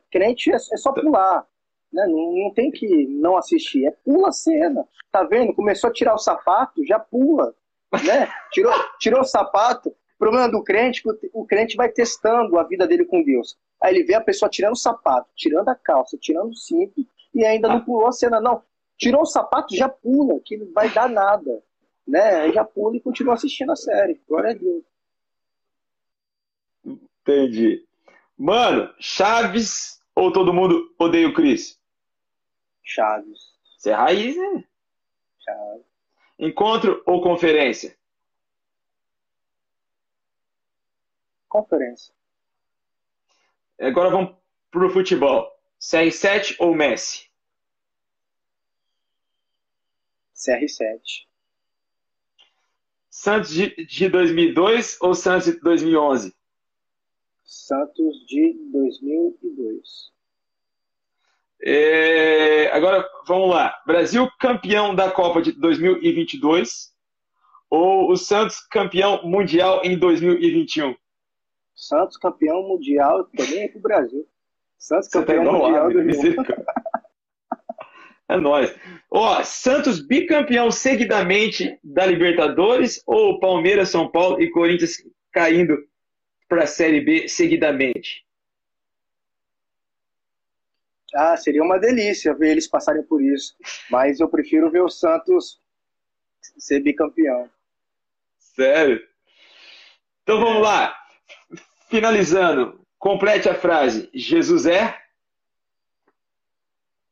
Crente 0.09 0.51
é, 0.51 0.55
é 0.55 0.77
só 0.77 0.91
pular. 0.91 1.47
Né? 1.91 2.05
Não, 2.07 2.33
não 2.33 2.53
tem 2.53 2.71
que 2.71 3.07
não 3.07 3.37
assistir, 3.37 3.85
é 3.85 3.91
pula 3.91 4.29
a 4.29 4.31
cena. 4.31 4.87
Tá 5.11 5.23
vendo? 5.23 5.53
Começou 5.53 5.89
a 5.89 5.93
tirar 5.93 6.13
o 6.13 6.19
sapato, 6.19 6.85
já 6.85 6.99
pula. 6.99 7.53
Né? 7.91 8.27
Tirou, 8.51 8.73
tirou 8.99 9.21
o 9.21 9.25
sapato. 9.25 9.93
O 10.21 10.23
problema 10.23 10.47
do 10.47 10.63
crente 10.63 11.01
é 11.09 11.13
que 11.13 11.31
o 11.33 11.43
crente 11.47 11.75
vai 11.75 11.89
testando 11.89 12.59
a 12.59 12.63
vida 12.63 12.85
dele 12.85 13.05
com 13.05 13.23
Deus. 13.23 13.57
Aí 13.81 13.95
ele 13.95 14.03
vê 14.03 14.13
a 14.13 14.21
pessoa 14.21 14.47
tirando 14.47 14.73
o 14.73 14.77
sapato, 14.77 15.27
tirando 15.35 15.67
a 15.67 15.73
calça, 15.73 16.15
tirando 16.15 16.51
o 16.51 16.55
cinto 16.55 17.03
e 17.33 17.43
ainda 17.43 17.67
não 17.67 17.83
pulou 17.83 18.05
a 18.05 18.11
cena. 18.11 18.39
Não, 18.39 18.61
tirou 18.95 19.23
o 19.23 19.25
sapato, 19.25 19.75
já 19.75 19.89
pula, 19.89 20.39
que 20.45 20.57
não 20.57 20.71
vai 20.73 20.93
dar 20.93 21.09
nada. 21.09 21.63
Né? 22.07 22.41
Aí 22.41 22.53
já 22.53 22.63
pula 22.63 22.95
e 22.95 23.01
continua 23.01 23.33
assistindo 23.33 23.71
a 23.71 23.75
série. 23.75 24.21
Glória 24.29 24.51
a 24.51 24.53
Deus. 24.53 24.83
Entendi. 26.85 27.83
Mano, 28.37 28.93
Chaves 28.99 29.99
ou 30.13 30.31
todo 30.31 30.53
mundo 30.53 30.93
odeia 30.99 31.27
o 31.27 31.33
Cris? 31.33 31.81
Chaves. 32.83 33.39
Você 33.75 33.89
é 33.89 33.95
raiz, 33.95 34.37
né? 34.37 34.65
Chaves. 35.39 35.85
Encontro 36.37 37.01
ou 37.07 37.23
conferência? 37.23 37.99
Conferência. 41.51 42.13
Agora 43.77 44.09
vamos 44.09 44.37
pro 44.71 44.89
futebol. 44.89 45.51
CR7 45.81 46.55
ou 46.59 46.73
Messi? 46.73 47.29
CR7. 50.33 51.27
Santos 53.09 53.51
de, 53.51 53.75
de 53.85 54.07
2002 54.07 54.97
ou 55.01 55.13
Santos 55.13 55.51
de 55.51 55.59
2011? 55.59 56.33
Santos 57.43 58.25
de 58.25 58.53
2002. 58.71 60.11
É, 61.63 62.71
agora, 62.71 63.05
vamos 63.27 63.49
lá. 63.49 63.77
Brasil 63.85 64.25
campeão 64.39 64.95
da 64.95 65.11
Copa 65.11 65.41
de 65.41 65.51
2022 65.51 66.95
ou 67.69 68.09
o 68.09 68.15
Santos 68.15 68.61
campeão 68.61 69.21
mundial 69.23 69.81
em 69.83 69.99
2021? 69.99 70.95
Santos 71.75 72.17
campeão 72.17 72.63
mundial 72.63 73.25
também 73.25 73.63
é 73.63 73.67
pro 73.67 73.79
Brasil. 73.79 74.27
Santos 74.77 75.09
tá 75.09 75.19
campeão 75.19 75.45
tá 75.45 75.51
mundial 75.51 75.91
do 75.91 75.99
É 78.29 78.37
nóis. 78.37 78.73
Ó, 79.09 79.43
Santos 79.43 79.99
bicampeão 79.99 80.71
seguidamente 80.71 81.77
da 81.83 82.05
Libertadores 82.05 83.03
ou 83.05 83.39
Palmeiras, 83.39 83.89
São 83.89 84.09
Paulo 84.09 84.41
e 84.41 84.49
Corinthians 84.49 85.03
caindo 85.31 85.77
para 86.47 86.63
a 86.63 86.67
Série 86.67 87.01
B 87.01 87.27
seguidamente? 87.27 88.25
Ah, 91.13 91.35
seria 91.35 91.61
uma 91.61 91.77
delícia 91.77 92.33
ver 92.33 92.51
eles 92.51 92.67
passarem 92.67 93.03
por 93.03 93.21
isso. 93.21 93.55
Mas 93.89 94.19
eu 94.19 94.29
prefiro 94.29 94.71
ver 94.71 94.81
o 94.81 94.89
Santos 94.89 95.61
ser 96.57 96.79
bicampeão. 96.79 97.49
Sério? 98.39 99.01
Então 100.23 100.39
vamos 100.39 100.61
lá. 100.61 100.95
Finalizando, 101.91 102.79
complete 102.97 103.49
a 103.49 103.53
frase. 103.53 104.09
Jesus 104.13 104.65
é? 104.65 104.97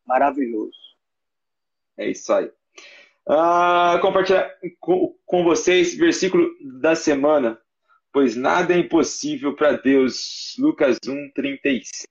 Maravilhoso. 0.06 0.80
É 1.98 2.10
isso 2.10 2.32
aí. 2.32 2.50
Ah, 3.28 4.00
compartilhar 4.02 4.50
com, 4.80 5.14
com 5.26 5.44
vocês 5.44 5.94
versículo 5.96 6.50
da 6.80 6.96
semana. 6.96 7.60
Pois 8.14 8.38
nada 8.38 8.74
é 8.74 8.78
impossível 8.78 9.54
para 9.54 9.74
Deus. 9.74 10.56
Lucas 10.58 10.98
1, 11.06 11.32
36. 11.36 12.08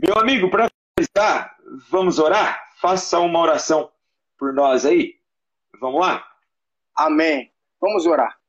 Meu 0.00 0.18
amigo, 0.18 0.50
para 0.50 0.68
finalizar, 0.98 1.56
vamos 1.88 2.18
orar? 2.18 2.60
Faça 2.80 3.20
uma 3.20 3.38
oração 3.38 3.88
por 4.36 4.52
nós 4.52 4.84
aí. 4.84 5.14
Vamos 5.80 6.00
lá? 6.00 6.26
Amém. 6.96 7.52
Vamos 7.80 8.04
orar. 8.04 8.41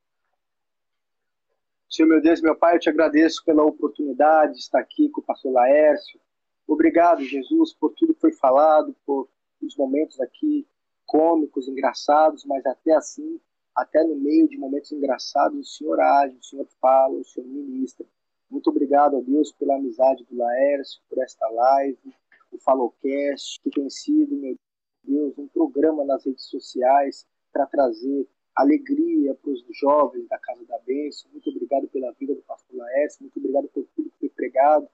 Senhor 1.93 2.07
meu 2.07 2.19
Deus, 2.19 2.41
meu 2.41 2.55
Pai, 2.55 2.75
eu 2.75 2.79
te 2.79 2.89
agradeço 2.89 3.45
pela 3.45 3.63
oportunidade 3.63 4.53
de 4.53 4.61
estar 4.61 4.79
aqui 4.79 5.09
com 5.09 5.21
o 5.21 5.23
pastor 5.23 5.53
Laércio. 5.53 6.19
Obrigado, 6.67 7.23
Jesus, 7.23 7.71
por 7.71 7.93
tudo 7.93 8.15
que 8.15 8.19
foi 8.19 8.33
falado, 8.33 8.95
por 9.05 9.29
os 9.61 9.77
momentos 9.77 10.19
aqui 10.19 10.67
cômicos, 11.05 11.67
engraçados, 11.67 12.45
mas 12.45 12.65
até 12.65 12.95
assim, 12.95 13.39
até 13.75 14.03
no 14.03 14.15
meio 14.15 14.47
de 14.47 14.57
momentos 14.57 14.91
engraçados, 14.91 15.59
o 15.59 15.63
Senhor 15.63 15.99
age, 15.99 16.35
o 16.35 16.43
Senhor 16.43 16.67
fala, 16.81 17.13
o 17.13 17.23
Senhor 17.23 17.47
ministra. 17.47 18.07
Muito 18.49 18.71
obrigado 18.71 19.17
a 19.17 19.21
Deus 19.21 19.51
pela 19.51 19.75
amizade 19.75 20.25
do 20.27 20.35
Laércio, 20.35 20.99
por 21.07 21.19
esta 21.19 21.47
live, 21.47 22.11
o 22.51 22.57
Falocast, 22.57 23.61
que 23.61 23.69
tem 23.69 23.87
sido, 23.91 24.35
meu 24.35 24.57
Deus, 25.03 25.37
um 25.37 25.47
programa 25.47 26.03
nas 26.03 26.25
redes 26.25 26.45
sociais 26.45 27.27
para 27.51 27.67
trazer 27.67 28.27
alegria 28.55 29.35
para 29.35 29.51
os 29.51 29.63
jovens 29.71 30.27
da 30.27 30.37
Casa 30.37 30.63
da 30.65 30.77
Bênção. 30.79 31.29
Muito 31.31 31.49
obrigado 31.49 31.87
pela 31.87 32.11
vida 32.13 32.35
do 32.35 32.41
pastor 32.41 32.77
Laércio, 32.77 33.21
muito 33.21 33.37
obrigado 33.39 33.67
por 33.69 33.85
tudo 33.95 34.09
que 34.11 34.19
foi 34.19 34.29
pregado, 34.29 34.87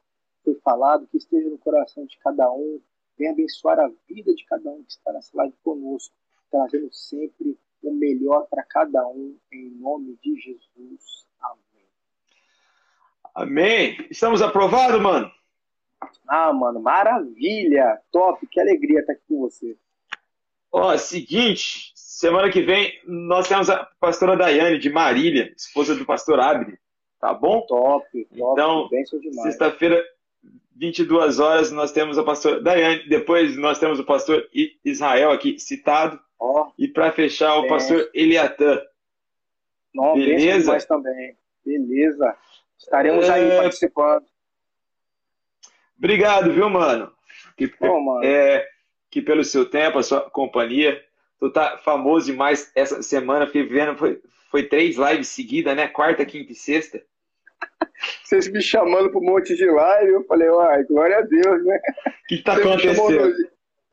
foi 0.43 0.55
falado, 0.55 1.07
que 1.07 1.17
esteja 1.17 1.49
no 1.49 1.57
coração 1.57 2.05
de 2.05 2.17
cada 2.19 2.51
um, 2.51 2.79
venha 3.17 3.31
abençoar 3.31 3.79
a 3.79 3.91
vida 4.07 4.33
de 4.33 4.45
cada 4.45 4.69
um 4.69 4.83
que 4.83 4.91
está 4.91 5.11
nessa 5.11 5.35
live 5.35 5.53
conosco, 5.63 6.15
trazendo 6.49 6.91
sempre 6.91 7.57
o 7.83 7.93
melhor 7.93 8.47
para 8.49 8.63
cada 8.63 9.05
um, 9.07 9.35
em 9.51 9.69
nome 9.71 10.17
de 10.23 10.35
Jesus. 10.35 11.25
Amém. 11.41 11.87
Amém. 13.35 14.07
Estamos 14.09 14.41
aprovados, 14.41 15.01
mano? 15.01 15.31
Ah, 16.27 16.53
mano, 16.53 16.79
maravilha! 16.79 17.99
Top, 18.11 18.45
que 18.47 18.59
alegria 18.59 18.99
estar 18.99 19.13
aqui 19.13 19.23
com 19.27 19.39
você. 19.39 19.75
Ó, 20.71 20.95
seguinte, 20.97 21.91
semana 22.19 22.51
que 22.51 22.61
vem 22.61 22.99
nós 23.05 23.47
temos 23.47 23.69
a 23.69 23.87
pastora 23.97 24.35
Daiane 24.35 24.77
de 24.77 24.89
Marília, 24.89 25.53
esposa 25.55 25.95
do 25.95 26.05
pastor 26.05 26.37
Abre, 26.37 26.77
tá 27.17 27.33
bom? 27.33 27.61
Top, 27.61 28.05
top. 28.11 28.25
Então, 28.29 28.89
sexta-feira 29.41 30.03
22 30.75 31.39
horas, 31.39 31.71
nós 31.71 31.93
temos 31.93 32.17
a 32.17 32.23
pastora 32.23 32.61
Daiane, 32.61 33.07
depois 33.07 33.55
nós 33.55 33.79
temos 33.79 34.01
o 34.01 34.03
pastor 34.03 34.45
Israel 34.83 35.31
aqui 35.31 35.57
citado, 35.59 36.19
oh, 36.37 36.67
e 36.77 36.89
para 36.89 37.09
fechar, 37.13 37.55
o 37.55 37.69
pastor 37.69 38.09
Eliatã. 38.13 38.81
Não, 39.95 40.13
Beleza? 40.13 40.73
Nós 40.73 40.83
também. 40.83 41.37
Beleza. 41.65 42.35
Estaremos 42.77 43.29
é... 43.29 43.31
aí 43.31 43.57
participando. 43.61 44.25
Obrigado, 45.97 46.51
viu, 46.51 46.69
mano? 46.69 47.13
Que, 47.55 47.73
mano. 47.79 48.25
É, 48.25 48.67
que 49.09 49.21
pelo 49.21 49.43
seu 49.45 49.69
tempo, 49.69 49.99
a 49.99 50.03
sua 50.03 50.29
companhia. 50.29 51.01
Tu 51.39 51.49
tá 51.51 51.77
famoso 51.77 52.25
demais 52.25 52.71
essa 52.75 53.01
semana, 53.01 53.45
fiquei 53.45 53.63
vendo, 53.63 53.97
foi, 53.97 54.21
foi 54.51 54.63
três 54.63 54.97
lives 54.97 55.29
seguidas, 55.29 55.75
né? 55.75 55.87
Quarta, 55.87 56.25
quinta 56.25 56.51
e 56.51 56.55
sexta 56.55 57.01
vocês 58.23 58.47
me 58.47 58.61
chamando 58.61 59.09
para 59.09 59.19
um 59.19 59.23
monte 59.23 59.55
de 59.55 59.65
live, 59.65 60.11
eu 60.11 60.23
falei, 60.25 60.49
uai, 60.49 60.83
glória 60.83 61.17
a 61.17 61.21
Deus, 61.21 61.65
né? 61.65 61.79
O 62.07 62.27
que 62.27 62.35
está 62.35 62.53
acontecendo? 62.53 63.33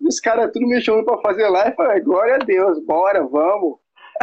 Os 0.01 0.21
caras 0.21 0.53
tudo 0.53 0.67
me 0.67 0.81
chamando 0.81 1.05
para 1.05 1.21
fazer 1.23 1.49
live, 1.49 1.71
eu 1.71 1.77
falei, 1.77 2.01
glória 2.01 2.35
a 2.35 2.39
Deus, 2.39 2.79
bora, 2.85 3.27
vamos. 3.27 3.79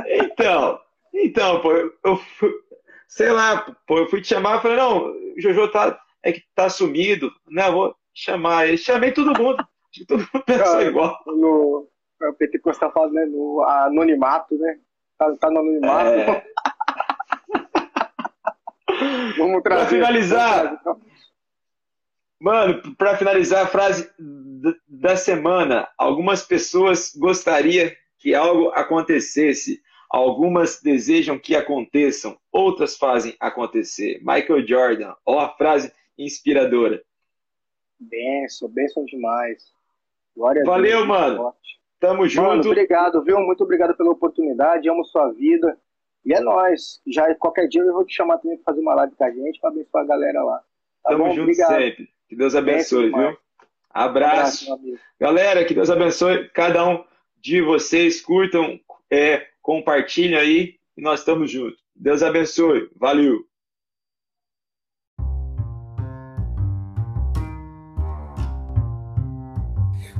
Então, 0.08 0.80
então, 1.14 1.62
pô, 1.62 1.72
eu 2.04 2.16
fui, 2.16 2.52
sei 3.08 3.32
lá, 3.32 3.76
pô, 3.88 4.00
eu 4.00 4.10
fui 4.10 4.22
te 4.22 4.28
chamar, 4.28 4.62
falei, 4.62 4.78
não, 4.78 5.12
o 5.12 5.36
Jojo 5.38 5.68
tá, 5.70 6.00
é 6.22 6.32
que 6.32 6.44
tá 6.56 6.70
sumido, 6.70 7.32
né, 7.50 7.68
eu 7.68 7.74
vou 7.74 7.96
chamar 8.14 8.68
ele, 8.68 8.78
chamei 8.78 9.12
todo 9.12 9.38
mundo, 9.38 9.66
que 9.92 10.06
todo 10.06 10.20
mundo 10.20 10.44
pensou 10.46 10.82
igual. 10.82 11.20
No, 11.26 11.90
o 12.30 12.34
PT 12.34 12.60
Costa 12.60 12.90
fala, 12.90 13.12
né, 13.12 13.26
no 13.26 13.64
anonimato, 13.68 14.58
né, 14.58 14.80
tá, 15.18 15.36
tá 15.38 15.50
no 15.50 15.60
anonimato. 15.60 16.10
É. 16.10 16.44
Vamos 19.38 19.64
trazer. 19.64 19.64
Pra 19.64 19.86
finalizar. 19.88 20.82
Mano, 22.40 22.96
para 22.98 23.18
finalizar 23.18 23.64
a 23.64 23.68
frase 23.68 24.10
da 24.88 25.16
semana, 25.16 25.88
algumas 25.98 26.44
pessoas 26.44 27.16
gostariam 27.16 27.90
que 28.20 28.36
algo 28.36 28.70
acontecesse, 28.70 29.82
algumas 30.10 30.82
desejam 30.82 31.40
que 31.40 31.56
aconteçam, 31.56 32.38
outras 32.52 32.98
fazem 32.98 33.36
acontecer. 33.40 34.20
Michael 34.20 34.68
Jordan, 34.68 35.16
ó 35.26 35.40
a 35.40 35.56
frase 35.56 35.92
inspiradora. 36.18 37.02
Benção, 38.00 38.70
benção 38.70 39.06
demais. 39.06 39.64
Glória 40.36 40.64
Valeu, 40.66 40.98
Deus, 40.98 41.08
mano. 41.08 41.54
Tamo 42.04 42.28
junto. 42.28 42.50
Mano, 42.50 42.66
obrigado, 42.66 43.24
viu? 43.24 43.40
Muito 43.40 43.64
obrigado 43.64 43.96
pela 43.96 44.12
oportunidade. 44.12 44.90
Amo 44.90 45.06
sua 45.06 45.32
vida. 45.32 45.78
E 46.26 46.34
é 46.34 46.42
nós. 46.42 47.02
Já 47.08 47.34
qualquer 47.36 47.66
dia 47.70 47.82
eu 47.82 47.94
vou 47.94 48.04
te 48.06 48.14
chamar 48.14 48.40
também 48.40 48.58
para 48.58 48.74
fazer 48.74 48.82
uma 48.82 48.94
live 48.94 49.16
com 49.16 49.24
a 49.24 49.32
gente 49.32 49.62
para 49.62 49.70
abençoar 49.70 50.04
a 50.04 50.08
galera 50.08 50.44
lá. 50.44 50.58
Tá 51.02 51.12
Tamo 51.12 51.24
bom? 51.24 51.30
junto 51.30 51.44
Obrigado. 51.44 51.70
sempre. 51.78 52.10
Que 52.28 52.36
Deus 52.36 52.56
abençoe, 52.56 53.06
Benção, 53.06 53.30
viu? 53.30 53.38
Abraço. 53.90 54.74
amigo. 54.74 54.98
Galera, 55.18 55.64
que 55.64 55.74
Deus 55.74 55.90
abençoe 55.90 56.50
cada 56.50 56.86
um 56.86 57.06
de 57.40 57.62
vocês. 57.62 58.20
Curtam, 58.20 58.78
é, 59.10 59.48
compartilhem 59.62 60.38
aí 60.38 60.76
e 60.98 61.02
nós 61.02 61.20
estamos 61.20 61.50
juntos. 61.50 61.82
Deus 61.96 62.22
abençoe. 62.22 62.90
Valeu. 62.98 63.46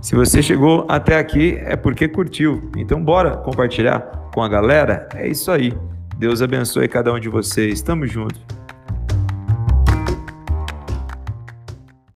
Se 0.04 0.16
você 0.16 0.44
chegou 0.44 0.86
até 0.90 1.18
aqui 1.18 1.58
é 1.62 1.78
porque 1.78 2.10
curtiu. 2.10 2.70
Então 2.76 3.02
bora 3.02 3.38
compartilhar 3.38 4.02
com 4.34 4.44
a 4.44 4.50
galera? 4.50 5.08
É 5.16 5.26
isso 5.26 5.50
aí. 5.50 5.74
Deus 6.18 6.42
abençoe 6.42 6.90
cada 6.90 7.14
um 7.14 7.18
de 7.18 7.30
vocês. 7.30 7.82
Tamo 7.82 8.06
junto. 8.06 8.38